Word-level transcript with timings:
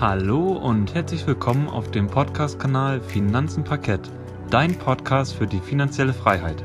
Hallo 0.00 0.52
und 0.52 0.94
herzlich 0.94 1.26
willkommen 1.26 1.68
auf 1.68 1.90
dem 1.90 2.06
Podcast-Kanal 2.06 3.00
Finanzen 3.00 3.64
Parkett, 3.64 4.08
dein 4.48 4.78
Podcast 4.78 5.34
für 5.34 5.48
die 5.48 5.58
finanzielle 5.58 6.14
Freiheit. 6.14 6.62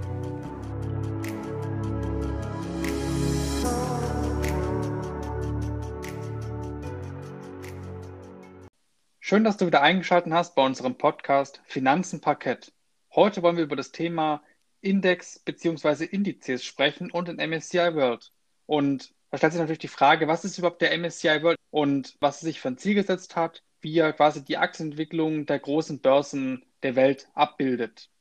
Schön, 9.19 9.43
dass 9.43 9.57
du 9.57 9.65
wieder 9.65 9.81
eingeschaltet 9.81 10.31
hast 10.31 10.53
bei 10.53 10.63
unserem 10.63 10.95
Podcast 10.99 11.59
Finanzen 11.65 12.21
Parkett. 12.21 12.71
Heute 13.15 13.41
wollen 13.41 13.57
wir 13.57 13.63
über 13.63 13.75
das 13.75 13.91
Thema 13.91 14.43
Index 14.81 15.39
bzw. 15.39 16.05
Indizes 16.05 16.63
sprechen 16.63 17.09
und 17.09 17.29
den 17.29 17.37
MSCI 17.37 17.95
World. 17.95 18.31
Und 18.67 19.11
da 19.33 19.37
stellt 19.37 19.53
sich 19.53 19.59
natürlich 19.61 19.79
die 19.79 19.87
Frage, 19.87 20.27
was 20.27 20.45
ist 20.45 20.59
überhaupt 20.59 20.83
der 20.83 20.95
MSCI 20.95 21.41
World 21.41 21.57
und 21.71 22.15
was 22.19 22.43
er 22.43 22.45
sich 22.45 22.59
für 22.59 22.67
ein 22.67 22.77
Ziel 22.77 22.93
gesetzt 22.93 23.35
hat, 23.35 23.63
wie 23.81 23.97
er 23.97 24.13
quasi 24.13 24.45
die 24.45 24.57
Aktienentwicklung 24.57 25.47
der 25.47 25.57
großen 25.57 26.01
Börsen 26.01 26.63
der 26.83 26.95
Welt 26.95 27.27
abbildet. 27.33 28.11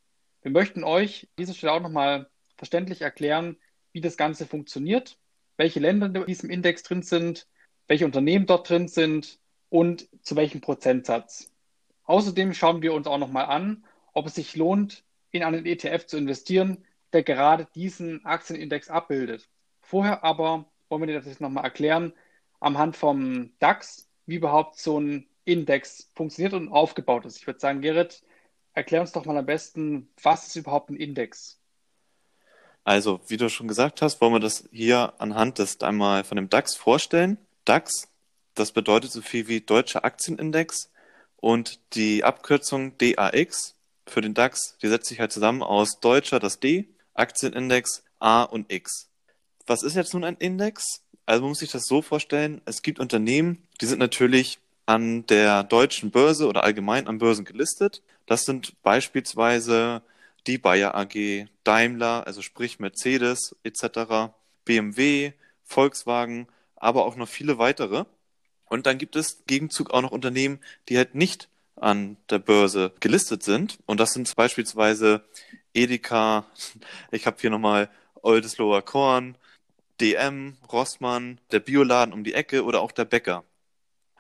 Wir 0.40 0.50
möchten 0.50 0.84
euch 0.84 1.24
an 1.24 1.28
dieser 1.38 1.52
Stelle 1.52 1.74
auch 1.74 1.82
nochmal 1.82 2.30
verständlich 2.56 3.02
erklären, 3.02 3.58
wie 3.92 4.00
das 4.00 4.16
Ganze 4.16 4.46
funktioniert, 4.46 5.18
welche 5.58 5.80
Länder 5.80 6.06
in 6.06 6.24
diesem 6.24 6.48
Index 6.48 6.82
drin 6.82 7.02
sind, 7.02 7.46
welche 7.88 8.06
Unternehmen 8.06 8.46
dort 8.46 8.70
drin 8.70 8.88
sind 8.88 9.38
und 9.68 10.08
zu 10.22 10.34
welchem 10.34 10.62
Prozentsatz. 10.62 11.52
Außerdem 12.04 12.54
schauen 12.54 12.80
wir 12.80 12.94
uns 12.94 13.06
auch 13.06 13.18
nochmal 13.18 13.44
an, 13.44 13.84
ob 14.14 14.28
es 14.28 14.36
sich 14.36 14.56
lohnt, 14.56 15.04
in 15.30 15.42
einen 15.42 15.66
ETF 15.66 16.06
zu 16.06 16.16
investieren, 16.16 16.86
der 17.12 17.22
gerade 17.22 17.68
diesen 17.74 18.24
Aktienindex 18.24 18.88
abbildet. 18.88 19.50
Vorher 19.82 20.24
aber 20.24 20.71
wollen 20.92 21.02
wir 21.02 21.06
dir 21.06 21.18
das 21.18 21.26
jetzt 21.26 21.40
nochmal 21.40 21.64
erklären, 21.64 22.12
anhand 22.60 22.96
vom 22.96 23.50
DAX, 23.58 24.08
wie 24.26 24.36
überhaupt 24.36 24.78
so 24.78 25.00
ein 25.00 25.26
Index 25.44 26.10
funktioniert 26.14 26.52
und 26.52 26.68
aufgebaut 26.68 27.24
ist. 27.24 27.38
Ich 27.38 27.46
würde 27.46 27.58
sagen, 27.58 27.80
Gerrit, 27.80 28.22
erklär 28.74 29.00
uns 29.00 29.10
doch 29.10 29.24
mal 29.24 29.36
am 29.36 29.46
besten, 29.46 30.10
was 30.22 30.46
ist 30.46 30.56
überhaupt 30.56 30.90
ein 30.90 30.96
Index? 30.96 31.58
Also, 32.84 33.20
wie 33.26 33.38
du 33.38 33.48
schon 33.48 33.68
gesagt 33.68 34.02
hast, 34.02 34.20
wollen 34.20 34.34
wir 34.34 34.40
das 34.40 34.68
hier 34.70 35.14
anhand 35.18 35.58
des 35.58 35.80
einmal 35.80 36.24
von 36.24 36.36
dem 36.36 36.50
DAX 36.50 36.76
vorstellen. 36.76 37.38
DAX 37.64 38.12
das 38.54 38.72
bedeutet 38.72 39.10
so 39.10 39.22
viel 39.22 39.48
wie 39.48 39.62
Deutscher 39.62 40.04
Aktienindex 40.04 40.90
und 41.36 41.80
die 41.94 42.22
Abkürzung 42.22 42.98
DAX 42.98 43.76
für 44.06 44.20
den 44.20 44.34
DAX, 44.34 44.76
die 44.82 44.88
setzt 44.88 45.08
sich 45.08 45.20
halt 45.20 45.32
zusammen 45.32 45.62
aus 45.62 46.00
Deutscher, 46.00 46.38
das 46.38 46.60
D, 46.60 46.88
Aktienindex 47.14 48.04
A 48.18 48.42
und 48.42 48.70
X. 48.70 49.08
Was 49.66 49.82
ist 49.82 49.96
jetzt 49.96 50.14
nun 50.14 50.24
ein 50.24 50.36
Index? 50.36 51.02
Also 51.26 51.42
man 51.42 51.50
muss 51.50 51.60
sich 51.60 51.70
das 51.70 51.84
so 51.84 52.02
vorstellen, 52.02 52.60
es 52.64 52.82
gibt 52.82 52.98
Unternehmen, 52.98 53.62
die 53.80 53.86
sind 53.86 53.98
natürlich 53.98 54.58
an 54.86 55.24
der 55.26 55.62
deutschen 55.62 56.10
Börse 56.10 56.48
oder 56.48 56.64
allgemein 56.64 57.06
an 57.06 57.18
Börsen 57.18 57.44
gelistet. 57.44 58.02
Das 58.26 58.42
sind 58.42 58.80
beispielsweise 58.82 60.02
die 60.46 60.58
Bayer 60.58 60.94
AG, 60.94 61.46
Daimler, 61.64 62.26
also 62.26 62.42
sprich 62.42 62.80
Mercedes 62.80 63.54
etc., 63.62 64.32
BMW, 64.64 65.32
Volkswagen, 65.64 66.48
aber 66.76 67.06
auch 67.06 67.16
noch 67.16 67.28
viele 67.28 67.58
weitere. 67.58 68.04
Und 68.66 68.86
dann 68.86 68.98
gibt 68.98 69.16
es 69.16 69.44
Gegenzug 69.46 69.90
auch 69.90 70.02
noch 70.02 70.12
Unternehmen, 70.12 70.58
die 70.88 70.96
halt 70.96 71.14
nicht 71.14 71.48
an 71.76 72.16
der 72.30 72.38
Börse 72.38 72.92
gelistet 73.00 73.42
sind. 73.42 73.78
Und 73.86 74.00
das 74.00 74.12
sind 74.12 74.34
beispielsweise 74.34 75.24
Edeka, 75.74 76.46
ich 77.10 77.26
habe 77.26 77.36
hier 77.40 77.50
nochmal 77.50 77.88
Oldesloher 78.22 78.82
Korn, 78.82 79.36
DM, 80.02 80.56
Rossmann, 80.70 81.40
der 81.52 81.60
Bioladen 81.60 82.12
um 82.12 82.24
die 82.24 82.34
Ecke 82.34 82.64
oder 82.64 82.80
auch 82.80 82.90
der 82.90 83.04
Bäcker. 83.04 83.44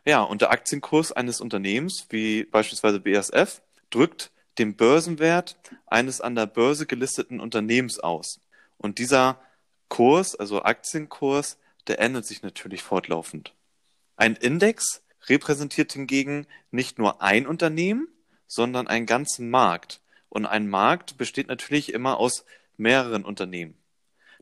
Ja, 0.04 0.22
und 0.22 0.40
der 0.40 0.52
Aktienkurs 0.52 1.10
eines 1.10 1.40
Unternehmens, 1.40 2.06
wie 2.10 2.44
beispielsweise 2.44 3.00
BASF, 3.00 3.62
drückt 3.90 4.30
den 4.58 4.76
Börsenwert 4.76 5.56
eines 5.86 6.20
an 6.20 6.36
der 6.36 6.46
Börse 6.46 6.86
gelisteten 6.86 7.40
Unternehmens 7.40 7.98
aus. 7.98 8.40
Und 8.78 8.98
dieser 8.98 9.40
Kurs, 9.88 10.36
also 10.36 10.62
Aktienkurs, 10.62 11.58
der 11.88 11.98
ändert 11.98 12.26
sich 12.26 12.42
natürlich 12.42 12.82
fortlaufend. 12.82 13.52
Ein 14.16 14.36
Index 14.36 15.02
repräsentiert 15.26 15.92
hingegen 15.92 16.46
nicht 16.70 16.98
nur 16.98 17.22
ein 17.22 17.46
Unternehmen, 17.46 18.08
sondern 18.46 18.86
einen 18.86 19.06
ganzen 19.06 19.50
Markt. 19.50 20.00
Und 20.28 20.46
ein 20.46 20.68
Markt 20.68 21.16
besteht 21.16 21.48
natürlich 21.48 21.92
immer 21.92 22.18
aus 22.18 22.44
mehreren 22.76 23.24
Unternehmen. 23.24 23.81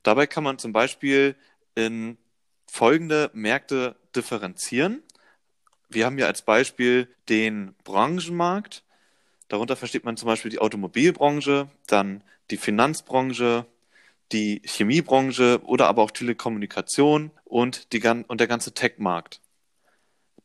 Dabei 0.02 0.26
kann 0.26 0.44
man 0.44 0.58
zum 0.58 0.72
Beispiel 0.72 1.36
in 1.74 2.18
folgende 2.66 3.30
Märkte 3.32 3.96
differenzieren. 4.14 5.02
Wir 5.88 6.06
haben 6.06 6.16
hier 6.16 6.26
als 6.26 6.42
Beispiel 6.42 7.08
den 7.28 7.74
Branchenmarkt. 7.84 8.84
Darunter 9.48 9.76
versteht 9.76 10.04
man 10.04 10.16
zum 10.16 10.26
Beispiel 10.26 10.50
die 10.50 10.60
Automobilbranche, 10.60 11.68
dann 11.88 12.22
die 12.50 12.56
Finanzbranche, 12.56 13.66
die 14.32 14.62
Chemiebranche 14.64 15.60
oder 15.64 15.88
aber 15.88 16.02
auch 16.02 16.12
Telekommunikation 16.12 17.32
und, 17.44 17.92
die, 17.92 18.06
und 18.06 18.40
der 18.40 18.46
ganze 18.46 18.72
Tech-Markt. 18.72 19.40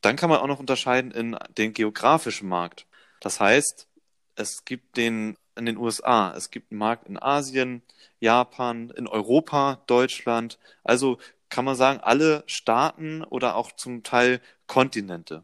Dann 0.01 0.16
kann 0.16 0.29
man 0.29 0.39
auch 0.39 0.47
noch 0.47 0.59
unterscheiden 0.59 1.11
in 1.11 1.37
den 1.57 1.73
geografischen 1.73 2.49
Markt. 2.49 2.87
Das 3.22 3.39
heißt, 3.39 3.87
es 4.35 4.66
gibt 4.66 4.97
den 4.97 5.37
in 5.55 5.66
den 5.66 5.77
USA, 5.77 6.33
es 6.35 6.51
gibt 6.51 6.71
einen 6.71 6.79
Markt 6.79 7.07
in 7.07 7.21
Asien, 7.21 7.81
Japan, 8.19 8.91
in 8.91 9.07
Europa, 9.07 9.81
Deutschland. 9.88 10.59
Also 10.83 11.17
kann 11.49 11.66
man 11.66 11.75
sagen, 11.75 11.99
alle 12.01 12.43
Staaten 12.47 13.23
oder 13.23 13.55
auch 13.55 13.71
zum 13.71 14.03
Teil 14.03 14.41
Kontinente. 14.67 15.43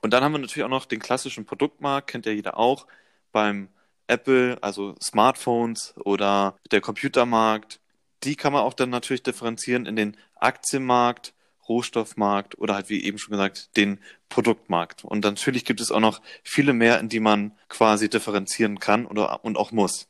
Und 0.00 0.12
dann 0.12 0.22
haben 0.22 0.32
wir 0.32 0.38
natürlich 0.38 0.64
auch 0.64 0.68
noch 0.68 0.86
den 0.86 1.00
klassischen 1.00 1.44
Produktmarkt, 1.44 2.08
kennt 2.08 2.26
ja 2.26 2.32
jeder 2.32 2.58
auch, 2.58 2.86
beim 3.32 3.68
Apple, 4.06 4.58
also 4.62 4.94
Smartphones 5.02 5.94
oder 6.04 6.58
der 6.70 6.80
Computermarkt. 6.80 7.80
Die 8.24 8.36
kann 8.36 8.52
man 8.52 8.62
auch 8.62 8.74
dann 8.74 8.90
natürlich 8.90 9.22
differenzieren 9.22 9.86
in 9.86 9.96
den 9.96 10.16
Aktienmarkt, 10.36 11.34
Rohstoffmarkt 11.70 12.58
oder 12.58 12.74
halt 12.74 12.90
wie 12.90 13.02
eben 13.04 13.16
schon 13.16 13.30
gesagt 13.30 13.76
den 13.76 14.00
Produktmarkt. 14.28 15.04
Und 15.04 15.24
natürlich 15.24 15.64
gibt 15.64 15.80
es 15.80 15.92
auch 15.92 16.00
noch 16.00 16.20
viele 16.42 16.72
mehr, 16.72 16.98
in 16.98 17.08
die 17.08 17.20
man 17.20 17.52
quasi 17.68 18.10
differenzieren 18.10 18.80
kann 18.80 19.06
oder 19.06 19.44
und 19.44 19.56
auch 19.56 19.70
muss. 19.70 20.08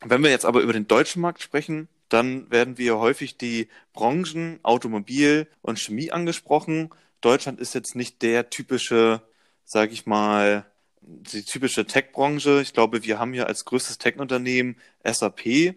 Wenn 0.00 0.22
wir 0.22 0.30
jetzt 0.30 0.46
aber 0.46 0.60
über 0.60 0.72
den 0.72 0.86
deutschen 0.86 1.20
Markt 1.20 1.42
sprechen, 1.42 1.88
dann 2.08 2.48
werden 2.50 2.78
wir 2.78 2.98
häufig 2.98 3.36
die 3.36 3.68
Branchen 3.92 4.60
Automobil 4.62 5.48
und 5.60 5.80
Chemie 5.80 6.12
angesprochen. 6.12 6.90
Deutschland 7.20 7.58
ist 7.58 7.74
jetzt 7.74 7.96
nicht 7.96 8.22
der 8.22 8.48
typische, 8.48 9.22
sage 9.64 9.92
ich 9.92 10.06
mal, 10.06 10.66
die 11.00 11.42
typische 11.42 11.84
Tech-Branche. 11.84 12.60
Ich 12.62 12.72
glaube, 12.72 13.02
wir 13.02 13.18
haben 13.18 13.32
hier 13.32 13.48
als 13.48 13.64
größtes 13.64 13.98
Tech-Unternehmen 13.98 14.76
SAP 15.02 15.74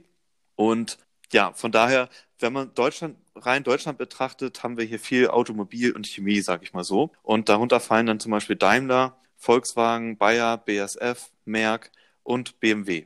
und 0.56 1.00
ja, 1.32 1.54
von 1.54 1.72
daher, 1.72 2.10
wenn 2.40 2.54
man 2.54 2.74
Deutschland 2.74 3.18
rein 3.36 3.64
Deutschland 3.64 3.98
betrachtet, 3.98 4.64
haben 4.64 4.78
wir 4.78 4.86
hier 4.86 5.00
viel 5.00 5.28
Automobil 5.30 5.92
und 5.92 6.08
Chemie, 6.08 6.42
sag 6.42 6.64
ich 6.64 6.74
mal 6.74 6.84
so. 6.84 7.12
Und 7.24 7.50
darunter 7.50 7.80
fallen 7.80 8.06
dann 8.06 8.20
zum 8.20 8.32
Beispiel 8.32 8.56
Daimler, 8.56 9.18
Volkswagen, 9.38 10.18
Bayer, 10.18 10.58
BASF, 10.58 11.30
Merck 11.46 11.92
und 12.24 12.60
BMW. 12.60 13.06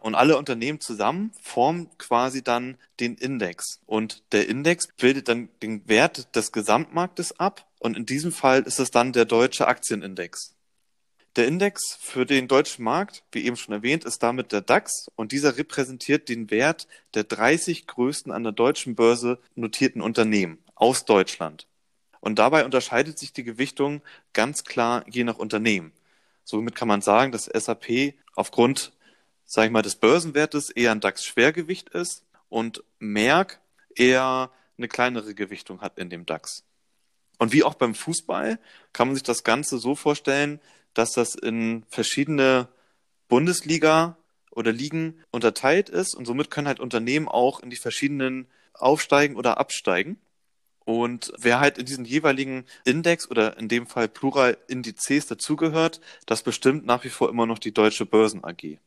Und 0.00 0.16
alle 0.16 0.36
Unternehmen 0.36 0.80
zusammen 0.80 1.32
formen 1.40 1.88
quasi 1.96 2.42
dann 2.42 2.76
den 2.98 3.14
Index. 3.14 3.80
Und 3.86 4.24
der 4.32 4.48
Index 4.48 4.88
bildet 4.96 5.28
dann 5.28 5.48
den 5.62 5.88
Wert 5.88 6.34
des 6.34 6.50
Gesamtmarktes 6.50 7.38
ab. 7.38 7.68
Und 7.78 7.96
in 7.96 8.04
diesem 8.04 8.32
Fall 8.32 8.62
ist 8.62 8.80
es 8.80 8.90
dann 8.90 9.12
der 9.12 9.26
deutsche 9.26 9.68
Aktienindex. 9.68 10.56
Der 11.36 11.46
Index 11.46 11.96
für 11.98 12.26
den 12.26 12.46
deutschen 12.46 12.84
Markt, 12.84 13.24
wie 13.32 13.46
eben 13.46 13.56
schon 13.56 13.72
erwähnt, 13.72 14.04
ist 14.04 14.22
damit 14.22 14.52
der 14.52 14.60
DAX 14.60 15.10
und 15.16 15.32
dieser 15.32 15.56
repräsentiert 15.56 16.28
den 16.28 16.50
Wert 16.50 16.86
der 17.14 17.24
30 17.24 17.86
größten 17.86 18.30
an 18.30 18.42
der 18.42 18.52
deutschen 18.52 18.94
Börse 18.94 19.38
notierten 19.54 20.02
Unternehmen 20.02 20.58
aus 20.74 21.06
Deutschland. 21.06 21.66
Und 22.20 22.38
dabei 22.38 22.66
unterscheidet 22.66 23.18
sich 23.18 23.32
die 23.32 23.44
Gewichtung 23.44 24.02
ganz 24.34 24.64
klar 24.64 25.06
je 25.08 25.24
nach 25.24 25.38
Unternehmen. 25.38 25.92
Somit 26.44 26.74
kann 26.74 26.88
man 26.88 27.00
sagen, 27.00 27.32
dass 27.32 27.46
SAP 27.46 28.14
aufgrund, 28.34 28.92
sage 29.46 29.68
ich 29.68 29.72
mal, 29.72 29.80
des 29.80 29.96
Börsenwertes 29.96 30.68
eher 30.68 30.92
ein 30.92 31.00
DAX-Schwergewicht 31.00 31.88
ist 31.88 32.26
und 32.50 32.84
Merck 32.98 33.58
eher 33.94 34.50
eine 34.76 34.88
kleinere 34.88 35.34
Gewichtung 35.34 35.80
hat 35.80 35.98
in 35.98 36.10
dem 36.10 36.26
DAX. 36.26 36.62
Und 37.38 37.52
wie 37.54 37.64
auch 37.64 37.74
beim 37.74 37.94
Fußball 37.94 38.58
kann 38.92 39.08
man 39.08 39.14
sich 39.14 39.24
das 39.24 39.44
Ganze 39.44 39.78
so 39.78 39.94
vorstellen, 39.94 40.60
dass 40.94 41.12
das 41.12 41.34
in 41.34 41.84
verschiedene 41.88 42.68
Bundesliga 43.28 44.16
oder 44.50 44.72
Ligen 44.72 45.22
unterteilt 45.30 45.88
ist 45.88 46.14
und 46.14 46.26
somit 46.26 46.50
können 46.50 46.66
halt 46.66 46.80
Unternehmen 46.80 47.28
auch 47.28 47.60
in 47.60 47.70
die 47.70 47.76
verschiedenen 47.76 48.46
aufsteigen 48.74 49.36
oder 49.36 49.58
absteigen. 49.58 50.18
Und 50.84 51.32
wer 51.38 51.60
halt 51.60 51.78
in 51.78 51.86
diesen 51.86 52.04
jeweiligen 52.04 52.64
Index 52.84 53.30
oder 53.30 53.56
in 53.56 53.68
dem 53.68 53.86
Fall 53.86 54.08
Plural 54.08 54.58
Indizes 54.66 55.26
dazugehört, 55.26 56.00
das 56.26 56.42
bestimmt 56.42 56.84
nach 56.86 57.04
wie 57.04 57.08
vor 57.08 57.28
immer 57.28 57.46
noch 57.46 57.58
die 57.58 57.72
Deutsche 57.72 58.04
Börsen 58.04 58.44
AG. 58.44 58.78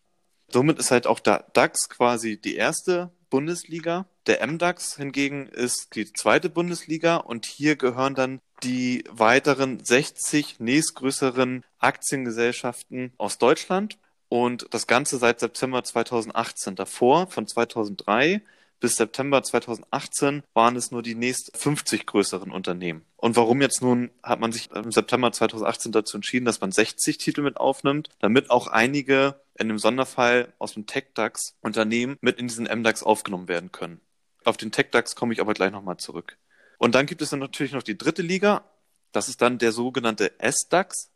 Somit 0.49 0.77
ist 0.77 0.91
halt 0.91 1.07
auch 1.07 1.19
der 1.19 1.45
DAX 1.53 1.89
quasi 1.89 2.37
die 2.37 2.55
erste 2.55 3.11
Bundesliga. 3.29 4.05
Der 4.27 4.45
MDAX 4.45 4.95
hingegen 4.97 5.47
ist 5.47 5.95
die 5.95 6.11
zweite 6.11 6.49
Bundesliga 6.49 7.17
und 7.17 7.45
hier 7.45 7.75
gehören 7.75 8.15
dann 8.15 8.39
die 8.65 9.03
weiteren 9.11 9.83
60 9.83 10.59
nächstgrößeren 10.59 11.63
Aktiengesellschaften 11.77 13.13
aus 13.17 13.37
Deutschland 13.37 13.99
und 14.27 14.65
das 14.71 14.87
Ganze 14.87 15.17
seit 15.17 15.39
September 15.39 15.83
2018. 15.83 16.75
Davor, 16.75 17.27
von 17.27 17.47
2003 17.47 18.41
bis 18.79 18.95
September 18.95 19.43
2018, 19.43 20.43
waren 20.53 20.75
es 20.75 20.89
nur 20.91 21.03
die 21.03 21.13
nächst 21.13 21.55
50 21.55 22.07
größeren 22.07 22.51
Unternehmen. 22.51 23.05
Und 23.17 23.35
warum 23.35 23.61
jetzt 23.61 23.83
nun 23.83 24.09
hat 24.23 24.39
man 24.39 24.51
sich 24.51 24.71
im 24.71 24.91
September 24.91 25.31
2018 25.31 25.91
dazu 25.91 26.17
entschieden, 26.17 26.45
dass 26.45 26.59
man 26.59 26.71
60 26.71 27.19
Titel 27.19 27.41
mit 27.41 27.57
aufnimmt, 27.57 28.09
damit 28.19 28.49
auch 28.49 28.67
einige 28.67 29.39
in 29.57 29.67
dem 29.67 29.77
Sonderfall 29.77 30.53
aus 30.57 30.73
dem 30.73 30.87
TechDAX 30.87 31.55
Unternehmen 31.61 32.17
mit 32.19 32.39
in 32.39 32.47
diesen 32.47 32.65
MDAX 32.65 33.03
aufgenommen 33.03 33.47
werden 33.47 33.71
können. 33.71 34.01
Auf 34.43 34.57
den 34.57 34.71
TechDAX 34.71 35.15
komme 35.15 35.33
ich 35.33 35.41
aber 35.41 35.53
gleich 35.53 35.71
nochmal 35.71 35.97
zurück. 35.97 36.37
Und 36.77 36.95
dann 36.95 37.05
gibt 37.05 37.21
es 37.21 37.29
dann 37.29 37.39
natürlich 37.39 37.73
noch 37.73 37.83
die 37.83 37.97
dritte 37.97 38.21
Liga. 38.21 38.63
Das 39.11 39.29
ist 39.29 39.41
dann 39.41 39.57
der 39.57 39.71
sogenannte 39.71 40.31
SDAX. 40.39 41.11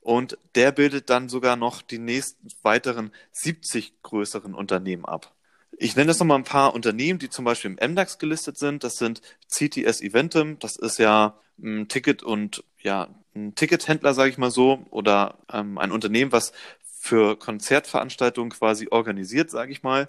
Und 0.00 0.38
der 0.54 0.72
bildet 0.72 1.10
dann 1.10 1.28
sogar 1.28 1.56
noch 1.56 1.82
die 1.82 1.98
nächsten 1.98 2.48
weiteren 2.62 3.12
70 3.32 4.02
größeren 4.02 4.54
Unternehmen 4.54 5.04
ab. 5.04 5.34
Ich 5.78 5.96
nenne 5.96 6.10
jetzt 6.10 6.20
noch 6.20 6.26
mal 6.26 6.36
ein 6.36 6.44
paar 6.44 6.74
Unternehmen, 6.74 7.18
die 7.18 7.28
zum 7.28 7.44
Beispiel 7.44 7.76
im 7.76 7.90
MDAX 7.90 8.18
gelistet 8.18 8.56
sind. 8.56 8.84
Das 8.84 8.94
sind 8.94 9.20
CTS 9.48 10.00
Eventum. 10.00 10.58
Das 10.58 10.76
ist 10.76 10.98
ja 10.98 11.38
ein 11.58 11.88
Ticket 11.88 12.22
und 12.22 12.64
ja, 12.82 13.08
ein 13.34 13.54
Tickethändler, 13.54 14.14
sage 14.14 14.30
ich 14.30 14.38
mal 14.38 14.50
so, 14.50 14.86
oder 14.90 15.38
ähm, 15.52 15.78
ein 15.78 15.92
Unternehmen, 15.92 16.32
was 16.32 16.52
für 16.98 17.36
Konzertveranstaltungen 17.36 18.50
quasi 18.50 18.88
organisiert, 18.90 19.50
sage 19.50 19.72
ich 19.72 19.82
mal. 19.82 20.08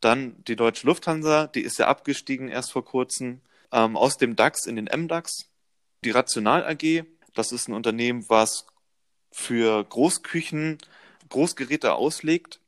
Dann 0.00 0.36
die 0.46 0.56
Deutsche 0.56 0.86
Lufthansa, 0.86 1.46
die 1.46 1.62
ist 1.62 1.78
ja 1.78 1.88
abgestiegen 1.88 2.48
erst 2.48 2.72
vor 2.72 2.84
kurzem 2.84 3.40
ähm, 3.72 3.96
aus 3.96 4.16
dem 4.16 4.36
DAX 4.36 4.66
in 4.66 4.76
den 4.76 4.88
MDAX. 4.92 5.50
Die 6.04 6.10
Rational 6.10 6.64
AG, 6.64 7.04
das 7.34 7.52
ist 7.52 7.68
ein 7.68 7.74
Unternehmen, 7.74 8.24
was 8.28 8.66
für 9.30 9.84
Großküchen 9.84 10.78
Großgeräte 11.28 11.94
auslegt. 11.94 12.60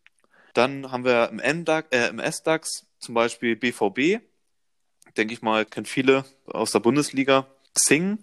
Dann 0.55 0.91
haben 0.91 1.05
wir 1.05 1.29
im, 1.29 1.61
MDAX, 1.61 1.89
äh, 1.93 2.09
im 2.09 2.19
SDAX 2.19 2.87
zum 2.99 3.15
Beispiel 3.15 3.57
BVB, 3.57 4.21
denke 5.17 5.35
ich 5.35 5.43
mal, 5.43 5.65
kennt 5.65 5.89
viele 5.89 6.25
aus 6.47 6.73
der 6.73 6.81
Bundesliga, 6.81 7.47
Xing 7.75 8.19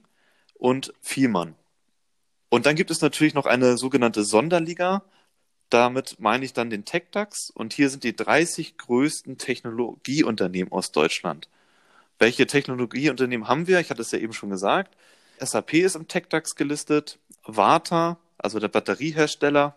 und 0.54 0.94
Vielmann. 1.02 1.56
Und 2.50 2.66
dann 2.66 2.76
gibt 2.76 2.92
es 2.92 3.02
natürlich 3.02 3.34
noch 3.34 3.46
eine 3.46 3.78
sogenannte 3.78 4.24
Sonderliga. 4.24 5.04
Damit 5.70 6.20
meine 6.20 6.46
ich 6.46 6.54
dann 6.54 6.70
den 6.70 6.86
TechDAX 6.86 7.50
und 7.50 7.74
hier 7.74 7.90
sind 7.90 8.04
die 8.04 8.16
30 8.16 8.78
größten 8.78 9.38
Technologieunternehmen 9.38 10.72
aus 10.72 10.92
Deutschland. 10.92 11.50
Welche 12.20 12.48
Technologieunternehmen 12.48 13.48
haben 13.48 13.68
wir? 13.68 13.80
Ich 13.80 13.90
hatte 13.90 14.02
es 14.02 14.12
ja 14.12 14.20
eben 14.20 14.34
schon 14.34 14.50
gesagt. 14.50 14.96
SAP 15.40 15.74
ist 15.74 15.96
im 15.96 16.08
TechDAX 16.08 16.56
gelistet, 16.56 17.20
Warta, 17.44 18.18
also 18.38 18.60
der 18.60 18.70
Batteriehersteller, 18.70 19.76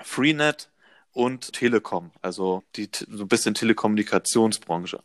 Freenet 0.00 0.68
und 1.12 1.52
Telekom, 1.52 2.10
also 2.22 2.62
die 2.74 2.90
so 2.92 3.24
ein 3.24 3.28
bisschen 3.28 3.54
Telekommunikationsbranche. 3.54 5.00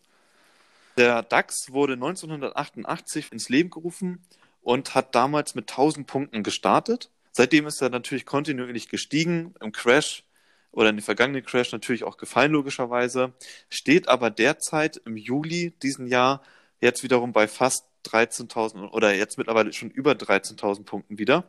Der 0.98 1.24
DAX 1.24 1.68
wurde 1.72 1.94
1988 1.94 3.32
ins 3.32 3.48
Leben 3.48 3.70
gerufen 3.70 4.26
und 4.62 4.94
hat 4.94 5.16
damals 5.16 5.56
mit 5.56 5.70
1000 5.70 6.06
Punkten 6.06 6.44
gestartet. 6.44 7.10
Seitdem 7.32 7.66
ist 7.66 7.82
er 7.82 7.90
natürlich 7.90 8.26
kontinuierlich 8.26 8.90
gestiegen, 8.90 9.54
im 9.62 9.72
Crash 9.72 10.24
oder 10.72 10.90
in 10.90 10.98
den 10.98 11.04
vergangenen 11.04 11.46
Crash 11.46 11.72
natürlich 11.72 12.04
auch 12.04 12.18
gefallen 12.18 12.52
logischerweise, 12.52 13.34
steht 13.70 14.10
aber 14.10 14.30
derzeit 14.30 14.98
im 15.06 15.16
Juli 15.16 15.74
diesen 15.82 16.08
Jahr 16.08 16.42
jetzt 16.82 17.04
wiederum 17.04 17.32
bei 17.32 17.48
fast 17.48 17.86
13.000 18.06 18.90
oder 18.90 19.14
jetzt 19.14 19.38
mittlerweile 19.38 19.72
schon 19.72 19.92
über 19.92 20.12
13.000 20.12 20.84
Punkten 20.84 21.18
wieder 21.18 21.46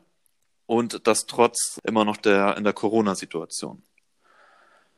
und 0.66 1.06
das 1.06 1.26
trotz 1.26 1.80
immer 1.84 2.04
noch 2.04 2.18
der 2.18 2.56
in 2.56 2.64
der 2.64 2.72
Corona-Situation. 2.72 3.82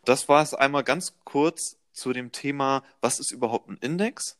Das 0.04 0.28
war 0.28 0.42
es 0.42 0.52
einmal 0.52 0.84
ganz 0.84 1.14
kurz 1.24 1.78
zu 1.92 2.12
dem 2.12 2.32
Thema, 2.32 2.82
was 3.00 3.20
ist 3.20 3.30
überhaupt 3.30 3.68
ein 3.70 3.78
Index? 3.78 4.36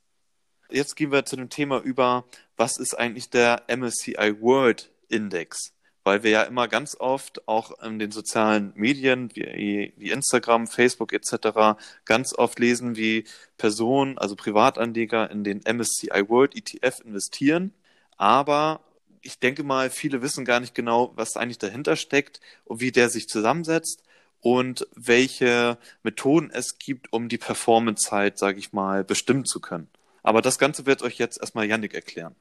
Jetzt 0.68 0.96
gehen 0.96 1.12
wir 1.12 1.24
zu 1.24 1.36
dem 1.36 1.48
Thema 1.48 1.80
über, 1.80 2.24
was 2.56 2.78
ist 2.78 2.98
eigentlich 2.98 3.30
der 3.30 3.62
MSCI 3.68 4.40
World 4.40 4.90
Index? 5.08 5.72
Weil 6.04 6.22
wir 6.22 6.30
ja 6.30 6.42
immer 6.42 6.68
ganz 6.68 6.96
oft 6.98 7.48
auch 7.48 7.82
in 7.82 7.98
den 7.98 8.12
sozialen 8.12 8.72
Medien 8.76 9.30
wie, 9.34 9.94
wie 9.96 10.10
Instagram, 10.10 10.66
Facebook 10.66 11.12
etc. 11.12 11.78
ganz 12.04 12.34
oft 12.34 12.58
lesen, 12.58 12.96
wie 12.96 13.24
Personen, 13.56 14.18
also 14.18 14.36
Privatanleger 14.36 15.30
in 15.30 15.44
den 15.44 15.60
MSCI 15.60 16.28
World 16.28 16.54
ETF 16.56 17.00
investieren, 17.04 17.72
aber 18.16 18.80
ich 19.22 19.38
denke 19.38 19.64
mal, 19.64 19.90
viele 19.90 20.22
wissen 20.22 20.44
gar 20.44 20.60
nicht 20.60 20.74
genau, 20.74 21.12
was 21.16 21.36
eigentlich 21.36 21.58
dahinter 21.58 21.96
steckt 21.96 22.40
und 22.64 22.80
wie 22.80 22.92
der 22.92 23.08
sich 23.08 23.28
zusammensetzt 23.28 24.02
und 24.40 24.86
welche 24.94 25.78
Methoden 26.02 26.50
es 26.52 26.78
gibt, 26.78 27.12
um 27.12 27.28
die 27.30 27.38
Performance-Zeit, 27.38 28.38
sage 28.38 28.58
ich 28.58 28.74
mal, 28.74 29.02
bestimmen 29.02 29.46
zu 29.46 29.60
können. 29.60 29.88
Aber 30.22 30.42
das 30.42 30.58
Ganze 30.58 30.84
wird 30.84 31.02
euch 31.02 31.16
jetzt 31.16 31.40
erstmal 31.40 31.66
Yannick 31.66 31.94
erklären. 31.94 32.34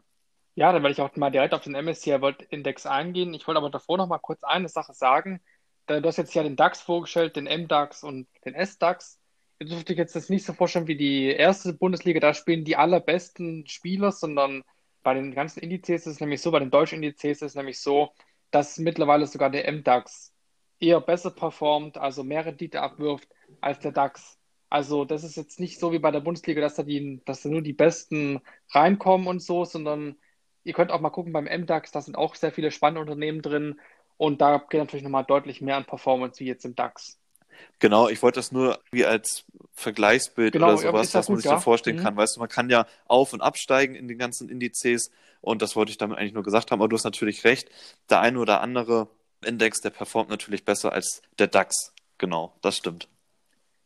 Ja, 0.55 0.71
dann 0.71 0.83
werde 0.83 0.93
ich 0.93 1.01
auch 1.01 1.15
mal 1.15 1.31
direkt 1.31 1.53
auf 1.53 1.63
den 1.63 1.73
MSCI 1.73 2.21
World 2.21 2.43
Index 2.43 2.85
eingehen. 2.85 3.33
Ich 3.33 3.47
wollte 3.47 3.57
aber 3.57 3.71
davor 3.71 3.97
noch 3.97 4.07
mal 4.07 4.19
kurz 4.19 4.43
eine 4.43 4.69
Sache 4.69 4.93
sagen. 4.93 5.41
Du 5.87 6.01
hast 6.03 6.17
jetzt 6.17 6.33
ja 6.35 6.43
den 6.43 6.55
DAX 6.55 6.81
vorgestellt, 6.81 7.35
den 7.35 7.45
MDAX 7.45 8.03
und 8.03 8.27
den 8.45 8.53
SDAX. 8.55 9.19
Ihr 9.59 9.67
dürft 9.67 9.89
euch 9.89 9.97
jetzt 9.97 10.15
das 10.15 10.29
nicht 10.29 10.45
so 10.45 10.53
vorstellen 10.53 10.87
wie 10.87 10.95
die 10.95 11.27
erste 11.27 11.73
Bundesliga, 11.73 12.19
da 12.19 12.33
spielen 12.33 12.65
die 12.65 12.75
allerbesten 12.75 13.67
Spieler, 13.67 14.11
sondern 14.11 14.63
bei 15.03 15.13
den 15.13 15.33
ganzen 15.33 15.59
Indizes 15.59 16.05
ist 16.05 16.13
es 16.13 16.19
nämlich 16.19 16.41
so, 16.41 16.51
bei 16.51 16.59
den 16.59 16.71
deutschen 16.71 17.01
Indizes 17.03 17.41
ist 17.41 17.51
es 17.51 17.55
nämlich 17.55 17.81
so, 17.81 18.11
dass 18.51 18.77
mittlerweile 18.77 19.27
sogar 19.27 19.49
der 19.49 19.71
MDAX 19.71 20.33
eher 20.79 21.01
besser 21.01 21.31
performt, 21.31 21.97
also 21.97 22.23
mehr 22.23 22.45
Rendite 22.45 22.81
abwirft 22.81 23.27
als 23.59 23.79
der 23.79 23.91
DAX. 23.91 24.37
Also 24.69 25.05
das 25.05 25.23
ist 25.23 25.35
jetzt 25.35 25.59
nicht 25.59 25.79
so 25.79 25.91
wie 25.91 25.99
bei 25.99 26.11
der 26.11 26.21
Bundesliga, 26.21 26.61
dass 26.61 26.75
da, 26.75 26.83
die, 26.83 27.21
dass 27.25 27.41
da 27.41 27.49
nur 27.49 27.61
die 27.61 27.73
Besten 27.73 28.41
reinkommen 28.69 29.27
und 29.27 29.41
so, 29.41 29.65
sondern 29.65 30.15
ihr 30.63 30.73
könnt 30.73 30.91
auch 30.91 31.01
mal 31.01 31.09
gucken 31.09 31.33
beim 31.33 31.45
MDAX, 31.45 31.91
da 31.91 32.01
sind 32.01 32.17
auch 32.17 32.35
sehr 32.35 32.51
viele 32.51 32.71
spannende 32.71 33.01
Unternehmen 33.01 33.41
drin 33.41 33.79
und 34.17 34.41
da 34.41 34.57
geht 34.57 34.79
natürlich 34.79 35.03
nochmal 35.03 35.25
deutlich 35.25 35.61
mehr 35.61 35.77
an 35.77 35.85
Performance 35.85 36.39
wie 36.39 36.45
jetzt 36.47 36.65
im 36.65 36.75
DAX. 36.75 37.19
Genau, 37.79 38.07
ich 38.09 38.21
wollte 38.23 38.39
das 38.39 38.51
nur 38.51 38.79
wie 38.91 39.05
als 39.05 39.45
Vergleichsbild 39.73 40.53
Genau, 40.53 40.67
oder 40.69 40.77
sowas, 40.77 41.13
was 41.13 41.29
man 41.29 41.37
gut, 41.37 41.41
sich 41.41 41.49
so 41.49 41.55
ja. 41.55 41.59
vorstellen 41.59 41.97
Mhm. 41.97 42.01
kann. 42.01 42.17
Weißt 42.17 42.35
du, 42.35 42.39
man 42.39 42.49
kann 42.49 42.69
ja 42.69 42.85
auf- 43.05 43.33
und 43.33 43.41
absteigen 43.41 43.95
in 43.95 44.07
den 44.07 44.17
ganzen 44.17 44.49
Indizes 44.49 45.11
und 45.41 45.61
das 45.61 45.75
wollte 45.75 45.91
ich 45.91 45.97
damit 45.97 46.17
eigentlich 46.17 46.33
nur 46.33 46.43
gesagt 46.43 46.71
haben. 46.71 46.79
Aber 46.81 46.89
du 46.89 46.95
hast 46.95 47.03
natürlich 47.03 47.43
recht, 47.43 47.69
der 48.09 48.21
eine 48.21 48.39
oder 48.39 48.61
andere 48.61 49.07
Index, 49.45 49.81
der 49.81 49.89
performt 49.89 50.29
natürlich 50.29 50.65
besser 50.65 50.93
als 50.93 51.21
der 51.39 51.47
DAX. 51.47 51.93
Genau, 52.17 52.55
das 52.61 52.77
stimmt. 52.77 53.07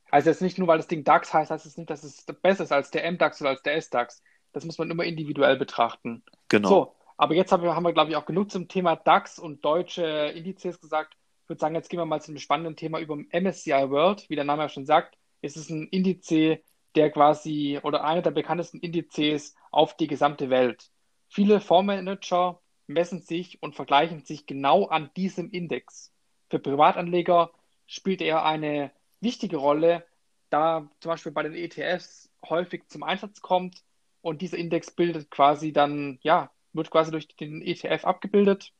Also 0.10 0.30
jetzt 0.30 0.42
nicht 0.42 0.58
nur, 0.58 0.68
weil 0.68 0.78
das 0.78 0.88
Ding 0.88 1.04
DAX 1.04 1.34
heißt, 1.34 1.52
heißt 1.52 1.66
es 1.66 1.78
nicht, 1.78 1.90
dass 1.90 2.04
es 2.04 2.26
besser 2.42 2.64
ist 2.64 2.72
als 2.72 2.92
der 2.92 3.10
MDAX 3.12 3.42
oder 3.42 3.52
als 3.52 3.64
der 3.64 3.76
SDAX. 3.82 4.22
Das 4.54 4.64
muss 4.66 4.78
man 4.78 4.90
immer 4.90 5.04
individuell 5.04 5.58
betrachten. 5.58 6.24
Genau. 6.50 6.70
So, 6.70 6.96
aber 7.18 7.36
jetzt 7.36 7.52
haben 7.52 7.64
wir, 7.64 7.76
haben 7.76 7.84
wir, 7.84 7.94
glaube 7.94 8.12
ich, 8.12 8.16
auch 8.16 8.26
genug 8.26 8.52
zum 8.52 8.68
Thema 8.68 8.96
DAX 8.96 9.40
und 9.40 9.66
deutsche 9.66 10.04
Indizes 10.36 10.80
gesagt. 10.80 11.16
Ich 11.44 11.50
würde 11.50 11.60
sagen, 11.60 11.76
jetzt 11.76 11.90
gehen 11.90 12.00
wir 12.00 12.06
mal 12.06 12.22
zu 12.22 12.32
einem 12.32 12.40
spannenden 12.40 12.76
Thema 12.76 13.00
über 13.00 13.16
MSCI 13.16 13.90
World. 13.90 14.30
Wie 14.30 14.36
der 14.36 14.44
Name 14.44 14.64
ja 14.64 14.70
schon 14.70 14.86
sagt, 14.86 15.18
ist 15.42 15.58
es 15.58 15.70
ein 15.70 15.88
Indiz, 15.88 16.28
der 16.28 17.12
quasi 17.12 17.80
oder 17.84 18.04
einer 18.04 18.22
der 18.22 18.32
bekanntesten 18.32 18.80
Indizes 18.80 19.56
auf 19.72 19.96
die 19.96 20.08
gesamte 20.08 20.50
Welt. 20.50 20.90
Viele 21.30 21.60
Fondsmanager 21.60 22.62
messen 22.88 23.22
sich 23.22 23.62
und 23.62 23.76
vergleichen 23.76 24.24
sich 24.24 24.46
genau 24.46 24.86
an 24.88 25.10
diesem 25.16 25.52
Index. 25.52 26.14
Für 26.50 26.60
Privatanleger 26.60 27.52
spielt 27.86 28.22
er 28.22 28.46
eine 28.46 28.92
wichtige 29.20 29.58
Rolle, 29.58 30.06
da 30.50 30.90
zum 31.02 31.12
Beispiel 31.12 31.32
bei 31.32 31.44
den 31.44 31.54
ETFs 31.54 32.32
häufig 32.48 32.88
zum 32.88 33.04
Einsatz 33.04 33.42
kommt 33.42 33.84
und 34.28 34.42
dieser 34.42 34.58
Index 34.58 34.92
bildet 34.92 35.32
quasi 35.32 35.72
dann, 35.72 36.20
ja, 36.22 36.52
wird 36.74 36.92
quasi 36.92 37.12
durch 37.12 37.28
den 37.30 37.62
ETF 37.62 38.04
abgebildet. 38.06 38.74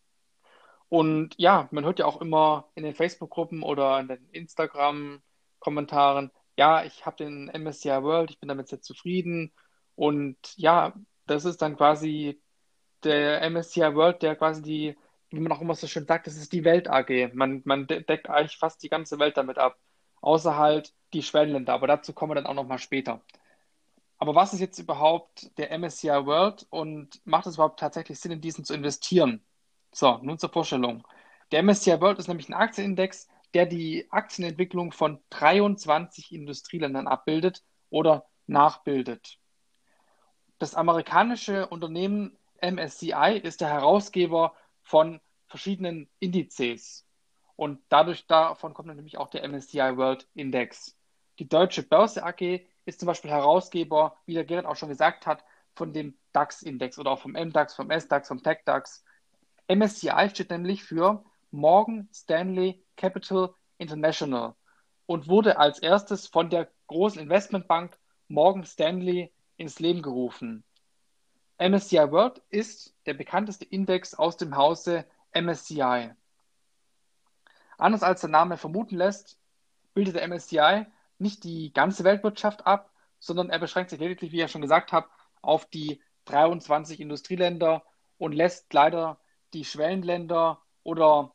Und 0.90 1.36
ja, 1.38 1.68
man 1.72 1.86
hört 1.86 2.00
ja 2.00 2.06
auch 2.06 2.22
immer 2.22 2.70
in 2.76 2.84
den 2.84 2.96
Facebook-Gruppen 2.96 3.64
oder 3.64 4.00
in 4.00 4.08
den 4.10 4.30
Instagram-Kommentaren, 4.32 6.32
ja, 6.58 6.84
ich 6.84 7.06
habe 7.06 7.18
den 7.18 7.48
MSCI 7.50 8.04
World, 8.04 8.32
ich 8.32 8.40
bin 8.40 8.50
damit 8.50 8.68
sehr 8.68 8.82
zufrieden. 8.82 9.54
Und 9.96 10.38
ja, 10.58 10.94
das 11.28 11.46
ist 11.46 11.62
dann 11.62 11.78
quasi 11.78 12.42
der 13.04 13.42
MSCI 13.50 13.96
World, 13.96 14.22
der 14.24 14.36
quasi 14.36 14.62
die, 14.62 14.98
wie 15.30 15.40
man 15.40 15.52
auch 15.54 15.62
immer 15.62 15.76
so 15.76 15.88
schön 15.88 16.06
sagt, 16.08 16.28
das 16.28 16.36
ist 16.36 16.52
die 16.54 16.64
Welt 16.66 16.90
AG. 16.90 17.32
Man, 17.34 17.62
man 17.66 17.88
de- 17.88 18.04
deckt 18.04 18.30
eigentlich 18.30 18.58
fast 18.58 18.84
die 18.84 18.90
ganze 18.90 19.20
Welt 19.20 19.38
damit 19.38 19.58
ab, 19.60 19.78
außer 20.22 20.58
halt 20.58 20.94
die 21.14 21.24
Schwellenländer. 21.24 21.74
Aber 21.74 21.88
dazu 21.88 22.14
kommen 22.14 22.32
wir 22.32 22.36
dann 22.36 22.48
auch 22.48 22.54
nochmal 22.54 22.80
später. 22.80 23.22
Aber 24.18 24.36
was 24.36 24.54
ist 24.54 24.60
jetzt 24.60 24.80
überhaupt 24.80 25.58
der 25.58 25.72
MSCI 25.78 26.26
World 26.26 26.66
und 26.70 27.22
macht 27.26 27.46
es 27.46 27.56
überhaupt 27.56 27.80
tatsächlich 27.80 28.20
Sinn, 28.20 28.32
in 28.32 28.42
diesen 28.42 28.66
zu 28.66 28.74
investieren? 28.74 29.44
So, 29.92 30.18
nun 30.22 30.40
zur 30.40 30.50
Vorstellung. 30.50 31.08
Der 31.52 31.62
MSCI 31.64 32.02
World 32.02 32.20
ist 32.20 32.28
nämlich 32.28 32.50
ein 32.50 32.54
Aktienindex, 32.54 33.28
der 33.54 33.66
die 33.66 34.08
Aktienentwicklung 34.12 34.92
von 34.92 35.20
23 35.30 36.32
Industrieländern 36.34 37.08
abbildet 37.08 37.64
oder 37.90 38.28
nachbildet. 38.48 39.38
Das 40.58 40.74
amerikanische 40.76 41.68
Unternehmen 41.68 42.38
MSCI 42.62 43.40
ist 43.42 43.62
der 43.62 43.70
Herausgeber 43.70 44.54
von 44.82 45.22
verschiedenen 45.48 46.10
Indizes. 46.20 47.06
Und 47.56 47.80
dadurch 47.90 48.26
davon 48.28 48.74
kommt 48.74 48.88
nämlich 48.88 49.18
auch 49.18 49.30
der 49.30 49.48
MSCI 49.48 49.98
World 49.98 50.28
Index. 50.34 50.98
Die 51.40 51.48
Deutsche 51.48 51.84
Börse 51.84 52.24
AG 52.24 52.62
ist 52.88 53.00
zum 53.02 53.08
Beispiel 53.08 53.30
Herausgeber, 53.30 54.16
wie 54.26 54.34
der 54.34 54.46
Gerrit 54.46 54.66
auch 54.66 54.78
schon 54.78 54.90
gesagt 54.90 55.28
hat, 55.28 55.44
von 55.76 55.92
dem 55.94 56.18
DAX-Index 56.32 56.98
oder 56.98 57.12
auch 57.12 57.20
vom 57.20 57.34
MDAX, 57.34 57.76
vom 57.76 57.92
SDAX, 57.92 58.30
vom 58.30 58.42
TechDAX. 58.42 59.04
MSCI 59.68 60.30
steht 60.30 60.50
nämlich 60.50 60.84
für 60.84 61.24
Morgan 61.52 62.08
Stanley 62.14 62.82
Capital 62.96 63.54
International 63.78 64.56
und 65.06 65.28
wurde 65.28 65.60
als 65.60 65.80
erstes 65.80 66.28
von 66.28 66.50
der 66.50 66.72
großen 66.88 67.22
Investmentbank 67.22 67.98
Morgan 68.30 68.64
Stanley 68.64 69.34
ins 69.58 69.80
Leben 69.80 70.02
gerufen. 70.02 70.64
MSCI 71.60 72.12
World 72.12 72.42
ist 72.50 72.96
der 73.06 73.16
bekannteste 73.16 73.66
Index 73.66 74.14
aus 74.14 74.38
dem 74.38 74.56
Hause 74.56 75.06
MSCI. 75.34 76.12
Anders 77.78 78.04
als 78.04 78.22
der 78.22 78.30
Name 78.30 78.58
vermuten 78.58 78.96
lässt, 78.96 79.38
bildet 79.94 80.16
der 80.16 80.28
MSCI 80.28 80.86
nicht 81.20 81.44
die 81.44 81.74
ganze 81.74 82.04
Weltwirtschaft 82.04 82.66
ab, 82.66 82.92
sondern 83.20 83.50
er 83.50 83.60
beschränkt 83.60 83.90
sich 83.90 84.00
lediglich, 84.00 84.32
wie 84.32 84.38
ich 84.38 84.42
ja 84.42 84.48
schon 84.48 84.62
gesagt 84.62 84.92
habe, 84.92 85.08
auf 85.42 85.66
die 85.66 86.02
23 86.26 87.00
Industrieländer 87.00 87.84
und 88.18 88.34
lässt 88.34 88.74
leider 88.74 89.20
die 89.54 89.66
Schwellenländer 89.66 90.62
oder 90.84 91.34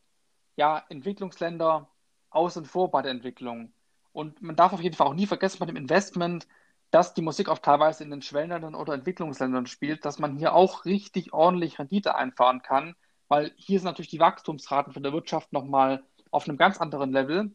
ja, 0.57 0.85
Entwicklungsländer 0.89 1.89
außen 2.31 2.65
vor 2.65 2.91
bei 2.91 3.03
der 3.03 3.11
Entwicklung. 3.11 3.73
Und 4.13 4.43
man 4.43 4.57
darf 4.57 4.73
auf 4.73 4.83
jeden 4.83 4.97
Fall 4.97 5.07
auch 5.07 5.15
nie 5.15 5.27
vergessen 5.27 5.59
bei 5.59 5.67
dem 5.67 5.77
Investment, 5.77 6.47
dass 6.91 7.15
die 7.15 7.23
Musik 7.23 7.49
auch 7.49 7.59
teilweise 7.59 8.05
in 8.05 8.11
den 8.11 8.21
Schwellenländern 8.21 8.75
oder 8.75 8.93
Entwicklungsländern 8.93 9.67
spielt, 9.67 10.05
dass 10.05 10.19
man 10.19 10.37
hier 10.37 10.55
auch 10.55 10.85
richtig 10.85 11.33
ordentlich 11.33 11.79
Rendite 11.79 12.15
einfahren 12.15 12.61
kann, 12.63 12.95
weil 13.29 13.53
hier 13.57 13.79
sind 13.79 13.87
natürlich 13.87 14.11
die 14.11 14.21
Wachstumsraten 14.21 14.93
von 14.93 15.03
der 15.03 15.15
Wirtschaft 15.15 15.53
nochmal 15.55 16.05
auf 16.31 16.47
einem 16.47 16.59
ganz 16.59 16.79
anderen 16.79 17.11
Level. 17.13 17.55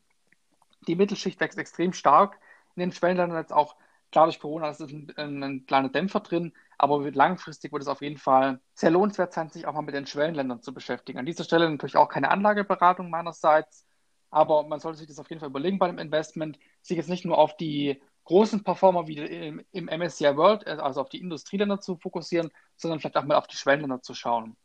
Die 0.87 0.95
Mittelschicht 0.95 1.39
wächst 1.39 1.57
extrem 1.57 1.93
stark. 1.93 2.39
In 2.75 2.81
den 2.81 2.91
Schwellenländern 2.91 3.37
jetzt 3.37 3.53
auch, 3.53 3.75
klar 4.11 4.25
durch 4.25 4.39
Corona, 4.39 4.69
ist 4.69 4.81
ein, 4.81 5.13
ein, 5.17 5.43
ein 5.43 5.65
kleiner 5.65 5.89
Dämpfer 5.89 6.21
drin, 6.21 6.53
aber 6.77 7.11
langfristig 7.11 7.71
wird 7.71 7.81
es 7.81 7.87
auf 7.87 8.01
jeden 8.01 8.17
Fall 8.17 8.61
sehr 8.73 8.91
lohnenswert 8.91 9.33
sein, 9.33 9.49
sich 9.49 9.65
auch 9.67 9.73
mal 9.73 9.81
mit 9.81 9.95
den 9.95 10.05
Schwellenländern 10.05 10.61
zu 10.61 10.73
beschäftigen. 10.73 11.19
An 11.19 11.25
dieser 11.25 11.43
Stelle 11.43 11.69
natürlich 11.69 11.97
auch 11.97 12.09
keine 12.09 12.29
Anlageberatung 12.29 13.09
meinerseits, 13.09 13.85
aber 14.29 14.63
man 14.63 14.79
sollte 14.79 14.99
sich 14.99 15.07
das 15.07 15.19
auf 15.19 15.29
jeden 15.29 15.39
Fall 15.39 15.49
überlegen 15.49 15.79
bei 15.79 15.87
dem 15.87 15.99
Investment, 15.99 16.59
sich 16.81 16.97
jetzt 16.97 17.09
nicht 17.09 17.25
nur 17.25 17.37
auf 17.37 17.57
die 17.57 18.01
großen 18.25 18.63
Performer 18.63 19.07
wie 19.07 19.17
im, 19.17 19.65
im 19.71 19.85
MSCI 19.85 20.35
World, 20.35 20.67
also 20.67 21.01
auf 21.01 21.09
die 21.09 21.21
Industrieländer 21.21 21.79
zu 21.79 21.95
fokussieren, 21.95 22.51
sondern 22.75 22.99
vielleicht 22.99 23.17
auch 23.17 23.23
mal 23.23 23.37
auf 23.37 23.47
die 23.47 23.55
Schwellenländer 23.55 24.01
zu 24.01 24.13
schauen. 24.13 24.57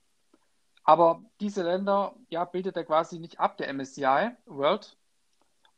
Aber 0.85 1.23
diese 1.41 1.63
Länder 1.63 2.17
ja, 2.29 2.45
bildet 2.45 2.77
er 2.77 2.85
quasi 2.85 3.21
nicht 3.21 3.39
ab, 3.39 3.57
der 3.57 3.73
MSCI 3.73 4.31
World. 4.47 4.97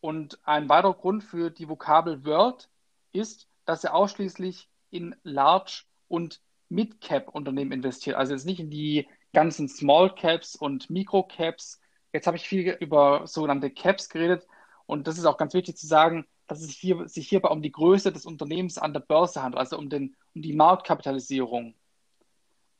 Und 0.05 0.39
ein 0.45 0.69
weiterer 0.69 0.93
Grund 0.93 1.25
für 1.25 1.49
die 1.49 1.67
Vokabel 1.67 2.27
World 2.27 2.69
ist, 3.13 3.49
dass 3.65 3.85
er 3.85 3.95
ausschließlich 3.95 4.69
in 4.91 5.17
Large- 5.23 5.85
und 6.09 6.43
Mid-Cap-Unternehmen 6.69 7.73
investiert. 7.73 8.15
Also 8.15 8.35
jetzt 8.35 8.45
nicht 8.45 8.61
in 8.61 8.69
die 8.69 9.09
ganzen 9.33 9.67
Small 9.67 10.15
Caps 10.15 10.57
und 10.57 10.91
Micro 10.91 11.23
Caps. 11.23 11.81
Jetzt 12.13 12.27
habe 12.27 12.37
ich 12.37 12.47
viel 12.47 12.77
über 12.81 13.27
sogenannte 13.27 13.71
Caps 13.71 14.11
geredet. 14.11 14.47
Und 14.85 15.07
das 15.07 15.17
ist 15.17 15.25
auch 15.25 15.39
ganz 15.39 15.55
wichtig 15.55 15.79
zu 15.79 15.87
sagen, 15.87 16.27
dass 16.49 16.61
es 16.61 16.73
hier, 16.73 17.09
sich 17.09 17.27
hierbei 17.27 17.49
um 17.49 17.63
die 17.63 17.73
Größe 17.73 18.13
des 18.13 18.27
Unternehmens 18.27 18.77
an 18.77 18.93
der 18.93 19.01
Börse 19.01 19.43
handelt, 19.43 19.59
also 19.59 19.79
um, 19.79 19.89
den, 19.89 20.15
um 20.35 20.43
die 20.43 20.53
Marktkapitalisierung. 20.53 21.75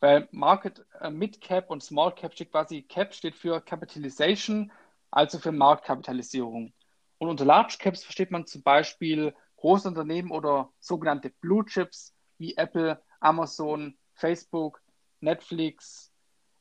Weil 0.01 0.29
Market 0.31 0.85
äh, 1.01 1.09
Mid 1.09 1.41
Cap 1.41 1.71
und 1.71 1.83
Small 1.83 2.15
Cap 2.15 2.35
steht 2.35 2.51
quasi, 2.51 2.83
Cap 2.83 3.15
steht 3.15 3.35
für 3.35 3.63
Capitalization, 3.63 4.71
also 5.11 5.39
für 5.39 5.53
Marktkapitalisierung. 5.53 6.75
Und 7.19 7.29
unter 7.29 7.45
Large 7.45 7.77
Caps 7.79 8.05
versteht 8.05 8.31
man 8.31 8.47
zum 8.47 8.63
Beispiel 8.63 9.35
große 9.57 9.89
Unternehmen 9.89 10.31
oder 10.31 10.71
sogenannte 10.81 11.31
Blue 11.31 11.65
Chips 11.65 12.15
wie 12.39 12.57
Apple, 12.57 13.01
Amazon, 13.21 13.97
Facebook, 14.15 14.83
Netflix, 15.21 16.13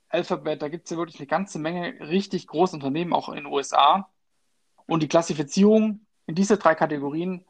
Alphabet. 0.10 0.62
Da 0.62 0.70
gibt 0.70 0.86
es 0.86 0.92
ja 0.92 0.98
wirklich 0.98 1.20
eine 1.20 1.28
ganze 1.28 1.60
Menge 1.60 2.00
richtig 2.08 2.48
große 2.48 2.76
Unternehmen, 2.76 3.14
auch 3.14 3.30
in 3.30 3.36
den 3.36 3.46
USA. 3.48 4.10
Und 4.86 5.04
die 5.04 5.08
Klassifizierung 5.08 6.06
in 6.28 6.36
diese 6.36 6.58
drei 6.58 6.76
Kategorien 6.76 7.46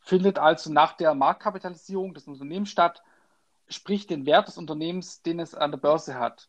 findet 0.00 0.38
also 0.38 0.72
nach 0.72 0.96
der 0.96 1.14
Marktkapitalisierung 1.14 2.14
des 2.14 2.26
Unternehmens 2.26 2.70
statt 2.70 3.02
sprich 3.72 4.06
den 4.06 4.26
Wert 4.26 4.48
des 4.48 4.58
Unternehmens, 4.58 5.22
den 5.22 5.40
es 5.40 5.54
an 5.54 5.70
der 5.70 5.78
Börse 5.78 6.18
hat. 6.18 6.48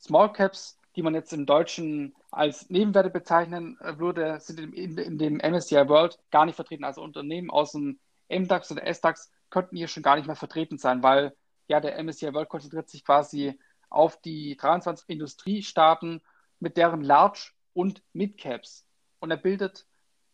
Small 0.00 0.32
Caps, 0.32 0.78
die 0.96 1.02
man 1.02 1.14
jetzt 1.14 1.32
im 1.32 1.46
Deutschen 1.46 2.14
als 2.30 2.68
Nebenwerte 2.70 3.10
bezeichnen 3.10 3.78
äh, 3.80 3.98
würde, 3.98 4.40
sind 4.40 4.58
in, 4.58 4.98
in, 4.98 5.18
dem 5.18 5.36
MSCI 5.36 5.88
World 5.88 6.18
gar 6.30 6.46
nicht 6.46 6.56
vertreten. 6.56 6.84
Also 6.84 7.02
Unternehmen 7.02 7.50
aus 7.50 7.72
dem 7.72 7.98
MDAX 8.28 8.70
oder 8.72 8.86
SDAX 8.86 9.30
könnten 9.50 9.76
hier 9.76 9.88
schon 9.88 10.02
gar 10.02 10.16
nicht 10.16 10.26
mehr 10.26 10.36
vertreten 10.36 10.78
sein, 10.78 11.02
weil 11.02 11.34
ja 11.68 11.80
der 11.80 12.02
MSCI 12.02 12.32
World 12.34 12.48
konzentriert 12.48 12.88
sich 12.88 13.04
quasi 13.04 13.58
auf 13.88 14.20
die 14.20 14.56
23 14.56 15.08
Industriestaaten 15.08 16.22
mit 16.58 16.76
deren 16.76 17.02
Large- 17.02 17.52
und 17.72 18.02
Mid-Caps. 18.12 18.86
Und 19.18 19.30
er 19.30 19.36
bildet 19.36 19.86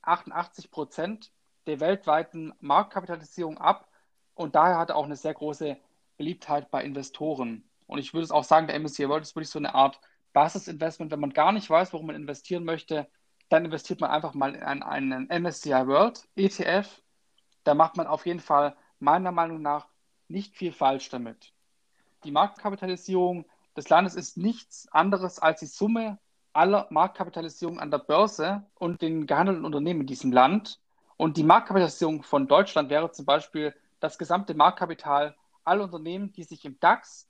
88 0.02 0.70
Prozent 0.70 1.32
der 1.66 1.80
weltweiten 1.80 2.52
Marktkapitalisierung 2.60 3.58
ab. 3.58 3.88
Und 4.34 4.54
daher 4.54 4.78
hat 4.78 4.90
er 4.90 4.96
auch 4.96 5.04
eine 5.04 5.16
sehr 5.16 5.34
große 5.34 5.76
Beliebtheit 6.16 6.70
bei 6.70 6.82
Investoren. 6.82 7.68
Und 7.86 7.98
ich 7.98 8.14
würde 8.14 8.24
es 8.24 8.30
auch 8.30 8.44
sagen, 8.44 8.66
der 8.66 8.78
MSCI 8.78 9.08
World 9.08 9.24
ist 9.24 9.34
wirklich 9.34 9.50
so 9.50 9.58
eine 9.58 9.74
Art 9.74 10.00
Basisinvestment. 10.36 11.10
Wenn 11.10 11.20
man 11.20 11.32
gar 11.32 11.50
nicht 11.50 11.70
weiß, 11.70 11.94
worum 11.94 12.08
man 12.08 12.16
investieren 12.16 12.66
möchte, 12.66 13.08
dann 13.48 13.64
investiert 13.64 14.02
man 14.02 14.10
einfach 14.10 14.34
mal 14.34 14.54
in 14.54 14.82
einen 14.82 15.28
MSCI 15.28 15.86
World 15.86 16.28
ETF. 16.36 16.86
Da 17.64 17.72
macht 17.72 17.96
man 17.96 18.06
auf 18.06 18.26
jeden 18.26 18.40
Fall 18.40 18.76
meiner 18.98 19.32
Meinung 19.32 19.62
nach 19.62 19.88
nicht 20.28 20.54
viel 20.54 20.72
falsch 20.72 21.08
damit. 21.08 21.54
Die 22.24 22.32
Marktkapitalisierung 22.32 23.46
des 23.78 23.88
Landes 23.88 24.14
ist 24.14 24.36
nichts 24.36 24.86
anderes 24.92 25.38
als 25.38 25.60
die 25.60 25.66
Summe 25.66 26.18
aller 26.52 26.86
Marktkapitalisierung 26.90 27.80
an 27.80 27.90
der 27.90 27.98
Börse 27.98 28.62
und 28.74 29.00
den 29.00 29.26
gehandelten 29.26 29.64
Unternehmen 29.64 30.02
in 30.02 30.06
diesem 30.06 30.32
Land. 30.32 30.82
Und 31.16 31.38
die 31.38 31.44
Marktkapitalisierung 31.44 32.22
von 32.22 32.46
Deutschland 32.46 32.90
wäre 32.90 33.10
zum 33.10 33.24
Beispiel 33.24 33.74
das 34.00 34.18
gesamte 34.18 34.52
Marktkapital 34.52 35.34
alle 35.64 35.82
Unternehmen, 35.82 36.32
die 36.32 36.44
sich 36.44 36.66
im 36.66 36.78
DAX, 36.78 37.26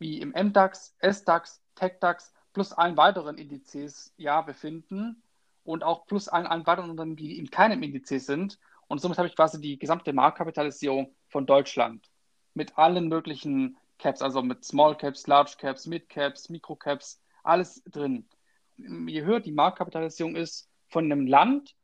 wie 0.00 0.20
im 0.20 0.30
MDAX, 0.30 0.96
SDAX, 1.00 1.62
TechDAX 1.76 2.34
plus 2.52 2.72
allen 2.72 2.96
weiteren 2.96 3.38
Indizes 3.38 4.12
ja 4.16 4.40
befinden 4.42 5.22
und 5.64 5.84
auch 5.84 6.06
plus 6.06 6.28
allen, 6.28 6.46
allen 6.46 6.66
weiteren 6.66 6.90
Unternehmen, 6.90 7.16
die 7.16 7.38
in 7.38 7.50
keinem 7.50 7.82
Indiz 7.82 8.08
sind. 8.08 8.58
Und 8.88 9.00
somit 9.00 9.18
habe 9.18 9.28
ich 9.28 9.36
quasi 9.36 9.60
die 9.60 9.78
gesamte 9.78 10.12
Marktkapitalisierung 10.12 11.14
von 11.28 11.46
Deutschland 11.46 12.10
mit 12.54 12.76
allen 12.76 13.08
möglichen 13.08 13.78
Caps, 13.98 14.22
also 14.22 14.42
mit 14.42 14.64
Small 14.64 14.96
Caps, 14.96 15.26
Large 15.26 15.54
Caps, 15.58 15.86
Mid 15.86 16.08
Caps, 16.08 16.48
Micro 16.48 16.74
Caps, 16.74 17.22
alles 17.42 17.82
drin. 17.84 18.28
Je 18.76 19.22
höher 19.22 19.40
die 19.40 19.52
Marktkapitalisierung 19.52 20.34
ist 20.36 20.68
von 20.88 21.04
einem 21.04 21.26
Land, 21.26 21.76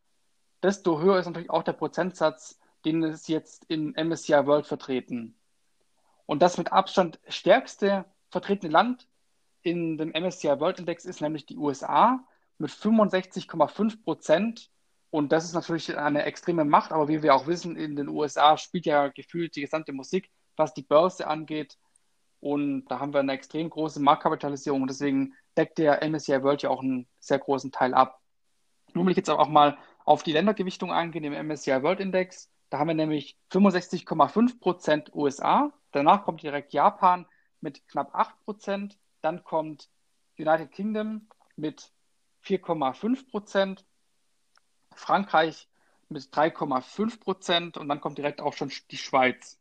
desto 0.62 1.00
höher 1.00 1.18
ist 1.18 1.26
natürlich 1.26 1.50
auch 1.50 1.62
der 1.62 1.74
Prozentsatz, 1.74 2.58
den 2.84 3.02
es 3.04 3.28
jetzt 3.28 3.64
in 3.66 3.94
MSCI 3.94 4.46
World 4.46 4.66
vertreten. 4.66 5.36
Und 6.24 6.42
das 6.42 6.58
mit 6.58 6.72
Abstand 6.72 7.20
stärkste 7.28 8.04
vertretene 8.30 8.72
Land 8.72 9.06
in 9.66 9.98
dem 9.98 10.10
MSCI 10.10 10.60
World 10.60 10.78
Index 10.78 11.04
ist 11.04 11.20
nämlich 11.20 11.46
die 11.46 11.56
USA 11.56 12.24
mit 12.58 12.70
65,5 12.70 14.02
Prozent. 14.02 14.70
Und 15.10 15.32
das 15.32 15.44
ist 15.44 15.54
natürlich 15.54 15.96
eine 15.96 16.24
extreme 16.24 16.64
Macht, 16.64 16.92
aber 16.92 17.08
wie 17.08 17.22
wir 17.22 17.34
auch 17.34 17.46
wissen, 17.46 17.76
in 17.76 17.96
den 17.96 18.08
USA 18.08 18.56
spielt 18.56 18.86
ja 18.86 19.08
gefühlt 19.08 19.56
die 19.56 19.62
gesamte 19.62 19.92
Musik, 19.92 20.30
was 20.56 20.74
die 20.74 20.82
Börse 20.82 21.26
angeht. 21.26 21.78
Und 22.40 22.86
da 22.86 23.00
haben 23.00 23.12
wir 23.12 23.20
eine 23.20 23.32
extrem 23.32 23.70
große 23.70 24.00
Marktkapitalisierung 24.00 24.82
und 24.82 24.88
deswegen 24.88 25.34
deckt 25.56 25.78
der 25.78 26.02
MSCI 26.02 26.42
World 26.42 26.62
ja 26.62 26.70
auch 26.70 26.82
einen 26.82 27.08
sehr 27.18 27.38
großen 27.38 27.72
Teil 27.72 27.94
ab. 27.94 28.20
Nun 28.94 29.06
will 29.06 29.12
ich 29.12 29.16
jetzt 29.16 29.30
auch 29.30 29.48
mal 29.48 29.78
auf 30.04 30.22
die 30.22 30.32
Ländergewichtung 30.32 30.92
eingehen 30.92 31.24
im 31.24 31.48
MSCI 31.48 31.82
World 31.82 32.00
Index. 32.00 32.50
Da 32.70 32.78
haben 32.78 32.88
wir 32.88 32.94
nämlich 32.94 33.38
65,5 33.50 34.60
Prozent 34.60 35.14
USA, 35.14 35.72
Danach 35.96 36.24
kommt 36.24 36.42
direkt 36.42 36.74
Japan 36.74 37.24
mit 37.62 37.88
knapp 37.88 38.14
8 38.14 38.44
Prozent. 38.44 38.98
Dann 39.22 39.44
kommt 39.44 39.88
United 40.38 40.70
Kingdom 40.72 41.28
mit 41.56 41.92
4,5 42.44 43.28
Prozent. 43.30 43.84
Frankreich 44.94 45.68
mit 46.08 46.22
3,5 46.24 47.20
Prozent. 47.20 47.76
Und 47.76 47.88
dann 47.88 48.00
kommt 48.00 48.18
direkt 48.18 48.40
auch 48.40 48.54
schon 48.54 48.72
die 48.90 48.96
Schweiz. 48.96 49.58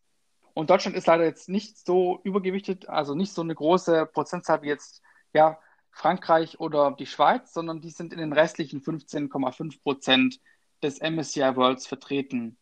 Und 0.53 0.69
Deutschland 0.69 0.95
ist 0.95 1.07
leider 1.07 1.25
jetzt 1.25 1.49
nicht 1.49 1.77
so 1.77 2.21
übergewichtet, 2.23 2.87
also 2.87 3.13
nicht 3.13 3.33
so 3.33 3.41
eine 3.41 3.53
große 3.53 4.05
Prozentzahl 4.05 4.61
wie 4.61 4.67
jetzt 4.67 5.01
ja, 5.33 5.59
Frankreich 5.91 6.59
oder 6.59 6.91
die 6.91 7.05
Schweiz, 7.05 7.53
sondern 7.53 7.81
die 7.81 7.89
sind 7.89 8.13
in 8.13 8.19
den 8.19 8.31
restlichen 8.31 8.81
15,5 8.81 9.81
Prozent 9.81 10.39
des 10.81 11.01
MSCI 11.01 11.55
Worlds 11.55 11.87
vertreten. 11.87 12.57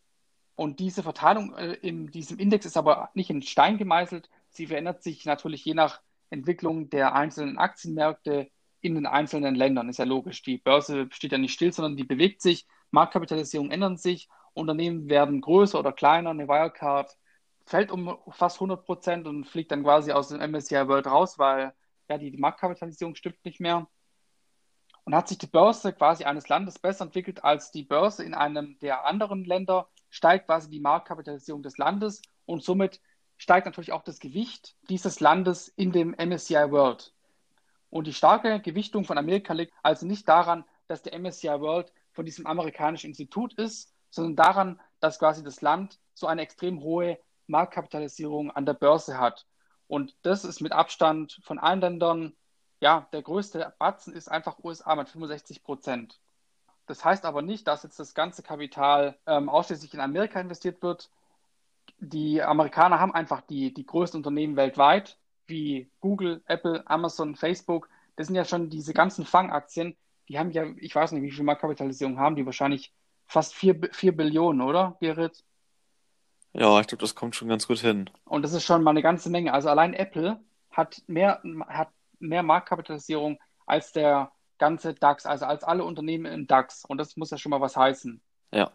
Und 0.56 0.80
diese 0.80 1.04
Verteilung 1.04 1.56
äh, 1.56 1.74
in 1.74 2.08
diesem 2.12 2.40
Index 2.40 2.66
ist 2.66 2.78
aber 2.78 3.10
nicht 3.14 3.30
in 3.30 3.42
Stein 3.42 3.78
gemeißelt. 3.78 4.30
Sie 4.50 4.68
verändert 4.68 5.04
sich 5.04 5.26
natürlich 5.26 5.66
je 5.66 5.74
nach 5.74 6.02
Entwicklung 6.34 6.90
der 6.90 7.16
einzelnen 7.16 7.58
Aktienmärkte 7.58 8.50
in 8.82 8.96
den 8.96 9.06
einzelnen 9.06 9.56
Ländern. 9.56 9.88
Ist 9.88 10.00
ja 10.00 10.06
logisch. 10.06 10.42
Die 10.42 10.58
Börse 10.58 11.08
steht 11.12 11.32
ja 11.32 11.38
nicht 11.38 11.54
still, 11.54 11.72
sondern 11.72 11.96
die 11.96 12.04
bewegt 12.04 12.42
sich. 12.42 12.68
Marktkapitalisierung 12.92 13.72
ändern 13.72 13.98
sich. 13.98 14.28
Unternehmen 14.54 15.10
werden 15.10 15.42
größer 15.42 15.80
oder 15.80 15.94
kleiner. 15.94 16.32
Eine 16.32 16.48
Wirecard 16.48 17.16
fällt 17.66 17.92
um 17.92 18.18
fast 18.30 18.58
100 18.58 18.86
Prozent 18.86 19.28
und 19.28 19.46
fliegt 19.46 19.72
dann 19.72 19.84
quasi 19.84 20.12
aus 20.12 20.30
dem 20.30 20.42
MSCI 20.42 20.88
World 20.88 21.08
raus, 21.08 21.40
weil 21.40 21.74
ja, 22.10 22.18
die, 22.18 22.32
die 22.32 22.38
Marktkapitalisierung 22.38 23.16
stimmt 23.16 23.44
nicht 23.46 23.60
mehr. 23.60 23.88
Und 25.06 25.16
hat 25.16 25.28
sich 25.28 25.38
die 25.38 25.48
Börse 25.48 25.94
quasi 25.94 26.24
eines 26.24 26.50
Landes 26.50 26.80
besser 26.80 27.06
entwickelt 27.06 27.44
als 27.44 27.72
die 27.72 27.84
Börse 27.84 28.24
in 28.24 28.34
einem 28.34 28.78
der 28.80 29.06
anderen 29.06 29.46
Länder, 29.46 29.90
steigt 30.10 30.48
quasi 30.48 30.70
die 30.70 30.80
Marktkapitalisierung 30.80 31.62
des 31.62 31.78
Landes 31.78 32.22
und 32.46 32.64
somit 32.64 33.02
steigt 33.44 33.66
natürlich 33.66 33.92
auch 33.92 34.04
das 34.04 34.20
Gewicht 34.20 34.74
dieses 34.90 35.20
Landes 35.20 35.68
in 35.68 35.92
dem 35.92 36.16
MSCI 36.18 36.72
World. 36.72 37.14
Und 37.90 38.08
die 38.08 38.14
starke 38.14 38.62
Gewichtung 38.62 39.04
von 39.04 39.18
Amerika 39.18 39.52
liegt 39.52 39.74
also 39.84 40.06
nicht 40.06 40.30
daran, 40.30 40.64
dass 40.88 41.02
der 41.02 41.20
MSCI 41.20 41.60
World 41.60 41.92
von 42.14 42.24
diesem 42.24 42.48
amerikanischen 42.48 43.08
Institut 43.08 43.54
ist, 43.56 43.94
sondern 44.10 44.38
daran, 44.38 44.80
dass 45.02 45.20
quasi 45.20 45.44
das 45.44 45.62
Land 45.62 46.00
so 46.14 46.26
eine 46.26 46.42
extrem 46.42 46.80
hohe 46.80 47.20
Marktkapitalisierung 47.48 48.50
an 48.50 48.66
der 48.66 48.76
Börse 48.76 49.20
hat. 49.20 49.46
Und 49.88 50.16
das 50.22 50.46
ist 50.46 50.62
mit 50.62 50.72
Abstand 50.72 51.42
von 51.44 51.60
allen 51.60 51.82
Ländern, 51.82 52.34
ja, 52.80 53.10
der 53.12 53.24
größte 53.24 53.74
Batzen 53.78 54.14
ist 54.14 54.30
einfach 54.32 54.64
USA 54.64 54.96
mit 54.96 55.10
65 55.10 55.64
Prozent. 55.64 56.22
Das 56.86 57.04
heißt 57.04 57.26
aber 57.26 57.42
nicht, 57.42 57.68
dass 57.68 57.84
jetzt 57.84 58.00
das 58.00 58.14
ganze 58.14 58.42
Kapital 58.42 59.18
ähm, 59.26 59.50
ausschließlich 59.50 59.94
in 59.94 60.00
Amerika 60.00 60.40
investiert 60.40 60.82
wird. 60.82 61.10
Die 62.06 62.42
Amerikaner 62.42 63.00
haben 63.00 63.14
einfach 63.14 63.42
die, 63.42 63.74
die 63.74 63.86
größten 63.86 64.20
Unternehmen 64.20 64.56
weltweit, 64.58 65.18
wie 65.48 65.90
Google, 66.02 66.44
Apple, 66.48 66.84
Amazon, 66.86 67.36
Facebook. 67.36 67.90
Das 68.16 68.28
sind 68.28 68.36
ja 68.36 68.46
schon 68.46 68.70
diese 68.70 68.94
ganzen 68.94 69.26
Fangaktien. 69.26 69.96
Die 70.28 70.38
haben 70.38 70.52
ja, 70.52 70.66
ich 70.78 70.94
weiß 70.94 71.14
nicht, 71.14 71.24
wie 71.24 71.32
viel 71.32 71.44
Marktkapitalisierung 71.44 72.20
haben 72.20 72.36
die, 72.36 72.46
wahrscheinlich 72.46 72.94
fast 73.26 73.56
4, 73.56 73.90
4 73.92 74.16
Billionen, 74.16 74.62
oder, 74.62 74.98
Gerrit? 75.00 75.44
Ja, 76.54 76.80
ich 76.80 76.88
glaube, 76.88 77.02
das 77.02 77.16
kommt 77.16 77.36
schon 77.36 77.48
ganz 77.48 77.68
gut 77.68 77.80
hin. 77.80 78.10
Und 78.26 78.44
das 78.44 78.54
ist 78.54 78.66
schon 78.66 78.84
mal 78.84 78.92
eine 78.92 79.02
ganze 79.02 79.30
Menge. 79.30 79.54
Also 79.54 79.70
allein 79.70 79.94
Apple 79.94 80.40
hat 80.72 81.02
mehr, 81.08 81.42
hat 81.68 81.90
mehr 82.20 82.44
Marktkapitalisierung 82.44 83.40
als 83.66 83.92
der 83.92 84.32
ganze 84.60 84.94
DAX, 84.94 85.26
also 85.26 85.46
als 85.46 85.64
alle 85.64 85.84
Unternehmen 85.84 86.26
im 86.26 86.48
DAX. 86.48 86.86
Und 86.86 86.98
das 86.98 87.18
muss 87.18 87.32
ja 87.32 87.38
schon 87.38 87.50
mal 87.50 87.62
was 87.62 87.76
heißen. 87.76 88.22
Ja. 88.52 88.72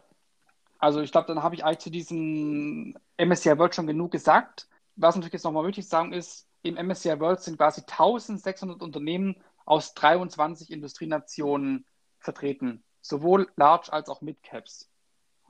Also 0.78 1.00
ich 1.00 1.12
glaube, 1.12 1.26
dann 1.26 1.42
habe 1.42 1.54
ich 1.54 1.64
eigentlich 1.64 1.78
zu 1.78 1.90
diesem 1.90 2.96
MSCI 3.16 3.58
World 3.58 3.74
schon 3.74 3.86
genug 3.86 4.12
gesagt. 4.12 4.68
Was 4.96 5.14
natürlich 5.14 5.34
jetzt 5.34 5.44
nochmal 5.44 5.66
wichtig 5.66 5.84
zu 5.84 5.90
sagen 5.90 6.12
ist, 6.12 6.48
im 6.62 6.74
MSCI 6.74 7.20
World 7.20 7.40
sind 7.40 7.56
quasi 7.56 7.82
1600 7.82 8.80
Unternehmen 8.80 9.36
aus 9.64 9.94
23 9.94 10.70
Industrienationen 10.70 11.84
vertreten. 12.18 12.84
Sowohl 13.00 13.48
Large 13.56 13.92
als 13.92 14.08
auch 14.08 14.22
Mid 14.22 14.42
Caps. 14.42 14.88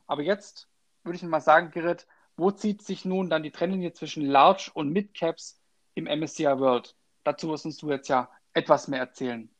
Aber 0.06 0.23
jetzt 0.23 0.68
würde 1.04 1.16
ich 1.16 1.23
mal 1.23 1.40
sagen, 1.40 1.70
Gerrit, 1.70 2.06
wo 2.37 2.50
zieht 2.50 2.82
sich 2.82 3.04
nun 3.04 3.30
dann 3.30 3.42
die 3.42 3.50
Trennlinie 3.50 3.92
zwischen 3.92 4.25
Large 4.25 4.70
und 4.75 4.90
Mid 4.90 5.14
Caps 5.14 5.61
im 5.94 6.04
MSCI 6.04 6.58
World? 6.58 6.94
Dazu 7.25 7.49
wirst 7.49 7.82
du 7.82 7.90
jetzt 7.90 8.08
ja 8.08 8.30
etwas 8.54 8.88
mehr 8.88 9.00
erzählen. 9.00 9.50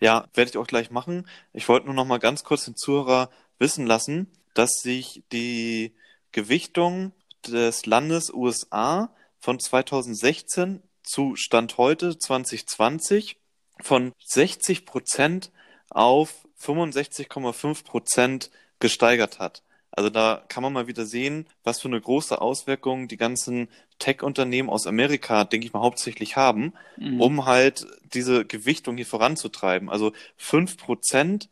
Ja, 0.00 0.28
werde 0.34 0.50
ich 0.50 0.58
auch 0.58 0.66
gleich 0.66 0.90
machen. 0.90 1.28
Ich 1.52 1.68
wollte 1.68 1.86
nur 1.86 1.94
noch 1.94 2.04
mal 2.04 2.18
ganz 2.18 2.44
kurz 2.44 2.64
den 2.64 2.76
Zuhörer 2.76 3.30
wissen 3.58 3.86
lassen, 3.86 4.30
dass 4.54 4.70
sich 4.82 5.22
die 5.32 5.92
Gewichtung 6.32 7.12
des 7.46 7.86
Landes 7.86 8.32
USA 8.32 9.14
von 9.38 9.58
2016 9.58 10.82
zu 11.02 11.34
Stand 11.36 11.78
heute 11.78 12.18
2020 12.18 13.36
von 13.80 14.12
60 14.24 14.86
Prozent 14.86 15.50
auf 15.90 16.46
65,5 16.60 17.84
Prozent 17.84 18.50
gesteigert 18.78 19.38
hat. 19.38 19.62
Also 19.90 20.08
da 20.08 20.42
kann 20.48 20.62
man 20.62 20.72
mal 20.72 20.86
wieder 20.86 21.04
sehen, 21.04 21.46
was 21.64 21.80
für 21.80 21.88
eine 21.88 22.00
große 22.00 22.40
Auswirkung 22.40 23.08
die 23.08 23.18
ganzen 23.18 23.68
Tech-Unternehmen 23.98 24.70
aus 24.70 24.86
Amerika, 24.86 25.44
denke 25.44 25.66
ich 25.66 25.72
mal, 25.74 25.82
hauptsächlich 25.82 26.36
haben, 26.36 26.72
mhm. 26.96 27.20
um 27.20 27.44
halt 27.44 27.86
diese 28.14 28.46
Gewichtung 28.46 28.96
hier 28.96 29.06
voranzutreiben. 29.06 29.90
Also 29.90 30.12
fünf 30.36 30.78
Prozent 30.78 31.50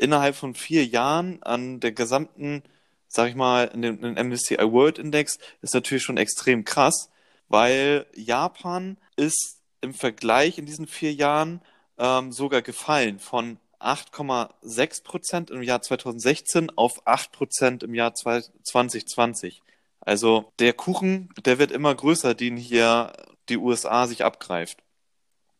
innerhalb 0.00 0.34
von 0.34 0.54
vier 0.54 0.84
Jahren 0.84 1.42
an 1.42 1.80
der 1.80 1.92
gesamten, 1.92 2.62
sag 3.08 3.28
ich 3.28 3.34
mal, 3.34 3.64
in 3.66 3.82
dem, 3.82 4.04
in 4.04 4.28
MSCI 4.28 4.58
World 4.58 4.98
Index 4.98 5.38
ist 5.62 5.74
natürlich 5.74 6.02
schon 6.02 6.16
extrem 6.16 6.64
krass, 6.64 7.10
weil 7.48 8.06
Japan 8.14 8.96
ist 9.16 9.58
im 9.80 9.94
Vergleich 9.94 10.58
in 10.58 10.66
diesen 10.66 10.86
vier 10.86 11.12
Jahren 11.12 11.60
ähm, 11.98 12.32
sogar 12.32 12.62
gefallen 12.62 13.18
von 13.18 13.58
8,6 13.80 15.04
Prozent 15.04 15.50
im 15.50 15.62
Jahr 15.62 15.80
2016 15.80 16.70
auf 16.76 17.06
8 17.06 17.32
Prozent 17.32 17.82
im 17.82 17.94
Jahr 17.94 18.14
2020. 18.14 19.62
Also 20.00 20.52
der 20.58 20.72
Kuchen, 20.72 21.30
der 21.44 21.58
wird 21.58 21.72
immer 21.72 21.94
größer, 21.94 22.34
den 22.34 22.56
hier 22.56 23.12
die 23.48 23.56
USA 23.56 24.06
sich 24.06 24.24
abgreift. 24.24 24.78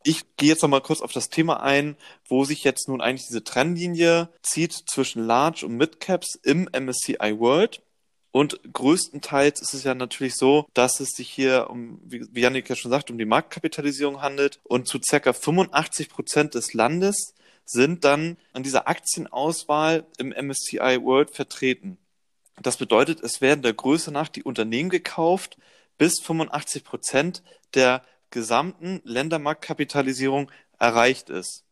Ich 0.03 0.37
gehe 0.37 0.49
jetzt 0.49 0.63
nochmal 0.63 0.81
kurz 0.81 1.03
auf 1.03 1.13
das 1.13 1.29
Thema 1.29 1.63
ein, 1.63 1.97
wo 2.29 2.45
sich 2.45 2.65
jetzt 2.65 2.89
nun 2.89 3.01
eigentlich 3.01 3.27
diese 3.27 3.45
Trennlinie 3.45 4.31
zieht 4.43 4.73
zwischen 4.73 5.25
Large 5.27 5.67
und 5.67 5.77
Mid 5.77 6.01
Caps 6.01 6.39
im 6.43 6.69
MSCI 6.73 7.39
World. 7.39 7.83
Und 8.33 8.61
größtenteils 8.73 9.61
ist 9.61 9.75
es 9.75 9.85
ja 9.85 9.95
natürlich 9.95 10.37
so, 10.37 10.67
dass 10.73 11.01
es 11.01 11.11
sich 11.11 11.29
hier 11.29 11.69
um, 11.69 12.01
wie 12.05 12.41
Janik 12.41 12.69
ja 12.69 12.77
schon 12.77 12.91
sagt, 12.91 13.11
um 13.11 13.19
die 13.19 13.25
Marktkapitalisierung 13.25 14.23
handelt 14.23 14.61
und 14.63 14.87
zu 14.87 15.01
circa 15.05 15.33
85 15.33 16.09
Prozent 16.09 16.55
des 16.55 16.73
Landes 16.73 17.35
sind 17.67 18.05
dann 18.05 18.37
an 18.53 18.63
dieser 18.63 18.89
Aktienauswahl 18.89 20.07
im 20.19 20.29
MSCI 20.29 21.03
World 21.03 21.31
vertreten. 21.31 21.99
Das 22.63 22.77
bedeutet, 22.77 23.21
es 23.21 23.41
werden 23.41 23.63
der 23.63 23.75
Größe 23.75 24.13
nach 24.13 24.29
die 24.29 24.43
Unternehmen 24.43 24.91
gekauft, 24.91 25.59
bis 25.99 26.21
85 26.23 26.85
Prozent 26.85 27.43
der 27.75 28.03
gesamten 28.31 29.01
Ländermarktkapitalisierung 29.05 30.51
erreicht 30.79 31.31
ist. 31.31 31.65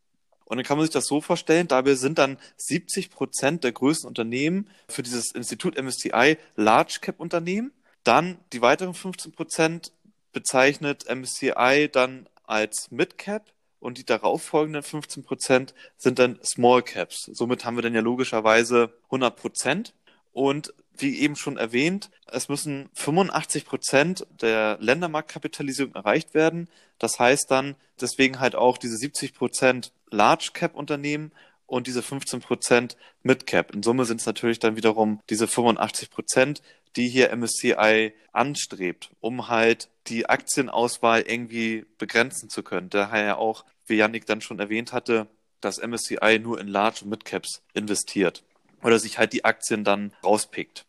Und 0.45 0.57
dann 0.57 0.65
kann 0.65 0.79
man 0.79 0.87
sich 0.87 0.93
das 0.93 1.07
so 1.07 1.21
vorstellen, 1.21 1.69
dabei 1.69 1.95
sind 1.95 2.19
dann 2.19 2.39
70 2.57 3.11
Prozent 3.11 3.65
der 3.65 3.73
größten 3.73 4.09
Unternehmen 4.09 4.71
für 4.89 5.03
dieses 5.03 5.35
Institut 5.35 5.77
MSCI 5.77 6.39
Large 6.57 6.99
Cap 7.03 7.21
Unternehmen. 7.21 7.73
Dann 8.03 8.39
die 8.55 8.63
weiteren 8.63 8.95
15 8.95 9.33
Prozent 9.33 9.93
bezeichnet 10.33 11.05
MSCI 11.15 11.91
dann 11.93 12.29
als 12.47 12.91
Mid 12.91 13.19
Cap 13.19 13.53
und 13.81 13.99
die 13.99 14.07
darauffolgenden 14.07 14.83
15 14.83 15.23
Prozent 15.25 15.75
sind 15.97 16.19
dann 16.19 16.39
Small 16.43 16.83
Caps. 16.83 17.31
Somit 17.33 17.65
haben 17.65 17.77
wir 17.77 17.83
dann 17.83 17.95
ja 17.95 18.01
logischerweise 18.01 18.95
100 19.05 19.37
Prozent. 19.37 19.95
Und 20.33 20.73
wie 20.97 21.21
eben 21.21 21.37
schon 21.37 21.57
erwähnt, 21.57 22.11
es 22.27 22.49
müssen 22.49 22.89
85 22.95 23.65
Prozent 23.65 24.27
der 24.41 24.79
Ländermarktkapitalisierung 24.81 25.95
erreicht 25.95 26.35
werden. 26.35 26.69
Das 26.99 27.19
heißt 27.19 27.51
dann 27.51 27.77
deswegen 28.01 28.41
halt 28.41 28.55
auch 28.55 28.79
diese 28.79 28.97
70 28.97 29.35
Prozent 29.35 29.93
Large 30.11 30.51
Cap 30.53 30.75
Unternehmen 30.75 31.33
und 31.67 31.87
diese 31.87 32.03
15 32.03 32.41
Prozent 32.41 32.97
Mid 33.23 33.47
Cap. 33.47 33.75
In 33.75 33.83
Summe 33.83 34.05
sind 34.05 34.21
es 34.21 34.27
natürlich 34.27 34.59
dann 34.59 34.77
wiederum 34.77 35.21
diese 35.31 35.47
85 35.47 36.11
Prozent, 36.11 36.63
die 36.97 37.09
hier 37.09 37.35
MSCI 37.37 38.13
anstrebt, 38.33 39.11
um 39.21 39.49
halt 39.49 39.89
die 40.07 40.29
Aktienauswahl 40.29 41.21
irgendwie 41.23 41.85
begrenzen 41.99 42.49
zu 42.49 42.63
können. 42.63 42.91
Daher 42.91 43.39
auch, 43.39 43.65
wie 43.87 43.97
Yannick 43.97 44.27
dann 44.27 44.41
schon 44.41 44.59
erwähnt 44.59 44.93
hatte, 44.93 45.29
dass 45.61 45.79
MSCI 45.79 46.39
nur 46.43 46.61
in 46.61 46.69
Large 46.69 47.01
und 47.03 47.11
Mid 47.11 47.25
Caps 47.25 47.63
investiert 47.75 48.43
oder 48.83 48.99
sich 48.99 49.19
halt 49.19 49.33
die 49.33 49.45
Aktien 49.45 49.85
dann 49.85 50.13
rauspickt. 50.25 50.85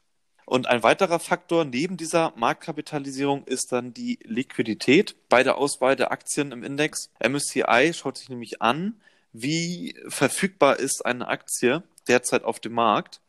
Und 0.45 0.67
ein 0.67 0.81
weiterer 0.81 1.19
Faktor 1.19 1.63
neben 1.63 1.95
dieser 1.95 2.33
Marktkapitalisierung 2.35 3.45
ist 3.45 3.71
dann 3.71 3.93
die 3.93 4.17
Liquidität 4.23 5.15
bei 5.29 5.43
der 5.43 5.57
Auswahl 5.57 5.95
der 5.95 6.11
Aktien 6.11 6.51
im 6.51 6.63
Index. 6.63 7.11
MSCI 7.19 7.91
schaut 7.93 8.17
sich 8.17 8.29
nämlich 8.29 8.59
an, 8.59 8.99
wie 9.31 9.95
verfügbar 10.07 10.79
ist 10.79 11.05
eine 11.05 11.27
Aktie 11.27 11.83
derzeit 12.07 12.43
auf 12.43 12.59
dem 12.59 12.73
Markt 12.73 13.21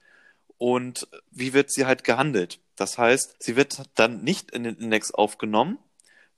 und 0.56 1.08
wie 1.30 1.52
wird 1.52 1.70
sie 1.70 1.84
halt 1.84 2.04
gehandelt. 2.04 2.58
Das 2.76 2.96
heißt, 2.96 3.36
sie 3.38 3.54
wird 3.54 3.82
dann 3.96 4.22
nicht 4.22 4.50
in 4.50 4.64
den 4.64 4.76
Index 4.76 5.10
aufgenommen, 5.12 5.78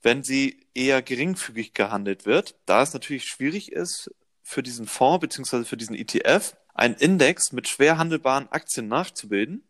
wenn 0.01 0.21
sie 0.21 0.67
eher 0.73 1.01
geringfügig 1.01 1.73
gehandelt 1.73 2.25
wird, 2.25 2.55
da 2.65 2.81
es 2.81 2.93
natürlich 2.93 3.25
schwierig 3.25 3.71
ist, 3.71 4.11
für 4.41 4.61
diesen 4.61 4.87
Fonds 4.87 5.21
bzw. 5.21 5.63
für 5.63 5.77
diesen 5.77 5.95
ETF 5.95 6.57
einen 6.73 6.95
Index 6.95 7.51
mit 7.51 7.67
schwer 7.67 7.97
handelbaren 7.97 8.51
Aktien 8.51 8.87
nachzubilden 8.87 9.63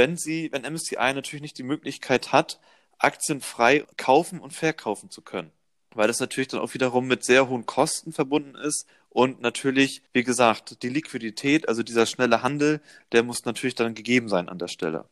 wenn 0.00 0.16
sie, 0.16 0.50
wenn 0.50 0.62
MSCI 0.62 1.12
natürlich 1.12 1.42
nicht 1.42 1.58
die 1.58 1.62
Möglichkeit 1.62 2.32
hat, 2.32 2.58
Aktien 2.98 3.42
frei 3.42 3.84
kaufen 3.98 4.40
und 4.40 4.54
verkaufen 4.54 5.10
zu 5.10 5.20
können. 5.20 5.52
Weil 5.94 6.08
das 6.08 6.20
natürlich 6.20 6.48
dann 6.48 6.60
auch 6.60 6.72
wiederum 6.72 7.06
mit 7.06 7.22
sehr 7.22 7.48
hohen 7.50 7.66
Kosten 7.66 8.12
verbunden 8.12 8.54
ist 8.54 8.86
und 9.10 9.42
natürlich, 9.42 10.02
wie 10.14 10.24
gesagt, 10.24 10.82
die 10.82 10.88
Liquidität, 10.88 11.68
also 11.68 11.82
dieser 11.82 12.06
schnelle 12.06 12.42
Handel, 12.42 12.80
der 13.12 13.22
muss 13.22 13.44
natürlich 13.44 13.74
dann 13.74 13.94
gegeben 13.94 14.30
sein 14.30 14.48
an 14.48 14.58
der 14.58 14.68
Stelle. 14.68 15.04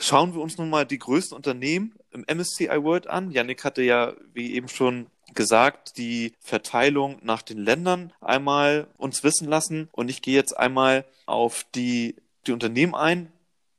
Schauen 0.00 0.34
wir 0.34 0.40
uns 0.40 0.58
nun 0.58 0.70
mal 0.70 0.84
die 0.84 0.98
größten 0.98 1.36
Unternehmen 1.36 1.94
im 2.10 2.24
MSCI 2.28 2.82
World 2.82 3.06
an. 3.08 3.30
Yannick 3.30 3.62
hatte 3.62 3.82
ja, 3.82 4.14
wie 4.32 4.54
eben 4.54 4.68
schon 4.68 5.06
gesagt, 5.34 5.98
die 5.98 6.32
Verteilung 6.40 7.18
nach 7.22 7.42
den 7.42 7.58
Ländern 7.58 8.12
einmal 8.20 8.88
uns 8.96 9.24
wissen 9.24 9.48
lassen. 9.48 9.88
Und 9.92 10.08
ich 10.08 10.22
gehe 10.22 10.34
jetzt 10.34 10.56
einmal 10.56 11.04
auf 11.26 11.64
die, 11.74 12.16
die 12.46 12.52
Unternehmen 12.52 12.94
ein, 12.94 13.32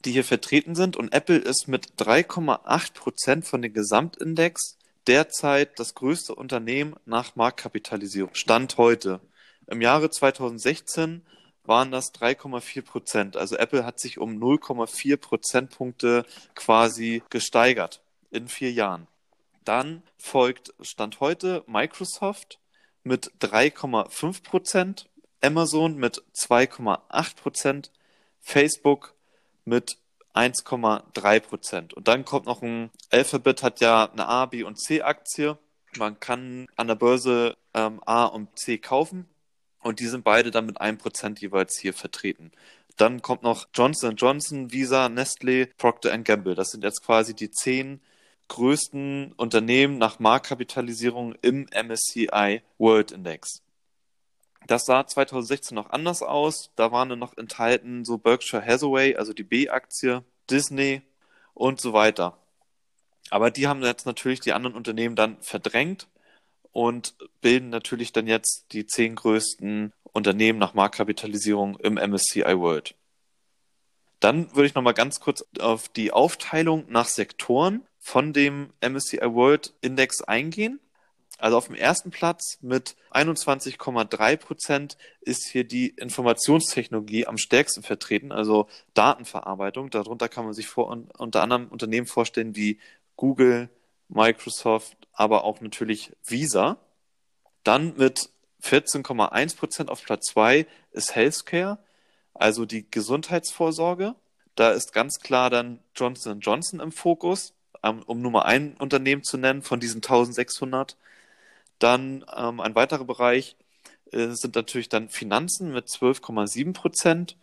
die 0.06 0.12
hier 0.12 0.24
vertreten 0.24 0.76
sind. 0.76 0.96
Und 0.96 1.14
Apple 1.14 1.38
ist 1.38 1.68
mit 1.68 1.94
3,8 1.98 2.94
Prozent 2.94 3.46
von 3.46 3.62
dem 3.62 3.74
Gesamtindex 3.74 4.78
derzeit 5.08 5.80
das 5.80 5.96
größte 5.96 6.36
Unternehmen 6.36 6.96
nach 7.06 7.36
Marktkapitalisierung. 7.36 8.34
Stand 8.34 8.78
heute. 8.78 9.20
Im 9.68 9.82
Jahre 9.82 10.10
2016 10.10 11.24
waren 11.64 11.92
das 11.92 12.14
3,4 12.14 12.82
Prozent. 12.82 13.38
Also 13.38 13.56
Apple 13.56 13.86
hat 13.86 14.00
sich 14.00 14.18
um 14.18 14.38
0,4 14.42 15.18
Prozentpunkte 15.18 16.26
quasi 16.56 17.24
gesteigert 17.30 18.02
in 18.32 18.48
vier 18.48 18.72
Jahren. 18.72 19.08
Dann 19.66 20.04
folgt 20.18 20.74
Stand 20.82 21.20
heute 21.20 21.64
Microsoft 21.68 22.60
mit 23.04 23.32
3,5 23.40 24.44
Prozent, 24.44 25.10
Amazon 25.42 25.96
mit 25.96 26.24
2,8 26.36 27.36
Prozent, 27.36 27.92
Facebook 28.40 29.14
mit 29.66 29.98
1,3 30.34 31.40
Prozent. 31.40 31.94
Und 31.94 32.08
dann 32.08 32.26
kommt 32.26 32.46
noch 32.46 32.62
ein 32.62 32.90
Alphabet 33.10 33.64
hat 33.64 33.82
ja 33.82 34.10
eine 34.12 34.28
A, 34.28 34.46
B 34.46 34.64
und 34.64 34.80
C 34.80 35.02
Aktie. 35.02 35.58
Man 35.98 36.20
kann 36.20 36.68
an 36.76 36.88
der 36.88 36.96
Börse 36.96 37.58
ähm, 37.74 38.02
A 38.06 38.26
und 38.26 38.58
C 38.58 38.78
kaufen. 38.78 39.28
Und 39.82 40.00
die 40.00 40.08
sind 40.08 40.24
beide 40.24 40.52
dann 40.52 40.66
mit 40.66 40.80
einem 40.82 40.98
Prozent 40.98 41.40
jeweils 41.42 41.78
hier 41.80 41.94
vertreten. 41.94 42.52
Dann 42.98 43.22
kommt 43.22 43.44
noch 43.44 43.68
Johnson 43.74 44.18
Johnson, 44.18 44.72
Visa, 44.74 45.08
Nestle, 45.08 45.68
Procter 45.78 46.18
Gamble. 46.20 46.56
Das 46.56 46.72
sind 46.72 46.84
jetzt 46.84 47.04
quasi 47.04 47.34
die 47.34 47.50
zehn 47.50 48.02
größten 48.50 49.32
Unternehmen 49.34 49.98
nach 49.98 50.20
Marktkapitalisierung 50.20 51.36
im 51.42 51.68
MSCI 51.72 52.62
World 52.78 53.12
Index. 53.12 53.64
Das 54.68 54.86
sah 54.86 55.08
2016 55.08 55.74
noch 55.74 55.90
anders 55.90 56.22
aus. 56.22 56.72
Da 56.76 56.92
waren 56.92 57.18
noch 57.18 57.38
enthalten 57.38 58.04
so 58.04 58.18
Berkshire 58.18 58.64
Hathaway, 58.64 59.16
also 59.16 59.34
die 59.34 59.44
B-Aktie, 59.44 60.24
Disney 60.50 61.02
und 61.54 61.80
so 61.80 61.94
weiter. 61.94 62.38
Aber 63.30 63.52
die 63.52 63.68
haben 63.68 63.82
jetzt 63.82 64.06
natürlich 64.06 64.42
die 64.42 64.54
anderen 64.54 64.76
Unternehmen 64.76 65.16
dann 65.16 65.42
verdrängt 65.42 66.08
und 66.72 67.16
bilden 67.42 67.70
natürlich 67.70 68.12
dann 68.12 68.28
jetzt 68.28 68.66
die 68.72 68.86
zehn 68.86 69.16
größten 69.16 69.94
Unternehmen 70.12 70.60
nach 70.60 70.74
Marktkapitalisierung 70.74 71.78
im 71.80 71.96
MSCI 71.96 72.60
World. 72.60 72.96
Dann 74.20 74.54
würde 74.54 74.68
ich 74.68 74.76
nochmal 74.76 74.94
ganz 74.94 75.20
kurz 75.20 75.46
auf 75.60 75.88
die 75.90 76.12
Aufteilung 76.12 76.86
nach 76.90 77.08
Sektoren 77.08 77.88
von 78.00 78.34
dem 78.34 78.72
MSCI 78.82 79.20
World 79.22 79.74
Index 79.82 80.22
eingehen. 80.22 80.80
Also 81.38 81.58
auf 81.58 81.68
dem 81.68 81.76
ersten 81.76 82.12
Platz 82.12 82.58
mit 82.62 82.98
21,3 83.12 84.38
Prozent 84.38 84.98
ist 85.22 85.48
hier 85.48 85.64
die 85.64 85.88
Informationstechnologie 85.88 87.28
am 87.28 87.38
stärksten 87.38 87.82
vertreten, 87.82 88.34
also 88.34 88.68
Datenverarbeitung. 88.94 89.90
Darunter 89.90 90.28
kann 90.28 90.44
man 90.44 90.54
sich 90.54 90.68
vor, 90.68 90.88
unter 91.18 91.42
anderem 91.42 91.68
Unternehmen 91.68 92.08
vorstellen 92.08 92.58
wie 92.58 92.80
Google, 93.16 93.70
Microsoft, 94.10 94.98
aber 95.14 95.46
auch 95.46 95.62
natürlich 95.62 96.12
Visa. 96.26 96.78
Dann 97.64 97.96
mit 97.96 98.30
14,1 98.64 99.56
Prozent 99.56 99.90
auf 99.90 100.04
Platz 100.04 100.28
2 100.32 100.66
ist 100.92 101.16
Healthcare, 101.16 101.80
also 102.34 102.66
die 102.66 102.90
Gesundheitsvorsorge. 102.90 104.16
Da 104.56 104.72
ist 104.72 104.92
ganz 104.92 105.20
klar 105.20 105.50
dann 105.50 105.80
Johnson 105.96 106.42
Johnson 106.42 106.82
im 106.82 106.92
Fokus, 106.92 107.54
um 107.82 108.22
Nummer 108.22 108.46
ein 108.46 108.76
Unternehmen 108.78 109.24
zu 109.24 109.38
nennen 109.38 109.62
von 109.62 109.80
diesen 109.80 109.98
1600. 109.98 110.98
Dann 111.80 112.26
ähm, 112.36 112.60
ein 112.60 112.76
weiterer 112.76 113.06
Bereich 113.06 113.56
äh, 114.12 114.30
sind 114.30 114.56
natürlich 114.56 114.90
dann 114.90 115.10
Finanzen 115.10 115.72
mit 115.72 115.88
12,7 115.88 116.74
Prozent. 116.74 117.38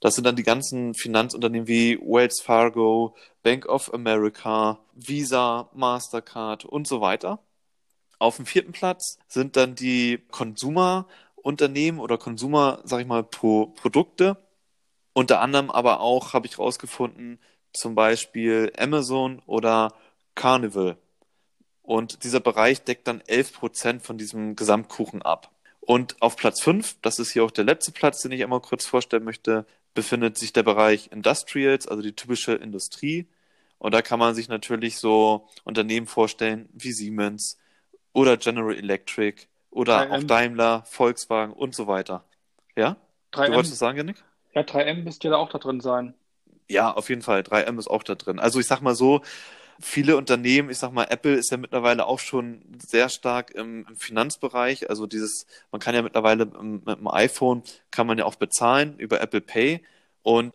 Das 0.00 0.14
sind 0.14 0.24
dann 0.24 0.36
die 0.36 0.42
ganzen 0.42 0.94
Finanzunternehmen 0.94 1.68
wie 1.68 1.98
Wells 2.00 2.40
Fargo, 2.40 3.14
Bank 3.42 3.66
of 3.66 3.92
America, 3.92 4.78
Visa, 4.94 5.68
Mastercard 5.74 6.64
und 6.64 6.86
so 6.88 7.00
weiter. 7.00 7.40
Auf 8.18 8.36
dem 8.36 8.46
vierten 8.46 8.72
Platz 8.72 9.18
sind 9.28 9.56
dann 9.56 9.74
die 9.74 10.18
Konsumerunternehmen 10.30 12.00
oder 12.00 12.18
Konsumer, 12.18 12.80
sag 12.84 13.00
ich 13.00 13.06
mal, 13.06 13.24
Pro 13.24 13.66
Produkte. 13.68 14.36
Unter 15.12 15.40
anderem 15.40 15.70
aber 15.70 16.00
auch, 16.00 16.34
habe 16.34 16.46
ich 16.46 16.58
rausgefunden, 16.58 17.40
zum 17.72 17.94
Beispiel 17.94 18.72
Amazon 18.78 19.42
oder 19.46 19.94
Carnival. 20.34 20.96
Und 21.82 22.24
dieser 22.24 22.40
Bereich 22.40 22.82
deckt 22.82 23.08
dann 23.08 23.20
11 23.26 23.52
Prozent 23.52 24.02
von 24.02 24.16
diesem 24.16 24.54
Gesamtkuchen 24.56 25.22
ab. 25.22 25.50
Und 25.80 26.20
auf 26.22 26.36
Platz 26.36 26.62
5, 26.62 26.98
das 27.02 27.18
ist 27.18 27.32
hier 27.32 27.44
auch 27.44 27.50
der 27.50 27.64
letzte 27.64 27.90
Platz, 27.90 28.22
den 28.22 28.32
ich 28.32 28.42
einmal 28.42 28.60
kurz 28.60 28.86
vorstellen 28.86 29.24
möchte, 29.24 29.66
befindet 29.94 30.38
sich 30.38 30.52
der 30.52 30.62
Bereich 30.62 31.10
Industrials, 31.10 31.88
also 31.88 32.02
die 32.02 32.12
typische 32.12 32.52
Industrie. 32.52 33.26
Und 33.78 33.92
da 33.92 34.02
kann 34.02 34.18
man 34.18 34.34
sich 34.34 34.48
natürlich 34.48 34.98
so 34.98 35.48
Unternehmen 35.64 36.06
vorstellen 36.06 36.68
wie 36.72 36.92
Siemens 36.92 37.58
oder 38.12 38.36
General 38.36 38.76
Electric 38.76 39.46
oder 39.70 40.02
3M. 40.02 40.10
auch 40.10 40.24
Daimler, 40.24 40.82
Volkswagen 40.86 41.52
und 41.52 41.74
so 41.74 41.86
weiter. 41.86 42.24
Ja? 42.76 42.96
3M. 43.32 43.46
Du 43.46 43.52
wolltest 43.54 43.72
es 43.72 43.78
sagen, 43.78 43.96
Janik? 43.96 44.22
Ja, 44.54 44.62
3M 44.62 45.02
müsste 45.02 45.28
ja 45.28 45.32
da 45.32 45.36
auch 45.38 45.50
da 45.50 45.58
drin 45.58 45.80
sein. 45.80 46.14
Ja, 46.70 46.92
auf 46.92 47.08
jeden 47.08 47.22
Fall. 47.22 47.42
3M 47.42 47.78
ist 47.80 47.88
auch 47.88 48.04
da 48.04 48.14
drin. 48.14 48.38
Also 48.38 48.60
ich 48.60 48.66
sag 48.68 48.80
mal 48.80 48.94
so, 48.94 49.22
viele 49.80 50.16
Unternehmen, 50.16 50.70
ich 50.70 50.78
sag 50.78 50.92
mal, 50.92 51.04
Apple 51.10 51.34
ist 51.34 51.50
ja 51.50 51.56
mittlerweile 51.56 52.06
auch 52.06 52.20
schon 52.20 52.62
sehr 52.78 53.08
stark 53.08 53.50
im, 53.52 53.86
im 53.88 53.96
Finanzbereich. 53.96 54.88
Also 54.88 55.06
dieses, 55.08 55.46
man 55.72 55.80
kann 55.80 55.94
ja 55.96 56.02
mittlerweile 56.02 56.46
mit 56.46 56.86
dem 56.86 57.08
iPhone 57.08 57.64
kann 57.90 58.06
man 58.06 58.18
ja 58.18 58.24
auch 58.26 58.36
bezahlen 58.36 58.98
über 58.98 59.20
Apple 59.20 59.40
Pay. 59.40 59.82
Und 60.22 60.54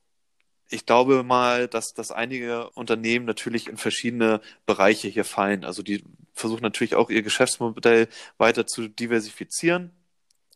ich 0.69 0.85
glaube 0.85 1.23
mal, 1.23 1.67
dass, 1.67 1.93
dass 1.93 2.11
einige 2.11 2.69
Unternehmen 2.71 3.25
natürlich 3.25 3.67
in 3.69 3.77
verschiedene 3.77 4.41
Bereiche 4.65 5.09
hier 5.09 5.25
fallen. 5.25 5.65
Also 5.65 5.83
die 5.83 6.03
versuchen 6.33 6.63
natürlich 6.63 6.95
auch 6.95 7.09
ihr 7.09 7.23
Geschäftsmodell 7.23 8.07
weiter 8.37 8.67
zu 8.67 8.87
diversifizieren. 8.89 9.91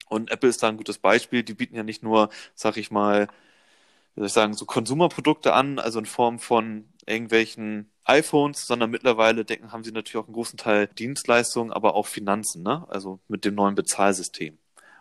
Und 0.09 0.31
Apple 0.31 0.49
ist 0.49 0.63
da 0.63 0.69
ein 0.69 0.77
gutes 0.77 0.99
Beispiel. 0.99 1.43
Die 1.43 1.53
bieten 1.55 1.75
ja 1.75 1.83
nicht 1.83 2.03
nur, 2.03 2.29
sag 2.55 2.77
ich 2.77 2.91
mal, 2.91 3.27
wie 4.15 4.21
soll 4.21 4.27
ich 4.27 4.33
sagen, 4.33 4.53
so 4.53 4.65
Konsumerprodukte 4.65 5.53
an, 5.53 5.79
also 5.79 5.99
in 5.99 6.05
Form 6.05 6.39
von 6.39 6.89
irgendwelchen 7.05 7.91
iPhones, 8.05 8.65
sondern 8.65 8.89
mittlerweile 8.89 9.45
denken, 9.45 9.71
haben 9.71 9.83
sie 9.83 9.91
natürlich 9.91 10.17
auch 10.17 10.27
einen 10.27 10.33
großen 10.33 10.57
Teil 10.57 10.87
Dienstleistungen, 10.87 11.71
aber 11.71 11.95
auch 11.95 12.07
Finanzen, 12.07 12.63
ne? 12.63 12.85
Also 12.89 13.19
mit 13.27 13.45
dem 13.45 13.55
neuen 13.55 13.75
Bezahlsystem. 13.75 14.57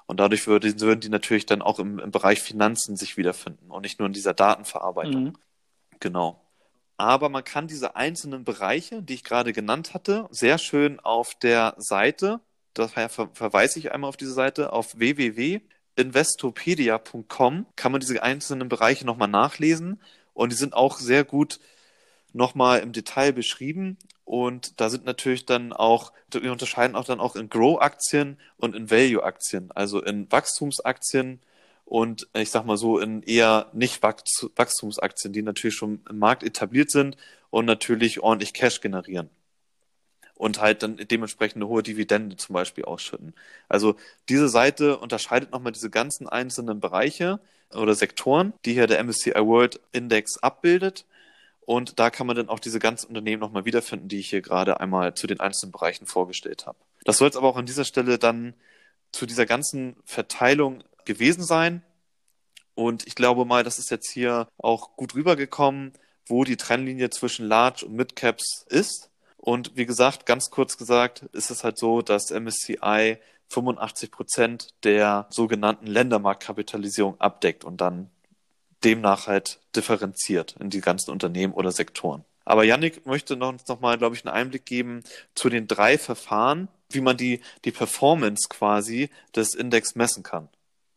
Und 0.07 0.21
dadurch 0.21 0.47
würden, 0.47 0.81
würden 0.81 1.01
die 1.01 1.11
natürlich 1.11 1.47
dann 1.47 1.61
auch 1.61 1.79
im, 1.79 1.99
im, 1.99 2.11
Bereich 2.11 2.41
Finanzen 2.41 2.97
sich 2.97 3.17
wiederfinden 3.17 3.71
und 3.71 3.83
nicht 3.83 3.99
nur 3.99 4.07
in 4.07 4.15
dieser 4.15 4.33
Datenverarbeitung. 4.35 5.25
Mhm. 5.25 5.33
Genau. 6.01 6.41
Aber 6.97 7.29
man 7.29 7.45
kann 7.45 7.69
diese 7.69 7.95
einzelnen 7.95 8.45
Bereiche, 8.45 9.03
die 9.03 9.15
ich 9.15 9.25
gerade 9.25 9.53
genannt 9.53 9.95
hatte, 9.95 10.27
sehr 10.31 10.59
schön 10.59 10.99
auf 11.01 11.35
der 11.35 11.75
Seite, 11.77 12.41
daher 12.75 13.09
ver 13.09 13.29
verweise 13.35 13.79
ich 13.79 13.93
einmal 13.93 14.09
auf 14.09 14.17
diese 14.17 14.33
Seite, 14.33 14.73
auf 14.73 14.99
www.investopedia.com 15.99 17.67
kann 17.77 17.93
man 17.93 18.01
diese 18.01 18.23
einzelnen 18.23 18.69
Bereiche 18.69 19.05
nochmal 19.05 19.29
nachlesen 19.29 20.01
und 20.35 20.53
die 20.53 20.57
sind 20.57 20.75
auch 20.75 20.99
sehr 20.99 21.25
gut 21.25 21.59
nochmal 22.33 22.81
im 22.81 22.93
Detail 22.93 23.33
beschrieben. 23.33 23.99
Und 24.25 24.81
da 24.81 24.91
sind 24.91 25.05
natürlich 25.05 25.47
dann 25.47 25.73
auch, 25.73 26.13
wir 26.31 26.53
unterscheiden 26.53 26.97
auch 26.97 27.05
dann 27.05 27.21
auch 27.21 27.35
in 27.35 27.49
Grow-Aktien 27.49 28.39
und 28.59 28.77
in 28.77 28.91
Value-Aktien, 28.91 29.71
also 29.75 30.03
in 30.03 30.31
Wachstumsaktien 30.31 31.41
und 31.87 32.29
ich 32.35 32.51
sag 32.51 32.67
mal 32.67 32.77
so 32.77 32.99
in 32.99 33.23
eher 33.23 33.71
nicht 33.73 34.03
Wachstumsaktien, 34.03 35.33
die 35.33 35.41
natürlich 35.43 35.77
schon 35.77 36.03
im 36.09 36.19
Markt 36.19 36.43
etabliert 36.43 36.91
sind 36.91 37.17
und 37.49 37.65
natürlich 37.65 38.21
ordentlich 38.21 38.53
Cash 38.53 38.83
generieren. 38.83 39.31
Und 40.39 40.61
halt 40.61 40.83
dann 40.83 40.97
dementsprechend 40.97 41.57
eine 41.57 41.69
hohe 41.69 41.83
Dividende 41.83 42.37
zum 42.37 42.55
Beispiel 42.55 42.85
ausschütten. 42.85 43.35
Also 43.69 43.97
diese 44.31 44.49
Seite 44.49 44.99
unterscheidet 44.99 45.51
nochmal 45.51 45.73
diese 45.73 45.91
ganzen 45.91 46.29
einzelnen 46.29 46.81
Bereiche 46.81 47.41
oder 47.75 47.95
Sektoren, 47.95 48.55
die 48.65 48.73
hier 48.73 48.87
der 48.87 49.03
MSCI 49.03 49.35
World 49.35 49.81
Index 49.93 50.39
abbildet 50.39 51.05
und 51.69 51.99
da 51.99 52.09
kann 52.09 52.27
man 52.27 52.35
dann 52.35 52.49
auch 52.49 52.61
diese 52.61 52.79
ganzen 52.79 53.09
Unternehmen 53.09 53.41
nochmal 53.41 53.67
wiederfinden, 53.67 54.09
die 54.09 54.21
ich 54.21 54.31
hier 54.31 54.41
gerade 54.41 54.81
einmal 54.81 55.13
zu 55.13 55.27
den 55.27 55.39
einzelnen 55.39 55.71
Bereichen 55.71 56.07
vorgestellt 56.07 56.65
habe. 56.65 56.79
Das 57.05 57.19
soll 57.19 57.29
es 57.29 57.37
aber 57.37 57.47
auch 57.47 57.59
an 57.59 57.67
dieser 57.67 57.85
Stelle 57.85 58.19
dann 58.19 58.55
zu 59.13 59.27
dieser 59.27 59.45
ganzen 59.45 59.95
Verteilung 60.07 60.83
gewesen 61.05 61.45
sein. 61.45 61.83
Und 62.75 63.07
ich 63.07 63.15
glaube 63.15 63.45
mal, 63.45 63.65
das 63.65 63.79
ist 63.79 63.91
jetzt 63.91 64.11
hier 64.11 64.49
auch 64.57 64.97
gut 64.97 65.15
rübergekommen, 65.15 65.93
wo 66.27 66.43
die 66.43 66.57
Trennlinie 66.57 67.11
zwischen 67.11 67.47
Large 67.47 67.85
und 67.85 67.93
Mid 67.93 68.17
Caps 68.17 68.65
ist. 68.71 69.08
Und 69.39 69.77
wie 69.77 69.87
gesagt, 69.87 70.27
ganz 70.27 70.51
kurz 70.51 70.77
gesagt, 70.77 71.23
ist 71.33 71.51
es 71.51 71.65
halt 71.65 71.79
so, 71.79 72.03
dass 72.03 72.31
MSCI 72.31 73.19
85 73.49 74.11
Prozent 74.11 74.69
der 74.85 75.27
sogenannten 75.31 75.87
Ländermarktkapitalisierung 75.87 77.19
abdeckt 77.21 77.65
und 77.65 77.81
dann 77.81 78.11
demnach 78.85 79.27
halt 79.27 79.61
differenziert 79.75 80.57
in 80.61 80.71
die 80.71 80.81
ganzen 80.81 81.11
Unternehmen 81.11 81.55
oder 81.55 81.73
Sektoren. 81.73 82.25
Aber 82.45 82.65
Yannick 82.65 83.07
möchte 83.07 83.37
uns 83.37 83.69
nochmal, 83.69 83.99
glaube 83.99 84.17
ich, 84.17 84.25
einen 84.25 84.35
Einblick 84.35 84.65
geben 84.65 85.03
zu 85.35 85.49
den 85.49 85.67
drei 85.67 85.99
Verfahren, 85.99 86.69
wie 86.91 87.01
man 87.01 87.17
die, 87.17 87.41
die 87.65 87.73
Performance 87.73 88.49
quasi 88.49 89.11
des 89.37 89.55
Index 89.55 89.95
messen 89.95 90.23
kann. 90.23 90.49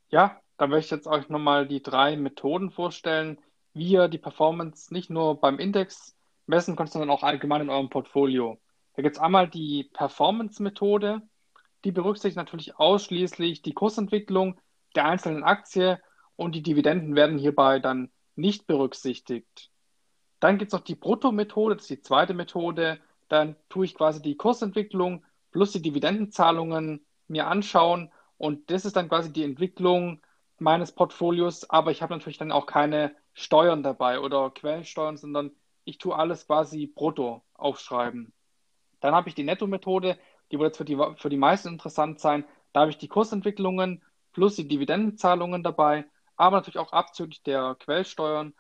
Ja, 0.10 0.40
da 0.58 0.68
möchte 0.68 0.86
ich 0.86 0.92
jetzt 0.92 1.08
euch 1.08 1.28
nochmal 1.30 1.68
die 1.68 1.82
drei 1.82 2.16
Methoden 2.16 2.72
vorstellen, 2.72 3.38
wie 3.74 3.92
ihr 3.92 4.08
die 4.08 4.18
Performance 4.18 4.94
nicht 4.94 5.10
nur 5.10 5.40
beim 5.40 5.60
Index 5.60 6.16
messen 6.52 6.76
könnt, 6.76 6.92
sondern 6.92 7.10
auch 7.10 7.24
allgemein 7.24 7.62
in 7.62 7.70
eurem 7.70 7.90
Portfolio. 7.90 8.60
Da 8.96 9.02
gibt 9.02 9.16
es 9.16 9.22
einmal 9.22 9.50
die 9.50 9.90
Performance-Methode, 9.94 11.22
die 11.84 11.92
berücksichtigt 11.92 12.38
natürlich 12.38 12.78
ausschließlich 12.78 13.64
die 13.64 13.74
Kursentwicklung 13.74 14.60
der 14.96 15.06
einzelnen 15.06 15.44
Aktie 15.44 16.00
und 16.36 16.54
die 16.54 16.62
Dividenden 16.62 17.16
werden 17.16 17.40
hierbei 17.40 17.80
dann 17.80 18.12
nicht 18.36 18.68
berücksichtigt. 18.68 19.72
Dann 20.40 20.58
gibt 20.58 20.74
es 20.74 20.78
noch 20.78 20.86
die 20.86 20.96
Brutto-Methode, 20.96 21.76
das 21.76 21.84
ist 21.86 21.90
die 21.90 22.02
zweite 22.02 22.34
Methode. 22.34 23.00
Dann 23.30 23.56
tue 23.70 23.86
ich 23.86 23.96
quasi 23.96 24.22
die 24.22 24.36
Kursentwicklung 24.36 25.24
plus 25.52 25.72
die 25.72 25.82
Dividendenzahlungen 25.82 27.06
mir 27.28 27.48
anschauen 27.48 28.12
und 28.38 28.72
das 28.72 28.86
ist 28.86 28.96
dann 28.96 29.08
quasi 29.08 29.32
die 29.32 29.44
Entwicklung 29.44 30.22
meines 30.58 30.92
Portfolios, 30.92 31.70
aber 31.70 31.92
ich 31.92 32.02
habe 32.02 32.14
natürlich 32.14 32.38
dann 32.38 32.52
auch 32.52 32.66
keine 32.66 33.16
Steuern 33.34 33.84
dabei 33.84 34.20
oder 34.20 34.50
Quellensteuern, 34.50 35.18
sondern 35.18 35.52
ich 35.84 35.98
tue 35.98 36.16
alles 36.16 36.48
quasi 36.48 36.88
brutto 36.88 37.44
aufschreiben. 37.54 38.34
Dann 39.00 39.16
habe 39.16 39.30
ich 39.30 39.36
die 39.36 39.44
Netto-Methode, 39.44 40.18
die 40.52 40.60
wird 40.60 40.70
jetzt 40.70 40.78
für 40.78 40.86
die, 40.86 40.98
für 41.18 41.30
die 41.30 41.38
meisten 41.38 41.70
interessant 41.70 42.20
sein. 42.20 42.46
Da 42.74 42.82
habe 42.82 42.92
ich 42.92 42.98
die 42.98 43.08
Kursentwicklungen 43.08 44.04
plus 44.34 44.56
die 44.56 44.68
Dividendenzahlungen 44.68 45.64
dabei, 45.64 46.06
aber 46.36 46.58
natürlich 46.58 46.78
auch 46.78 46.94
abzüglich 46.94 47.44
der 47.44 47.76
Quellsteuern 47.80 48.54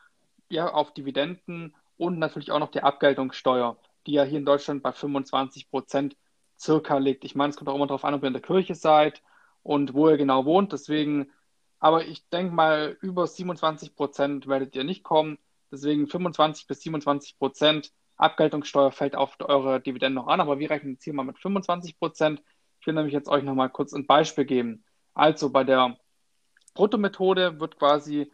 ja, 0.49 0.71
auf 0.73 0.93
Dividenden 0.93 1.75
und 1.97 2.19
natürlich 2.19 2.51
auch 2.51 2.60
noch 2.60 2.71
die 2.71 2.81
Abgeltungssteuer, 2.81 3.77
die 4.05 4.13
ja 4.13 4.23
hier 4.23 4.39
in 4.39 4.45
Deutschland 4.45 4.84
bei 4.84 4.91
25 4.91 5.69
Prozent 5.69 6.17
circa 6.60 6.97
liegt. 6.97 7.23
Ich 7.23 7.36
meine, 7.36 7.51
es 7.51 7.57
kommt 7.57 7.69
auch 7.69 7.75
immer 7.75 7.88
darauf 7.88 8.05
an, 8.05 8.13
ob 8.13 8.23
ihr 8.23 8.27
in 8.27 8.34
der 8.34 8.41
Kirche 8.41 8.75
seid 8.75 9.21
und 9.63 9.93
wo 9.93 10.10
ihr 10.10 10.17
genau 10.17 10.45
wohnt. 10.45 10.73
Deswegen, 10.73 11.31
aber 11.79 12.05
ich 12.05 12.27
denke 12.29 12.53
mal, 12.53 12.97
über 13.01 13.27
27 13.27 13.95
Prozent 13.95 14.47
werdet 14.47 14.75
ihr 14.75 14.84
nicht 14.84 15.03
kommen. 15.03 15.38
Deswegen 15.71 16.07
25 16.07 16.67
bis 16.67 16.81
27 16.81 17.38
Prozent 17.38 17.91
Abgeltungssteuer 18.17 18.91
fällt 18.91 19.15
auf 19.15 19.38
eure 19.39 19.81
Dividenden 19.81 20.15
noch 20.15 20.27
an, 20.27 20.41
aber 20.41 20.60
wir 20.60 20.69
rechnen 20.69 20.93
jetzt 20.93 21.03
hier 21.03 21.13
mal 21.13 21.23
mit 21.23 21.39
25 21.39 21.97
Prozent. 21.97 22.43
Ich 22.79 22.88
will 22.88 22.93
nämlich 22.93 23.13
jetzt 23.13 23.29
euch 23.29 23.43
nochmal 23.43 23.69
kurz 23.69 23.93
ein 23.93 24.05
Beispiel 24.05 24.45
geben. 24.45 24.84
Also 25.13 25.49
bei 25.49 25.63
der 25.63 25.97
Bruttomethode 26.73 27.60
wird 27.60 27.77
quasi 27.77 28.31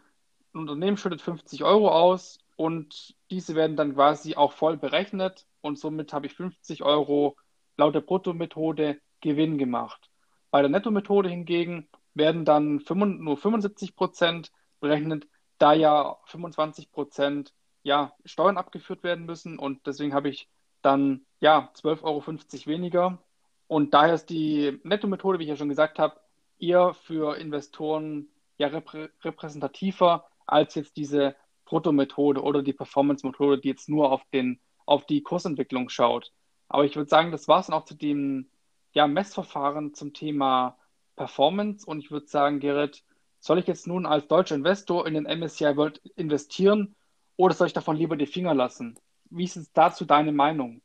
ein 0.53 0.61
Unternehmen 0.61 0.97
schüttet 0.97 1.21
50 1.21 1.63
Euro 1.63 1.89
aus 1.89 2.39
und 2.55 3.15
diese 3.29 3.55
werden 3.55 3.77
dann 3.77 3.93
quasi 3.93 4.35
auch 4.35 4.51
voll 4.51 4.77
berechnet 4.77 5.45
und 5.61 5.77
somit 5.77 6.13
habe 6.13 6.25
ich 6.27 6.33
50 6.33 6.83
Euro 6.83 7.37
laut 7.77 7.95
der 7.95 8.01
Bruttomethode 8.01 8.99
Gewinn 9.21 9.57
gemacht. 9.57 10.09
Bei 10.51 10.61
der 10.61 10.69
Nettomethode 10.69 11.29
hingegen 11.29 11.87
werden 12.13 12.45
dann 12.45 12.83
nur 12.87 13.37
75 13.37 13.95
Prozent 13.95 14.51
berechnet, 14.79 15.27
da 15.57 15.73
ja 15.73 16.17
25 16.25 16.91
Prozent 16.91 17.53
ja, 17.83 18.13
Steuern 18.25 18.57
abgeführt 18.57 19.03
werden 19.03 19.25
müssen 19.25 19.59
und 19.59 19.85
deswegen 19.87 20.13
habe 20.13 20.29
ich 20.29 20.49
dann 20.81 21.25
ja 21.39 21.71
12,50 21.75 22.03
Euro 22.03 22.25
weniger. 22.65 23.19
Und 23.67 23.93
daher 23.93 24.13
ist 24.13 24.29
die 24.29 24.79
Nettomethode, 24.83 25.39
wie 25.39 25.43
ich 25.43 25.49
ja 25.49 25.55
schon 25.55 25.69
gesagt 25.69 25.99
habe, 25.99 26.19
eher 26.59 26.93
für 26.93 27.37
Investoren 27.37 28.27
ja 28.57 28.67
reprä 28.67 29.09
repräsentativer 29.23 30.25
als 30.45 30.75
jetzt 30.75 30.97
diese 30.97 31.35
Bruttomethode 31.65 32.41
oder 32.41 32.63
die 32.63 32.73
Performance-Methode, 32.73 33.59
die 33.59 33.67
jetzt 33.67 33.89
nur 33.89 34.11
auf, 34.11 34.23
den, 34.31 34.59
auf 34.85 35.05
die 35.05 35.21
Kursentwicklung 35.21 35.89
schaut. 35.89 36.31
Aber 36.69 36.85
ich 36.85 36.95
würde 36.95 37.09
sagen, 37.09 37.31
das 37.31 37.47
war 37.47 37.59
es 37.59 37.67
dann 37.67 37.75
auch 37.75 37.85
zu 37.85 37.95
dem 37.95 38.49
ja, 38.93 39.07
Messverfahren 39.07 39.93
zum 39.93 40.13
Thema 40.13 40.77
Performance. 41.15 41.85
Und 41.85 41.99
ich 41.99 42.09
würde 42.09 42.27
sagen, 42.27 42.59
Gerrit, 42.59 43.03
soll 43.47 43.59
ich 43.59 43.67
jetzt 43.67 43.87
nun 43.87 44.05
als 44.05 44.27
deutscher 44.27 44.55
Investor 44.55 45.07
in 45.07 45.13
den 45.13 45.23
MSCI 45.23 45.77
World 45.77 46.01
investieren 46.15 46.95
oder 47.37 47.55
soll 47.55 47.67
ich 47.67 47.73
davon 47.73 47.95
lieber 47.95 48.17
die 48.17 48.25
Finger 48.25 48.53
lassen? 48.53 48.99
Wie 49.29 49.45
ist 49.45 49.55
es 49.55 49.71
dazu 49.71 50.05
deine 50.05 50.31
Meinung? 50.31 50.81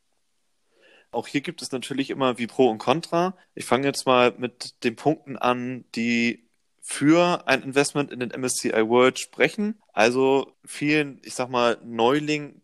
Auch 1.11 1.27
hier 1.27 1.41
gibt 1.41 1.61
es 1.61 1.71
natürlich 1.71 2.09
immer 2.09 2.37
wie 2.39 2.47
Pro 2.47 2.69
und 2.69 2.79
Contra. 2.79 3.35
Ich 3.53 3.65
fange 3.65 3.85
jetzt 3.85 4.07
mal 4.07 4.33
mit 4.37 4.83
den 4.83 4.95
Punkten 4.95 5.37
an, 5.37 5.85
die 5.93 6.43
für 6.81 7.47
ein 7.47 7.61
Investment 7.61 8.11
in 8.11 8.19
den 8.19 8.29
MSCI 8.29 8.87
World 8.87 9.19
sprechen. 9.19 9.81
Also 9.91 10.53
vielen, 10.65 11.21
ich 11.23 11.35
sag 11.35 11.49
mal, 11.49 11.77
Neulingen, 11.83 12.61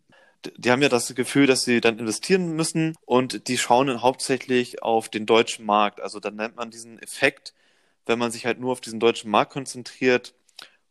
die 0.56 0.70
haben 0.70 0.82
ja 0.82 0.88
das 0.88 1.14
Gefühl, 1.14 1.46
dass 1.46 1.62
sie 1.62 1.80
dann 1.80 1.98
investieren 1.98 2.56
müssen 2.56 2.96
und 3.04 3.48
die 3.48 3.58
schauen 3.58 3.86
dann 3.86 4.02
hauptsächlich 4.02 4.82
auf 4.82 5.08
den 5.08 5.26
deutschen 5.26 5.66
Markt. 5.66 6.00
Also 6.00 6.20
dann 6.20 6.36
nennt 6.36 6.56
man 6.56 6.70
diesen 6.70 6.98
Effekt, 6.98 7.54
wenn 8.10 8.18
man 8.18 8.30
sich 8.30 8.44
halt 8.44 8.60
nur 8.60 8.72
auf 8.72 8.82
diesen 8.82 9.00
deutschen 9.00 9.30
Markt 9.30 9.52
konzentriert, 9.52 10.34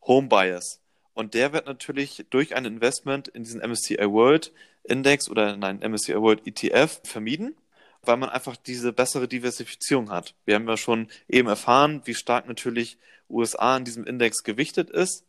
Home 0.02 0.28
Bias. 0.28 0.80
Und 1.14 1.34
der 1.34 1.52
wird 1.52 1.66
natürlich 1.66 2.24
durch 2.30 2.56
ein 2.56 2.64
Investment 2.64 3.28
in 3.28 3.44
diesen 3.44 3.60
MSCI 3.60 4.10
World 4.10 4.52
Index 4.84 5.28
oder 5.28 5.52
in 5.52 5.62
einen 5.62 5.80
MSCI 5.80 6.14
World 6.14 6.46
ETF 6.46 7.00
vermieden 7.04 7.54
weil 8.02 8.16
man 8.16 8.30
einfach 8.30 8.56
diese 8.56 8.92
bessere 8.92 9.28
Diversifizierung 9.28 10.10
hat. 10.10 10.34
Wir 10.44 10.54
haben 10.54 10.68
ja 10.68 10.76
schon 10.76 11.08
eben 11.28 11.48
erfahren, 11.48 12.02
wie 12.04 12.14
stark 12.14 12.48
natürlich 12.48 12.98
USA 13.28 13.76
in 13.76 13.84
diesem 13.84 14.04
Index 14.04 14.42
gewichtet 14.42 14.90
ist, 14.90 15.24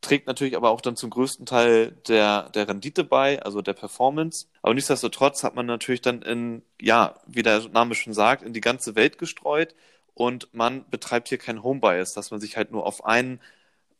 trägt 0.00 0.26
natürlich 0.26 0.56
aber 0.56 0.70
auch 0.70 0.80
dann 0.80 0.96
zum 0.96 1.10
größten 1.10 1.46
Teil 1.46 1.92
der, 2.08 2.50
der 2.50 2.68
Rendite 2.68 3.04
bei, 3.04 3.40
also 3.42 3.62
der 3.62 3.72
Performance. 3.72 4.46
Aber 4.60 4.74
nichtsdestotrotz 4.74 5.44
hat 5.44 5.54
man 5.54 5.66
natürlich 5.66 6.00
dann 6.00 6.22
in, 6.22 6.62
ja, 6.80 7.14
wie 7.26 7.42
der 7.42 7.68
Name 7.68 7.94
schon 7.94 8.12
sagt, 8.12 8.42
in 8.42 8.52
die 8.52 8.60
ganze 8.60 8.96
Welt 8.96 9.18
gestreut 9.18 9.74
und 10.14 10.52
man 10.52 10.88
betreibt 10.90 11.28
hier 11.28 11.38
kein 11.38 11.62
Home 11.62 11.80
Bias, 11.80 12.14
dass 12.14 12.30
man 12.30 12.40
sich 12.40 12.56
halt 12.56 12.70
nur 12.72 12.86
auf 12.86 13.04
einen 13.04 13.40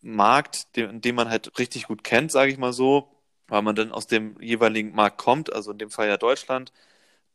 Markt, 0.03 0.77
den, 0.77 1.01
den 1.01 1.15
man 1.15 1.29
halt 1.29 1.59
richtig 1.59 1.87
gut 1.87 2.05
kennt, 2.05 2.33
sage 2.33 2.51
ich 2.51 2.59
mal 2.59 2.73
so, 2.73 3.09
weil 3.49 3.63
man 3.63 3.77
dann 3.77 3.93
aus 3.93 4.07
dem 4.07 4.41
jeweiligen 4.41 4.95
Markt 4.95 5.19
kommt, 5.19 5.53
also 5.53 5.73
in 5.73 5.79
dem 5.79 5.91
Fall 5.91 6.09
ja 6.09 6.17
Deutschland, 6.17 6.73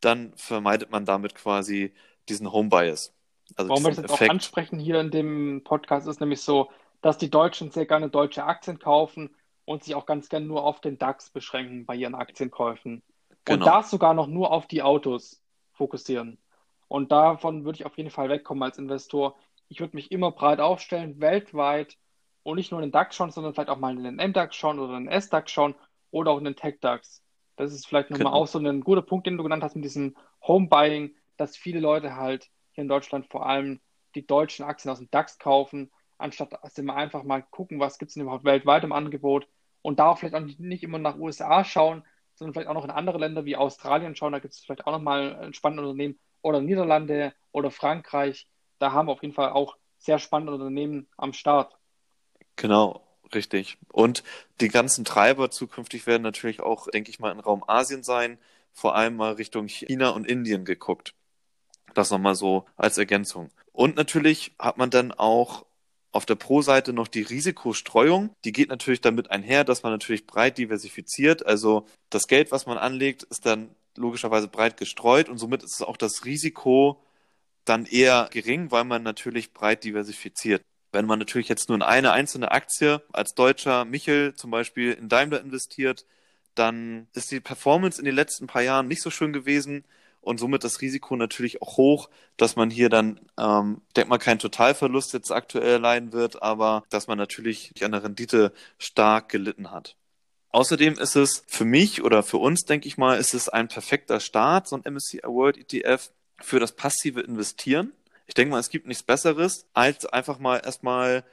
dann 0.02 0.34
vermeidet 0.36 0.92
man 0.92 1.06
damit 1.06 1.36
quasi 1.36 1.94
diesen 2.30 2.52
Home 2.52 2.70
Bias. 2.70 3.14
Also 3.56 3.70
Warum 3.70 3.84
wir 3.84 3.90
das 3.90 3.98
jetzt 3.98 4.12
Effekt. 4.12 4.30
auch 4.30 4.34
ansprechen 4.34 4.80
hier 4.80 5.00
in 5.00 5.12
dem 5.12 5.64
Podcast 5.64 6.08
ist 6.08 6.20
nämlich 6.20 6.42
so, 6.42 6.70
dass 7.02 7.18
die 7.18 7.30
Deutschen 7.30 7.72
sehr 7.72 7.86
gerne 7.86 8.10
deutsche 8.10 8.44
Aktien 8.44 8.80
kaufen 8.80 9.30
und 9.66 9.84
sich 9.84 9.96
auch 9.96 10.06
ganz 10.06 10.30
gerne 10.30 10.46
nur 10.46 10.64
auf 10.64 10.82
den 10.82 10.98
DAX 10.98 11.30
beschränken 11.30 11.86
bei 11.86 11.96
ihren 11.96 12.16
Aktienkäufen. 12.16 13.04
Genau. 13.46 13.66
Und 13.66 13.66
das 13.66 13.90
sogar 13.90 14.14
noch 14.14 14.28
nur 14.28 14.52
auf 14.52 14.68
die 14.68 14.82
Autos 14.82 15.42
fokussieren. 15.74 16.38
Und 16.88 17.12
davon 17.12 17.66
würde 17.66 17.78
ich 17.78 17.86
auf 17.86 17.98
jeden 17.98 18.10
Fall 18.10 18.30
wegkommen 18.30 18.64
als 18.64 18.78
Investor. 18.78 19.36
Ich 19.68 19.80
würde 19.80 19.96
mich 19.96 20.12
immer 20.12 20.32
breit 20.32 20.60
aufstellen, 20.60 21.20
weltweit 21.20 21.98
und 22.44 22.56
nicht 22.56 22.72
nur 22.72 22.80
in 22.82 22.88
den 22.88 22.94
DAX 22.94 23.16
schauen, 23.16 23.32
sondern 23.32 23.54
vielleicht 23.54 23.70
auch 23.70 23.78
mal 23.78 23.98
in 23.98 24.04
den 24.04 24.30
MDAX 24.30 24.56
schauen 24.56 24.80
oder 24.80 24.96
in 24.96 25.06
den 25.06 25.12
S-DAX 25.12 25.52
schauen 25.52 25.76
oder 26.12 26.32
auch 26.32 26.38
in 26.38 26.46
den 26.46 26.56
Tech-DAX. 26.56 27.22
Das 27.58 27.74
ist 27.74 27.88
vielleicht 27.88 28.10
nochmal 28.10 28.28
genau. 28.28 28.38
auch 28.38 28.48
so 28.48 28.60
ein 28.60 28.82
guter 28.82 29.02
Punkt, 29.02 29.28
den 29.28 29.36
du 29.36 29.44
genannt 29.44 29.64
hast 29.64 29.76
mit 29.76 29.84
diesem 29.84 30.16
Home-Buying, 30.48 31.14
dass 31.36 31.58
viele 31.58 31.80
Leute 31.80 32.16
halt 32.16 32.50
hier 32.72 32.84
in 32.84 32.88
Deutschland 32.88 33.28
vor 33.28 33.46
allem 33.46 33.82
die 34.16 34.26
deutschen 34.26 34.64
Aktien 34.64 34.92
aus 34.92 35.00
dem 35.00 35.12
DAX 35.12 35.40
kaufen, 35.40 35.92
anstatt 36.18 36.54
dass 36.54 36.78
wir 36.78 36.96
einfach 36.96 37.24
mal 37.24 37.42
gucken, 37.44 37.80
was 37.80 37.98
gibt 37.98 38.10
es 38.10 38.14
denn 38.14 38.24
überhaupt 38.24 38.46
weltweit 38.46 38.84
im 38.84 38.94
Angebot 38.94 39.48
und 39.82 40.00
da 40.00 40.16
vielleicht 40.16 40.36
auch 40.36 40.42
nicht 40.60 40.84
immer 40.84 41.00
nach 41.00 41.18
USA 41.18 41.66
schauen, 41.66 42.04
sondern 42.36 42.54
vielleicht 42.54 42.70
auch 42.70 42.76
noch 42.76 42.86
in 42.86 42.92
andere 42.92 43.18
Länder 43.18 43.46
wie 43.46 43.58
Australien 43.58 44.16
schauen. 44.16 44.32
Da 44.32 44.40
gibt 44.40 44.54
es 44.54 44.60
vielleicht 44.62 44.88
auch 44.88 44.92
nochmal 44.92 45.54
spannende 45.54 45.84
Unternehmen 45.84 46.18
oder 46.42 46.62
Niederlande 46.62 47.34
oder 47.52 47.72
Frankreich. 47.72 48.48
Da 48.80 48.92
haben 48.92 49.08
wir 49.08 49.14
auf 49.14 49.22
jeden 49.22 49.34
Fall 49.34 49.52
auch 49.52 49.78
sehr 49.98 50.20
spannende 50.20 50.54
Unternehmen 50.54 51.08
am 51.18 51.34
Start. 51.34 51.78
Genau. 52.56 53.08
Richtig. 53.34 53.78
Und 53.92 54.24
die 54.62 54.70
ganzen 54.70 55.06
Treiber 55.06 55.52
zukünftig 55.52 56.08
werden 56.08 56.24
natürlich 56.24 56.62
auch, 56.62 56.88
denke 56.88 57.10
ich 57.10 57.20
mal, 57.20 57.32
im 57.32 57.40
Raum 57.40 57.64
Asien 57.68 58.04
sein, 58.04 58.38
vor 58.74 58.96
allem 58.96 59.16
mal 59.16 59.34
Richtung 59.34 59.68
China 59.68 60.10
und 60.10 60.28
Indien 60.28 60.66
geguckt. 60.66 61.14
Das 61.94 62.12
nochmal 62.12 62.36
so 62.36 62.66
als 62.76 62.98
Ergänzung. 62.98 63.50
Und 63.72 63.96
natürlich 63.96 64.54
hat 64.60 64.78
man 64.78 64.90
dann 64.90 65.12
auch 65.12 65.66
auf 66.12 66.26
der 66.26 66.36
Pro-Seite 66.36 66.94
noch 66.94 67.08
die 67.08 67.22
Risikostreuung. 67.22 68.32
Die 68.46 68.52
geht 68.52 68.70
natürlich 68.70 69.02
damit 69.02 69.32
einher, 69.32 69.64
dass 69.64 69.84
man 69.84 69.92
natürlich 69.92 70.26
breit 70.26 70.58
diversifiziert. 70.58 71.46
Also 71.46 71.86
das 72.10 72.28
Geld, 72.28 72.52
was 72.52 72.66
man 72.66 72.78
anlegt, 72.78 73.24
ist 73.24 73.46
dann 73.46 73.70
logischerweise 73.98 74.48
breit 74.48 74.78
gestreut 74.78 75.30
und 75.30 75.38
somit 75.38 75.64
ist 75.64 75.82
auch 75.82 75.98
das 75.98 76.26
Risiko 76.26 77.02
dann 77.66 77.86
eher 77.86 78.30
gering, 78.32 78.72
weil 78.72 78.84
man 78.86 79.04
natürlich 79.04 79.54
breit 79.54 79.84
diversifiziert. 79.84 80.64
Wenn 80.92 81.06
man 81.06 81.20
natürlich 81.20 81.50
jetzt 81.50 81.70
nur 81.70 81.76
in 81.76 81.82
eine 81.82 82.12
einzelne 82.12 82.52
Aktie 82.52 83.02
als 83.12 83.36
Deutscher 83.36 83.86
Michel 83.86 84.36
zum 84.36 84.52
Beispiel 84.52 84.94
in 84.94 85.10
Daimler 85.10 85.42
investiert, 85.42 86.06
dann 86.56 87.08
ist 87.14 87.32
die 87.32 87.40
Performance 87.40 88.00
in 88.00 88.06
den 88.06 88.16
letzten 88.16 88.48
paar 88.48 88.62
Jahren 88.62 88.88
nicht 88.88 89.02
so 89.02 89.10
schön 89.10 89.34
gewesen 89.34 89.86
und 90.22 90.40
somit 90.40 90.64
das 90.64 90.82
Risiko 90.82 91.16
natürlich 91.16 91.62
auch 91.62 91.78
hoch, 91.78 92.10
dass 92.38 92.56
man 92.56 92.70
hier 92.70 92.90
dann, 92.90 93.20
ähm, 93.38 93.82
denkt 93.96 94.10
mal, 94.10 94.18
keinen 94.18 94.40
Totalverlust 94.40 95.14
jetzt 95.14 95.32
aktuell 95.32 95.80
leiden 95.80 96.14
wird, 96.14 96.42
aber 96.42 96.84
dass 96.90 97.08
man 97.08 97.18
natürlich 97.18 97.74
an 97.84 97.92
der 97.92 98.04
Rendite 98.04 98.54
stark 98.78 99.30
gelitten 99.30 99.72
hat. 99.72 99.96
Außerdem 100.58 100.94
ist 100.98 101.16
es 101.16 101.44
für 101.46 101.66
mich 101.66 102.04
oder 102.04 102.24
für 102.24 102.38
uns, 102.38 102.62
denke 102.62 102.88
ich 102.88 102.98
mal, 102.98 103.20
ist 103.20 103.36
es 103.36 103.48
ein 103.48 103.68
perfekter 103.68 104.20
Start, 104.20 104.68
so 104.68 104.76
ein 104.76 104.92
MSCI 104.92 105.22
World 105.24 105.56
ETF 105.56 106.10
für 106.42 106.60
das 106.60 106.72
passive 106.72 107.22
Investieren. 107.22 107.92
Ich 108.26 108.34
denke 108.34 108.54
mal, 108.54 108.60
es 108.60 108.72
gibt 108.72 108.88
nichts 108.88 109.04
Besseres, 109.04 109.68
als 109.76 110.08
einfach 110.08 110.40
mal 110.40 110.58
erstmal 110.58 111.24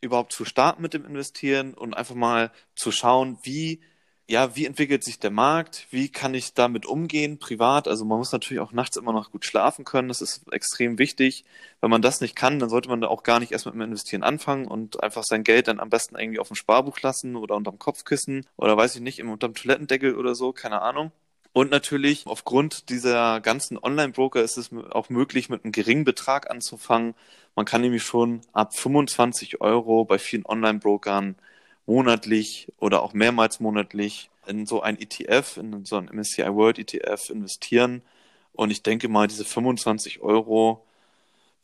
überhaupt 0.00 0.32
zu 0.32 0.44
starten 0.44 0.82
mit 0.82 0.94
dem 0.94 1.06
Investieren 1.06 1.74
und 1.74 1.94
einfach 1.94 2.16
mal 2.16 2.50
zu 2.74 2.90
schauen, 2.90 3.38
wie 3.44 3.80
ja, 4.28 4.56
wie 4.56 4.66
entwickelt 4.66 5.04
sich 5.04 5.18
der 5.18 5.30
Markt? 5.30 5.86
Wie 5.90 6.08
kann 6.08 6.34
ich 6.34 6.54
damit 6.54 6.86
umgehen, 6.86 7.38
privat? 7.38 7.88
Also 7.88 8.04
man 8.04 8.18
muss 8.18 8.32
natürlich 8.32 8.60
auch 8.60 8.72
nachts 8.72 8.96
immer 8.96 9.12
noch 9.12 9.30
gut 9.30 9.44
schlafen 9.44 9.84
können. 9.84 10.08
Das 10.08 10.22
ist 10.22 10.50
extrem 10.52 10.98
wichtig. 10.98 11.44
Wenn 11.80 11.90
man 11.90 12.02
das 12.02 12.20
nicht 12.20 12.36
kann, 12.36 12.58
dann 12.58 12.70
sollte 12.70 12.88
man 12.88 13.00
da 13.00 13.08
auch 13.08 13.24
gar 13.24 13.40
nicht 13.40 13.52
erst 13.52 13.66
mit 13.66 13.74
dem 13.74 13.82
Investieren 13.82 14.22
anfangen 14.22 14.66
und 14.66 15.02
einfach 15.02 15.24
sein 15.24 15.44
Geld 15.44 15.68
dann 15.68 15.80
am 15.80 15.90
besten 15.90 16.16
irgendwie 16.16 16.38
auf 16.38 16.48
dem 16.48 16.56
Sparbuch 16.56 17.00
lassen 17.00 17.36
oder 17.36 17.56
unterm 17.56 17.78
Kopfkissen 17.78 18.46
oder 18.56 18.76
weiß 18.76 18.94
ich 18.94 19.02
nicht, 19.02 19.22
unterm 19.22 19.54
Toilettendeckel 19.54 20.14
oder 20.14 20.34
so, 20.34 20.52
keine 20.52 20.82
Ahnung. 20.82 21.12
Und 21.52 21.70
natürlich, 21.70 22.26
aufgrund 22.26 22.88
dieser 22.88 23.40
ganzen 23.40 23.76
Online-Broker 23.76 24.42
ist 24.42 24.56
es 24.56 24.70
auch 24.90 25.10
möglich, 25.10 25.50
mit 25.50 25.64
einem 25.64 25.72
geringen 25.72 26.04
Betrag 26.04 26.50
anzufangen. 26.50 27.14
Man 27.54 27.66
kann 27.66 27.82
nämlich 27.82 28.02
schon 28.02 28.40
ab 28.54 28.74
25 28.74 29.60
Euro 29.60 30.06
bei 30.06 30.18
vielen 30.18 30.46
Online-Brokern 30.46 31.36
monatlich 31.86 32.72
oder 32.78 33.02
auch 33.02 33.12
mehrmals 33.12 33.60
monatlich 33.60 34.30
in 34.46 34.66
so 34.66 34.82
ein 34.82 35.00
ETF, 35.00 35.56
in 35.56 35.84
so 35.84 35.96
ein 35.96 36.10
MSCI 36.12 36.54
World 36.54 36.78
ETF 36.78 37.30
investieren. 37.30 38.02
Und 38.52 38.70
ich 38.70 38.82
denke 38.82 39.08
mal, 39.08 39.26
diese 39.26 39.44
25 39.44 40.20
Euro, 40.20 40.84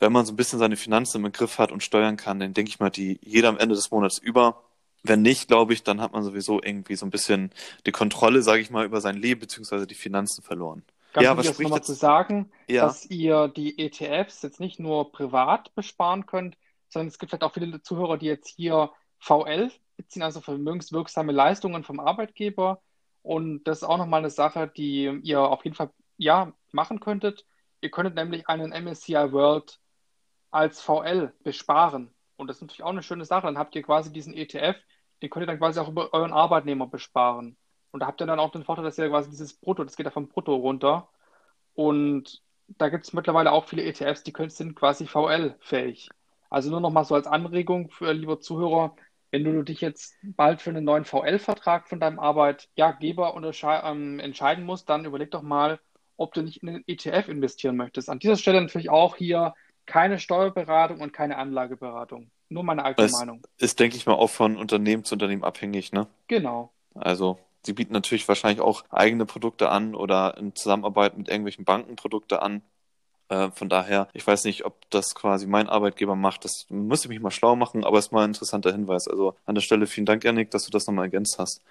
wenn 0.01 0.13
man 0.13 0.25
so 0.25 0.33
ein 0.33 0.37
bisschen 0.37 0.59
seine 0.59 0.77
Finanzen 0.77 1.25
im 1.25 1.33
Griff 1.33 1.59
hat 1.59 1.73
und 1.73 1.83
steuern 1.83 2.17
kann, 2.17 2.41
dann 2.41 2.55
denke 2.55 2.71
ich 2.71 2.81
mal, 2.81 2.91
die 2.91 3.19
jeder 3.23 3.49
am 3.49 3.59
Ende 3.59 3.75
des 3.75 3.91
Monats 3.91 4.19
über. 4.19 4.63
Wenn 5.03 5.23
nicht, 5.23 5.49
glaube 5.49 5.73
ich, 5.73 5.83
dann 5.83 6.01
hat 6.01 6.13
man 6.13 6.25
sowieso 6.25 6.61
irgendwie 6.63 6.97
so 6.97 7.07
ein 7.07 7.11
bisschen 7.11 7.53
die 7.87 7.93
Kontrolle, 7.93 8.43
sage 8.43 8.61
ich 8.61 8.71
mal, 8.71 8.85
über 8.85 9.01
sein 9.01 9.17
Leben 9.17 9.41
beziehungsweise 9.41 9.87
die 9.87 9.95
Finanzen 9.95 10.43
verloren. 10.43 10.83
Ganz 11.13 11.25
ja, 11.25 11.37
was 11.37 11.47
spricht 11.47 11.63
nochmal 11.63 11.83
zu 11.83 11.95
sagen, 11.95 12.51
ja. 12.69 12.83
dass 12.83 13.07
ihr 13.07 13.49
die 13.49 13.79
ETFs 13.79 14.43
jetzt 14.43 14.61
nicht 14.61 14.79
nur 14.79 15.11
privat 15.13 15.75
besparen 15.75 16.27
könnt, 16.27 16.57
sondern 16.89 17.09
es 17.09 17.19
gibt 17.19 17.31
vielleicht 17.31 17.45
auch 17.45 17.55
viele 17.55 17.83
Zuhörer, 17.83 18.19
die 18.19 18.27
jetzt 18.27 18.49
hier 18.49 18.91
VL 19.19 19.71
beziehen 19.99 20.23
also 20.23 20.41
vermögenswirksame 20.41 21.33
Leistungen 21.33 21.85
vom 21.85 22.01
Arbeitgeber. 22.01 22.81
Und 23.23 23.65
das 23.65 23.79
ist 23.79 23.85
auch 23.85 23.99
nochmal 23.99 24.21
eine 24.21 24.31
Sache, 24.31 24.69
die 24.75 25.21
ihr 25.25 25.41
auf 25.41 25.65
jeden 25.65 25.77
Fall 25.77 25.91
ja, 26.17 26.53
machen 26.73 27.01
könntet. 27.01 27.45
Ihr 27.83 27.91
könntet 27.91 28.15
nämlich 28.15 28.49
einen 28.49 28.73
MSCI 28.73 29.33
World 29.33 29.81
als 30.51 30.81
VL 30.81 31.35
besparen. 31.43 32.15
Und 32.37 32.47
das 32.47 32.57
ist 32.57 32.63
natürlich 32.63 32.85
auch 32.85 32.91
eine 32.91 33.03
schöne 33.03 33.25
Sache. 33.25 33.47
Dann 33.47 33.59
habt 33.59 33.75
ihr 33.75 33.83
quasi 33.83 34.13
diesen 34.13 34.35
ETF, 34.35 34.77
den 35.21 35.31
könnt 35.31 35.43
ihr 35.43 35.49
dann 35.49 35.59
quasi 35.59 35.81
auch 35.81 35.89
über 35.89 36.15
euren 36.15 36.33
Arbeitnehmer 36.33 36.87
besparen. 36.87 37.57
Und 37.91 38.01
da 38.01 38.07
habt 38.07 38.21
ihr 38.21 38.27
dann 38.27 38.41
auch 38.41 38.53
den 38.53 38.65
Vorteil, 38.65 38.85
dass 38.85 38.99
ihr 38.99 39.09
quasi 39.09 39.31
dieses 39.31 39.55
Brutto, 39.55 39.85
das 39.85 39.97
geht 39.97 40.07
ja 40.07 40.13
vom 40.13 40.29
Brutto 40.29 40.55
runter. 40.55 41.09
Und 41.75 42.43
da 42.69 42.89
gibt 42.89 43.05
es 43.05 43.13
mittlerweile 43.13 43.53
auch 43.53 43.67
viele 43.67 43.83
ETFs, 43.83 44.23
die 44.23 44.33
sind 44.49 44.77
quasi 44.77 45.07
VL-fähig. 45.07 46.09
Also 46.51 46.71
nur 46.71 46.81
nochmal 46.81 47.05
so 47.05 47.15
als 47.15 47.27
Anregung 47.27 47.91
für 47.91 48.13
liebe 48.13 48.39
Zuhörer, 48.39 48.95
wenn 49.31 49.45
du 49.45 49.63
dich 49.63 49.81
jetzt 49.81 50.17
bald 50.23 50.61
für 50.63 50.71
einen 50.71 50.85
neuen 50.85 51.05
VL-Vertrag 51.05 51.89
von 51.89 52.01
deinem 52.01 52.19
Arbeitgeber 52.19 53.35
ähm, 53.85 54.21
entscheiden 54.21 54.65
musst, 54.65 54.89
dann 54.89 55.05
überleg 55.05 55.31
doch 55.31 55.43
mal, 55.43 55.79
ob 56.17 56.35
du 56.35 56.43
nicht 56.43 56.63
in 56.63 56.69
einen 56.69 56.85
ETF 56.87 57.29
investieren 57.29 57.77
möchtest. 57.77 58.09
An 58.09 58.19
dieser 58.19 58.37
Stelle 58.37 58.61
natürlich 58.61 58.91
auch 58.91 59.17
hier 59.17 59.55
keine 59.87 60.19
Steuerberatung 60.19 61.01
und 61.01 61.13
keine 61.13 61.39
Anlageberatung. 61.39 62.31
Nur 62.49 62.63
meine 62.63 62.85
eigene 62.85 63.07
es 63.07 63.13
Meinung. 63.13 63.43
Ist, 63.59 63.81
denke 63.81 63.97
ich 63.97 64.07
mal, 64.07 64.15
auch 64.15 64.31
von 64.31 64.57
Unternehmen 64.57 65.05
zu 65.05 65.15
Unternehmen 65.15 65.45
abhängig, 65.45 65.93
ne? 65.93 66.07
Genau. 66.29 66.73
Also, 66.95 67.39
sie 67.63 67.73
bieten 67.73 67.93
natürlich 67.93 68.27
wahrscheinlich 68.29 68.61
auch 68.61 68.85
eigene 68.91 69.27
Produkte 69.27 69.69
an 69.69 69.95
oder 69.95 70.37
in 70.39 70.55
Zusammenarbeit 70.55 71.17
mit 71.17 71.29
irgendwelchen 71.29 71.65
Banken 71.65 71.97
Produkte 71.97 72.43
an. 72.43 72.63
Äh, 73.29 73.51
von 73.51 73.69
daher, 73.69 74.09
ich 74.13 74.27
weiß 74.27 74.45
nicht, 74.45 74.65
ob 74.65 74.89
das 74.91 75.15
quasi 75.15 75.47
mein 75.47 75.69
Arbeitgeber 75.69 76.17
macht. 76.17 76.45
Das 76.45 76.67
müsste 76.69 77.07
ich 77.07 77.11
mich 77.11 77.21
mal 77.21 77.31
schlau 77.31 77.57
machen, 77.57 77.85
aber 77.85 77.99
ist 77.99 78.13
mal 78.13 78.25
ein 78.25 78.31
interessanter 78.31 78.73
Hinweis. 78.73 79.09
Also 79.09 79.35
an 79.45 79.55
der 79.55 79.63
Stelle 79.63 79.87
vielen 79.87 80.07
Dank, 80.07 80.25
Janik, 80.25 80.51
dass 80.51 80.65
du 80.65 80.71
das 80.71 80.87
nochmal 80.87 81.07
ergänzt 81.07 81.39
hast. 81.39 81.63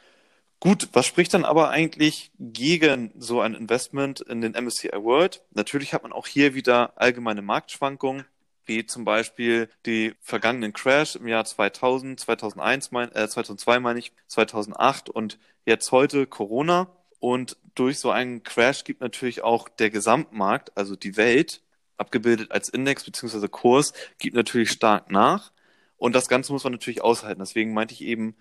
Gut, 0.59 0.89
was 0.93 1.05
spricht 1.05 1.33
dann 1.35 1.45
aber 1.45 1.69
eigentlich 1.69 2.31
gegen 2.39 3.11
so 3.17 3.41
ein 3.41 3.53
Investment 3.53 4.21
in 4.21 4.41
den 4.41 4.53
MSCI 4.53 4.89
World? 4.95 5.43
Natürlich 5.51 5.93
hat 5.93 6.01
man 6.01 6.11
auch 6.11 6.25
hier 6.25 6.55
wieder 6.55 6.93
allgemeine 6.95 7.43
Marktschwankungen, 7.43 8.25
wie 8.65 8.85
zum 8.85 9.05
Beispiel 9.05 9.69
die 9.85 10.15
vergangenen 10.19 10.73
Crash 10.73 11.15
im 11.15 11.27
Jahr 11.27 11.45
2000, 11.45 12.19
2001, 12.19 12.91
mein, 12.91 13.11
äh, 13.13 13.27
2002 13.29 13.79
meine 13.79 13.99
ich, 13.99 14.13
2008 14.27 15.09
und 15.09 15.37
jetzt 15.65 15.91
heute 15.91 16.25
Corona. 16.25 16.87
Und 17.19 17.57
durch 17.75 17.99
so 17.99 18.11
einen 18.11 18.43
Crash 18.43 18.83
gibt 18.83 19.01
natürlich 19.01 19.43
auch 19.43 19.69
der 19.69 19.89
Gesamtmarkt, 19.89 20.75
also 20.77 20.95
die 20.95 21.17
Welt, 21.17 21.61
abgebildet 21.97 22.51
als 22.51 22.69
Index 22.69 23.03
bzw. 23.03 23.47
Kurs, 23.47 23.93
gibt 24.19 24.35
natürlich 24.35 24.71
stark 24.71 25.11
nach. 25.11 25.51
Und 25.97 26.13
das 26.13 26.27
Ganze 26.27 26.53
muss 26.53 26.63
man 26.63 26.73
natürlich 26.73 27.01
aushalten. 27.01 27.39
Deswegen 27.39 27.73
meinte 27.73 27.93
ich 27.93 28.01
eben, 28.01 28.35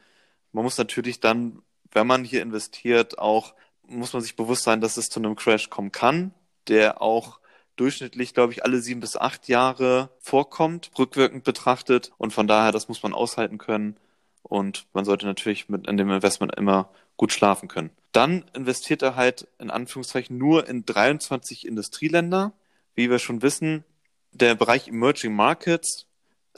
man 0.52 0.64
muss 0.64 0.78
natürlich 0.78 1.20
dann, 1.20 1.62
wenn 1.92 2.06
man 2.06 2.24
hier 2.24 2.42
investiert, 2.42 3.18
auch, 3.18 3.54
muss 3.86 4.12
man 4.12 4.22
sich 4.22 4.36
bewusst 4.36 4.64
sein, 4.64 4.80
dass 4.80 4.96
es 4.96 5.08
zu 5.08 5.20
einem 5.20 5.36
Crash 5.36 5.70
kommen 5.70 5.92
kann, 5.92 6.34
der 6.68 7.00
auch 7.00 7.40
durchschnittlich, 7.76 8.34
glaube 8.34 8.52
ich, 8.52 8.64
alle 8.64 8.80
sieben 8.80 9.00
bis 9.00 9.16
acht 9.16 9.48
Jahre 9.48 10.10
vorkommt, 10.18 10.90
rückwirkend 10.98 11.44
betrachtet. 11.44 12.12
Und 12.18 12.32
von 12.32 12.46
daher, 12.46 12.72
das 12.72 12.88
muss 12.88 13.02
man 13.02 13.14
aushalten 13.14 13.58
können. 13.58 13.96
Und 14.42 14.86
man 14.92 15.04
sollte 15.04 15.26
natürlich 15.26 15.68
mit 15.68 15.86
in 15.86 15.96
dem 15.96 16.10
Investment 16.10 16.54
immer 16.56 16.90
gut 17.16 17.32
schlafen 17.32 17.68
können. 17.68 17.90
Dann 18.12 18.44
investiert 18.54 19.02
er 19.02 19.16
halt 19.16 19.48
in 19.58 19.70
Anführungszeichen 19.70 20.38
nur 20.38 20.68
in 20.68 20.84
23 20.84 21.66
Industrieländer. 21.66 22.52
Wie 22.94 23.10
wir 23.10 23.18
schon 23.18 23.42
wissen, 23.42 23.84
der 24.32 24.54
Bereich 24.54 24.88
Emerging 24.88 25.34
Markets, 25.34 26.06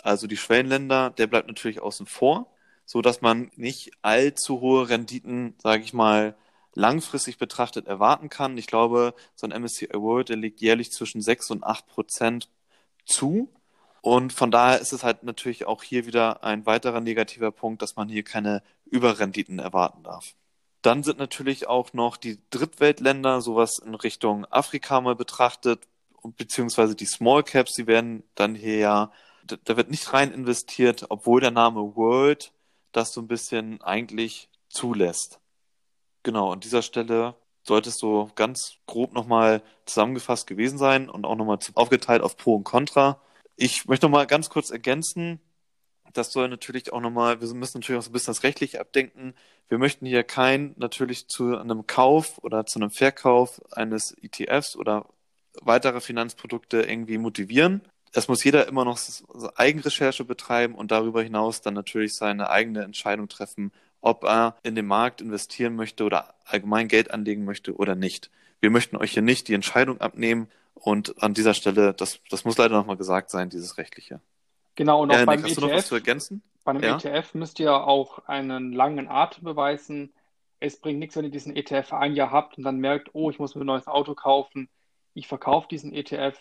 also 0.03 0.27
die 0.27 0.37
Schwellenländer, 0.37 1.11
der 1.11 1.27
bleibt 1.27 1.49
natürlich 1.49 1.81
außen 1.81 2.07
vor, 2.07 2.53
so 2.85 3.03
dass 3.03 3.21
man 3.21 3.51
nicht 3.57 3.91
allzu 4.03 4.61
hohe 4.61 4.89
Renditen, 4.89 5.55
sage 5.61 5.83
ich 5.83 5.93
mal, 5.93 6.37
langfristig 6.75 7.39
betrachtet 7.39 7.87
erwarten 7.87 8.29
kann. 8.29 8.57
Ich 8.57 8.69
glaube, 8.69 9.15
so 9.35 9.47
ein 9.47 9.63
MSCI 9.63 9.95
World, 9.95 10.29
der 10.29 10.37
liegt 10.37 10.61
jährlich 10.61 10.93
zwischen 10.93 11.21
6 11.21 11.51
und 11.51 11.65
8 11.65 11.87
Prozent 11.87 12.49
zu. 13.05 13.53
Und 14.01 14.33
von 14.33 14.51
daher 14.51 14.81
ist 14.81 14.93
es 14.93 15.03
halt 15.03 15.25
natürlich 15.25 15.67
auch 15.67 15.83
hier 15.83 16.07
wieder 16.07 16.45
ein 16.45 16.67
weiterer 16.67 17.01
negativer 17.01 17.51
Punkt, 17.51 17.83
dass 17.83 17.97
man 17.97 18.09
hier 18.09 18.23
keine 18.23 18.63
Überrenditen 18.85 19.59
erwarten 19.59 20.05
darf. 20.05 20.35
Dann 20.89 21.03
sind 21.03 21.19
natürlich 21.19 21.69
auch 21.69 21.93
noch 21.93 22.17
die 22.17 22.39
Drittweltländer, 22.49 23.43
sowas 23.43 23.79
in 23.79 23.95
Richtung 23.95 24.47
Afrika 24.47 25.03
mal 25.03 25.15
betrachtet, 25.15 25.87
beziehungsweise 26.23 26.95
die 26.95 27.05
Small 27.05 27.43
Caps, 27.43 27.75
die 27.75 27.87
werden 27.87 28.23
dann 28.35 28.55
hier 28.55 28.79
ja, 28.79 29.13
da 29.45 29.77
wird 29.77 29.91
nicht 29.91 30.15
rein 30.15 30.33
investiert, 30.33 31.05
obwohl 31.11 31.43
der 31.43 31.51
Name 31.51 31.95
World 31.95 32.55
das 32.93 33.13
so 33.13 33.21
ein 33.21 33.29
bisschen 33.29 33.83
eigentlich 33.83 34.49
zulässt. 34.71 35.41
Genau, 36.23 36.53
an 36.53 36.61
dieser 36.61 36.81
Stelle 36.81 37.35
sollte 37.65 37.91
es 37.91 37.99
so 37.99 38.31
ganz 38.35 38.79
grob 38.87 39.13
nochmal 39.13 39.63
zusammengefasst 39.85 40.47
gewesen 40.47 40.79
sein 40.79 41.11
und 41.11 41.27
auch 41.27 41.37
nochmal 41.37 41.59
aufgeteilt 41.75 42.23
auf 42.23 42.39
Pro 42.39 42.55
und 42.55 42.65
Contra. 42.65 43.21
Ich 43.57 43.85
möchte 43.85 44.07
nochmal 44.07 44.27
ganz 44.27 44.49
kurz 44.49 44.71
ergänzen, 44.71 45.39
das 46.13 46.33
soll 46.33 46.49
natürlich 46.49 46.93
auch 46.93 47.01
nochmal, 47.01 47.41
wir 47.41 47.49
müssen 47.55 47.79
natürlich 47.79 47.99
auch 47.99 48.05
so 48.05 48.11
ein 48.11 48.13
bisschen 48.13 48.33
das 48.33 48.43
Rechtliche 48.43 48.81
abdenken. 48.81 49.35
Wir 49.69 49.79
möchten 49.79 50.07
hier 50.07 50.25
kein 50.25 50.75
natürlich 50.77 51.29
zu 51.29 51.57
einem 51.57 51.87
Kauf 51.87 52.39
oder 52.43 52.67
zu 52.67 52.79
einem 52.79 52.91
Verkauf 52.91 53.61
eines 53.73 54.17
ETFs 54.23 54.77
oder 54.77 55.07
weiterer 55.61 56.01
Finanzprodukte 56.01 56.83
irgendwie 56.83 57.19
motivieren. 57.19 57.83
Es 58.13 58.29
muss 58.29 58.43
jeder 58.45 58.67
immer 58.69 58.85
noch 58.85 58.99
Eigenrecherche 59.57 60.25
betreiben 60.25 60.75
und 60.75 60.91
darüber 60.91 61.23
hinaus 61.23 61.61
dann 61.61 61.75
natürlich 61.75 62.15
seine 62.15 62.51
eigene 62.51 62.83
Entscheidung 62.83 63.29
treffen, 63.29 63.73
ob 64.01 64.25
er 64.25 64.57
in 64.63 64.75
den 64.75 64.87
Markt 64.87 65.21
investieren 65.21 65.77
möchte 65.77 66.05
oder 66.05 66.35
allgemein 66.45 66.89
Geld 66.89 67.11
anlegen 67.11 67.45
möchte 67.45 67.75
oder 67.77 67.95
nicht. 67.95 68.31
Wir 68.61 68.71
möchten 68.71 68.97
euch 68.97 69.13
hier 69.13 69.23
nicht 69.23 69.49
die 69.49 69.55
Entscheidung 69.55 70.01
abnehmen 70.01 70.49
und 70.75 71.23
an 71.23 71.35
dieser 71.35 71.55
Stelle, 71.55 71.93
das, 71.93 72.21
das 72.31 72.45
muss 72.45 72.57
leider 72.57 72.77
nochmal 72.77 72.97
gesagt 72.97 73.31
sein, 73.31 73.51
dieses 73.51 73.79
Rechtliche. 73.79 74.21
Genau, 74.79 75.03
und 75.03 75.11
auch 75.11 75.19
ja, 75.19 75.25
beim 75.25 75.41
Nick, 75.41 75.47
hast 75.47 75.59
ETF, 75.59 75.61
du 75.61 75.67
noch 75.67 75.77
was 75.77 75.87
zu 75.89 75.95
ergänzen? 75.97 76.43
Bei 76.65 76.71
einem 76.71 76.85
ja? 76.85 76.97
ETF 76.97 77.35
müsst 77.35 77.59
ihr 77.59 77.75
auch 77.75 78.21
einen 78.29 78.73
langen 78.73 79.09
Atem 79.09 79.43
beweisen. 79.43 80.15
Es 80.61 80.81
bringt 80.81 81.01
nichts, 81.01 81.17
wenn 81.17 81.25
ihr 81.25 81.33
diesen 81.33 81.57
ETF 81.57 81.93
ein 81.95 82.15
Jahr 82.15 82.31
habt 82.31 82.57
und 82.57 82.63
dann 82.63 82.79
merkt, 82.79 83.11
oh, 83.13 83.29
ich 83.29 83.41
muss 83.41 83.57
mir 83.57 83.63
ein 83.63 83.67
neues 83.67 83.89
Auto 83.89 84.15
kaufen. 84.15 84.69
Ich 85.15 85.27
verkaufe 85.27 85.67
diesen 85.67 85.93
ETF. 85.93 86.39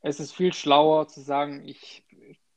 Es 0.00 0.20
ist 0.20 0.32
viel 0.32 0.54
schlauer 0.54 1.06
zu 1.08 1.20
sagen, 1.20 1.68
ich 1.68 2.06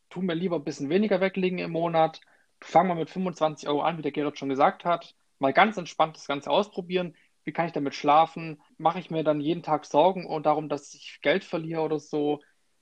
tue 0.10 0.24
mir 0.24 0.36
lieber 0.36 0.56
ein 0.56 0.64
bisschen 0.64 0.88
weniger 0.88 1.20
weglegen 1.20 1.60
im 1.60 1.72
Monat. 1.72 2.22
Fangen 2.62 2.88
wir 2.88 2.96
mit 2.96 3.10
25 3.10 3.68
Euro 3.68 3.82
an, 3.82 3.98
wie 3.98 4.04
der 4.04 4.14
Gerrit 4.14 4.40
schon 4.40 4.48
gesagt 4.48 4.86
hat. 4.86 5.16
Mal 5.38 5.52
ganz 5.52 5.76
entspannt 5.76 6.16
das 6.16 6.28
Ganze 6.28 6.50
ausprobieren. 6.50 7.14
Wie 7.44 7.52
kann 7.52 7.66
ich 7.66 7.74
damit 7.74 7.94
schlafen? 7.94 8.62
Mache 8.78 9.00
ich 9.00 9.12
mir 9.12 9.26
dann 9.26 9.42
jeden 9.42 9.64
Tag 9.64 9.84
Sorgen 9.84 10.26
und 10.26 10.46
darum, 10.46 10.70
dass 10.70 10.94
ich 10.94 11.20
Geld 11.22 11.44
verliere 11.44 11.82
oder 11.82 12.00
so? 12.00 12.40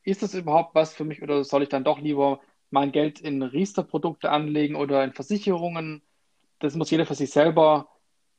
Ist 0.08 0.24
das 0.24 0.34
überhaupt 0.34 0.74
was 0.74 0.93
für 0.93 1.03
mich 1.03 1.22
oder 1.22 1.43
soll 1.43 1.64
ich 1.64 1.70
dann 1.70 1.84
doch 1.84 1.99
lieber 1.99 2.39
mein 2.70 2.93
Geld 2.93 3.20
in 3.20 3.43
Riester-Produkte 3.43 4.32
anlegen 4.32 4.78
oder 4.78 5.03
in 5.03 5.12
Versicherungen? 5.12 6.01
Das 6.60 6.76
muss 6.76 6.91
jeder 6.91 7.05
für 7.05 7.14
sich 7.14 7.30
selber 7.30 7.89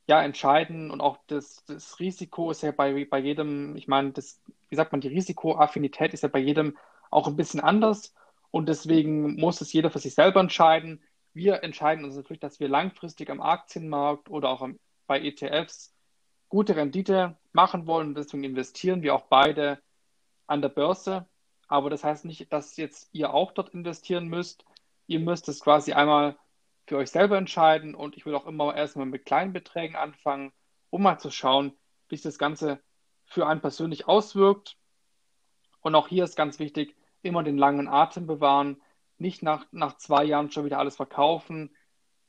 ja, 0.07 0.23
entscheiden 0.23 0.91
und 0.91 1.03
auch 1.03 1.19
das, 1.27 1.63
das 1.67 2.01
Risiko 2.01 2.51
ist 2.51 2.63
ja 2.63 2.71
bei, 2.73 3.05
bei 3.05 3.19
jedem, 3.19 3.77
ich 3.77 3.87
meine, 3.87 4.13
das, 4.13 4.41
wie 4.71 4.77
sagt 4.77 4.93
man, 4.93 5.03
die 5.03 5.09
Risikoaffinität 5.09 6.15
ist 6.15 6.23
ja 6.23 6.31
bei 6.31 6.39
jedem 6.39 6.79
auch 7.11 7.27
ein 7.27 7.37
bisschen 7.37 7.61
anders 7.61 8.15
und 8.51 8.67
deswegen 8.67 9.37
muss 9.39 9.61
es 9.61 9.71
jeder 9.71 9.91
für 9.91 9.99
sich 9.99 10.15
selber 10.15 10.41
entscheiden. 10.41 11.03
Wir 11.35 11.63
entscheiden 11.63 12.07
uns 12.07 12.17
natürlich, 12.17 12.41
dass 12.41 12.61
wir 12.61 12.71
langfristig 12.71 13.29
am 13.29 13.43
Aktienmarkt 13.43 14.31
oder 14.31 14.49
auch 14.49 14.67
bei 15.07 15.21
ETFs 15.21 15.95
gute 16.49 16.77
Rendite 16.77 17.37
machen 17.53 17.87
wollen 17.87 18.15
deswegen 18.15 18.45
investieren 18.45 19.03
wir 19.03 19.15
auch 19.15 19.27
beide 19.27 19.83
an 20.47 20.63
der 20.63 20.71
Börse. 20.71 21.29
Aber 21.69 21.91
das 21.91 22.03
heißt 22.03 22.25
nicht, 22.25 22.53
dass 22.53 22.77
jetzt 22.77 23.11
ihr 23.13 23.33
auch 23.33 23.53
dort 23.53 23.69
investieren 23.71 24.27
müsst. 24.27 24.65
Ihr 25.07 25.21
müsst 25.21 25.49
es 25.49 25.61
quasi 25.61 25.93
einmal 25.93 26.37
für 26.87 26.97
euch 26.97 27.11
selber 27.11 27.37
entscheiden 27.37 27.95
und 27.95 28.17
ich 28.17 28.25
will 28.25 28.35
auch 28.35 28.47
immer 28.47 28.75
erstmal 28.75 29.07
mit 29.07 29.27
kleinen 29.27 29.53
Beträgen 29.53 29.95
anfangen, 29.95 30.53
um 30.91 31.03
mal 31.03 31.19
zu 31.19 31.31
schauen, 31.31 31.75
wie 32.09 32.17
sich 32.17 32.23
das 32.23 32.39
Ganze 32.39 32.81
für 33.27 33.47
einen 33.47 33.61
persönlich 33.61 34.09
auswirkt. 34.09 34.79
Und 35.81 35.95
auch 35.95 36.09
hier 36.09 36.25
ist 36.25 36.37
ganz 36.37 36.59
wichtig, 36.59 36.97
immer 37.23 37.43
den 37.43 37.59
langen 37.59 37.89
Atem 37.89 38.27
bewahren, 38.27 38.81
nicht 39.19 39.43
nach, 39.43 39.67
nach 39.71 39.99
zwei 39.99 40.25
Jahren 40.25 40.51
schon 40.51 40.65
wieder 40.65 40.79
alles 40.79 40.97
verkaufen. 40.97 41.75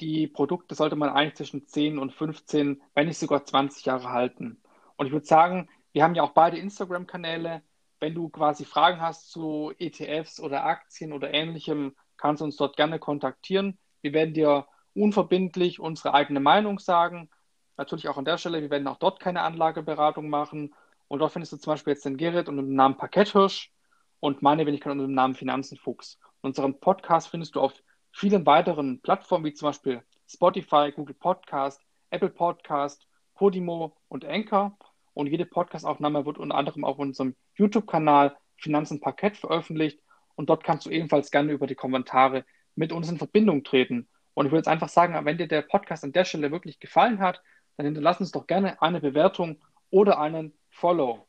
Die 0.02 0.28
Produkte 0.28 0.76
sollte 0.76 0.96
man 0.96 1.10
eigentlich 1.10 1.36
zwischen 1.36 1.68
10 1.68 1.98
und 1.98 2.14
15, 2.14 2.82
wenn 2.94 3.08
nicht 3.08 3.18
sogar 3.18 3.46
20 3.46 3.86
Jahre 3.86 4.10
halten. 4.10 4.62
Und 4.98 5.06
ich 5.06 5.14
würde 5.14 5.26
sagen, 5.26 5.70
wir 5.94 6.04
haben 6.04 6.16
ja 6.16 6.24
auch 6.24 6.32
beide 6.32 6.58
Instagram-Kanäle. 6.58 7.62
Wenn 8.00 8.16
du 8.16 8.30
quasi 8.30 8.64
Fragen 8.64 9.02
hast 9.02 9.30
zu 9.30 9.74
ETFs 9.78 10.40
oder 10.40 10.66
Aktien 10.66 11.12
oder 11.12 11.34
ähnlichem, 11.34 11.96
kannst 12.16 12.42
du 12.42 12.46
uns 12.46 12.56
dort 12.56 12.78
gerne 12.78 12.98
kontaktieren. 12.98 13.78
Wir 14.02 14.14
werden 14.14 14.34
dir 14.34 14.68
unverbindlich 14.94 15.80
unsere 15.80 16.14
eigene 16.14 16.40
Meinung 16.40 16.80
sagen. 16.80 17.30
Natürlich 17.78 18.08
auch 18.08 18.18
an 18.18 18.26
der 18.26 18.38
Stelle, 18.38 18.62
wir 18.62 18.70
werden 18.70 18.88
auch 18.88 18.98
dort 18.98 19.20
keine 19.20 19.42
Anlageberatung 19.42 20.30
machen. 20.30 20.74
Und 21.08 21.20
dort 21.20 21.34
findest 21.34 21.54
du 21.54 21.58
zum 21.58 21.74
Beispiel 21.74 21.94
jetzt 21.94 22.06
den 22.06 22.18
Gerrit 22.18 22.48
unter 22.48 22.62
dem 22.62 22.76
Namen 22.76 22.98
Parketthirsch 22.98 23.72
und 24.20 24.42
meine 24.42 24.66
Wenigkeit 24.66 24.92
unter 24.92 25.06
dem 25.06 25.14
Namen 25.14 25.36
Finanzenfuchs. 25.36 26.20
Unseren 26.42 26.80
Podcast 26.80 27.28
findest 27.28 27.56
du 27.56 27.62
auf 27.62 27.74
vielen 28.12 28.46
weiteren 28.46 29.02
Plattformen, 29.02 29.46
wie 29.46 29.54
zum 29.54 29.70
Beispiel 29.70 30.04
Spotify, 30.28 30.92
Google 30.96 31.16
Podcast, 31.16 31.82
Apple 32.12 32.30
Podcast, 32.30 33.08
Podimo 33.36 33.98
und 34.08 34.24
Anchor. 34.24 34.78
Und 35.14 35.28
jede 35.28 35.46
Podcastaufnahme 35.46 36.26
wird 36.26 36.38
unter 36.38 36.56
anderem 36.56 36.86
auf 36.86 36.98
unserem 36.98 37.36
YouTube-Kanal 37.60 38.36
Finanzen 38.58 39.00
Parkett 39.00 39.38
veröffentlicht. 39.38 40.00
Und 40.36 40.50
dort 40.50 40.64
kannst 40.64 40.86
du 40.86 40.90
ebenfalls 40.90 41.32
gerne 41.32 41.52
über 41.52 41.68
die 41.68 41.76
Kommentare 41.76 42.46
mit 42.76 42.92
uns 42.92 43.10
in 43.10 43.18
Verbindung 43.18 43.64
treten. 43.64 44.08
Und 44.34 44.46
ich 44.46 44.52
würde 44.52 44.60
jetzt 44.60 44.68
einfach 44.68 44.90
sagen, 44.90 45.14
wenn 45.26 45.38
dir 45.38 45.48
der 45.48 45.62
Podcast 45.62 46.04
an 46.04 46.14
der 46.14 46.26
Stelle 46.26 46.52
wirklich 46.52 46.80
gefallen 46.80 47.20
hat, 47.20 47.42
dann 47.78 47.86
hinterlass 47.86 48.20
uns 48.20 48.32
doch 48.32 48.48
gerne 48.48 48.82
eine 48.82 49.02
Bewertung 49.02 49.62
oder 49.90 50.20
einen 50.20 50.54
Follow. 50.70 51.26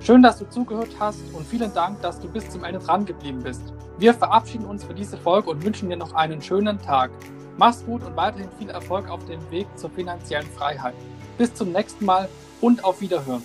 Schön, 0.00 0.22
dass 0.22 0.38
du 0.38 0.44
zugehört 0.50 0.94
hast 0.98 1.22
und 1.32 1.46
vielen 1.46 1.72
Dank, 1.72 2.02
dass 2.02 2.20
du 2.20 2.30
bis 2.30 2.50
zum 2.50 2.62
Ende 2.64 2.78
dran 2.78 3.06
geblieben 3.06 3.42
bist. 3.42 3.72
Wir 3.98 4.12
verabschieden 4.12 4.66
uns 4.66 4.84
für 4.84 4.92
diese 4.92 5.16
Folge 5.16 5.48
und 5.48 5.64
wünschen 5.64 5.88
dir 5.88 5.96
noch 5.96 6.12
einen 6.12 6.42
schönen 6.42 6.78
Tag. 6.78 7.10
Mach's 7.56 7.82
gut 7.86 8.02
und 8.02 8.14
weiterhin 8.14 8.50
viel 8.58 8.68
Erfolg 8.68 9.08
auf 9.08 9.24
dem 9.24 9.40
Weg 9.50 9.66
zur 9.78 9.88
finanziellen 9.88 10.46
Freiheit. 10.48 10.94
Bis 11.36 11.54
zum 11.54 11.72
nächsten 11.72 12.04
Mal 12.04 12.28
und 12.60 12.84
auf 12.84 13.00
Wiederhören. 13.00 13.42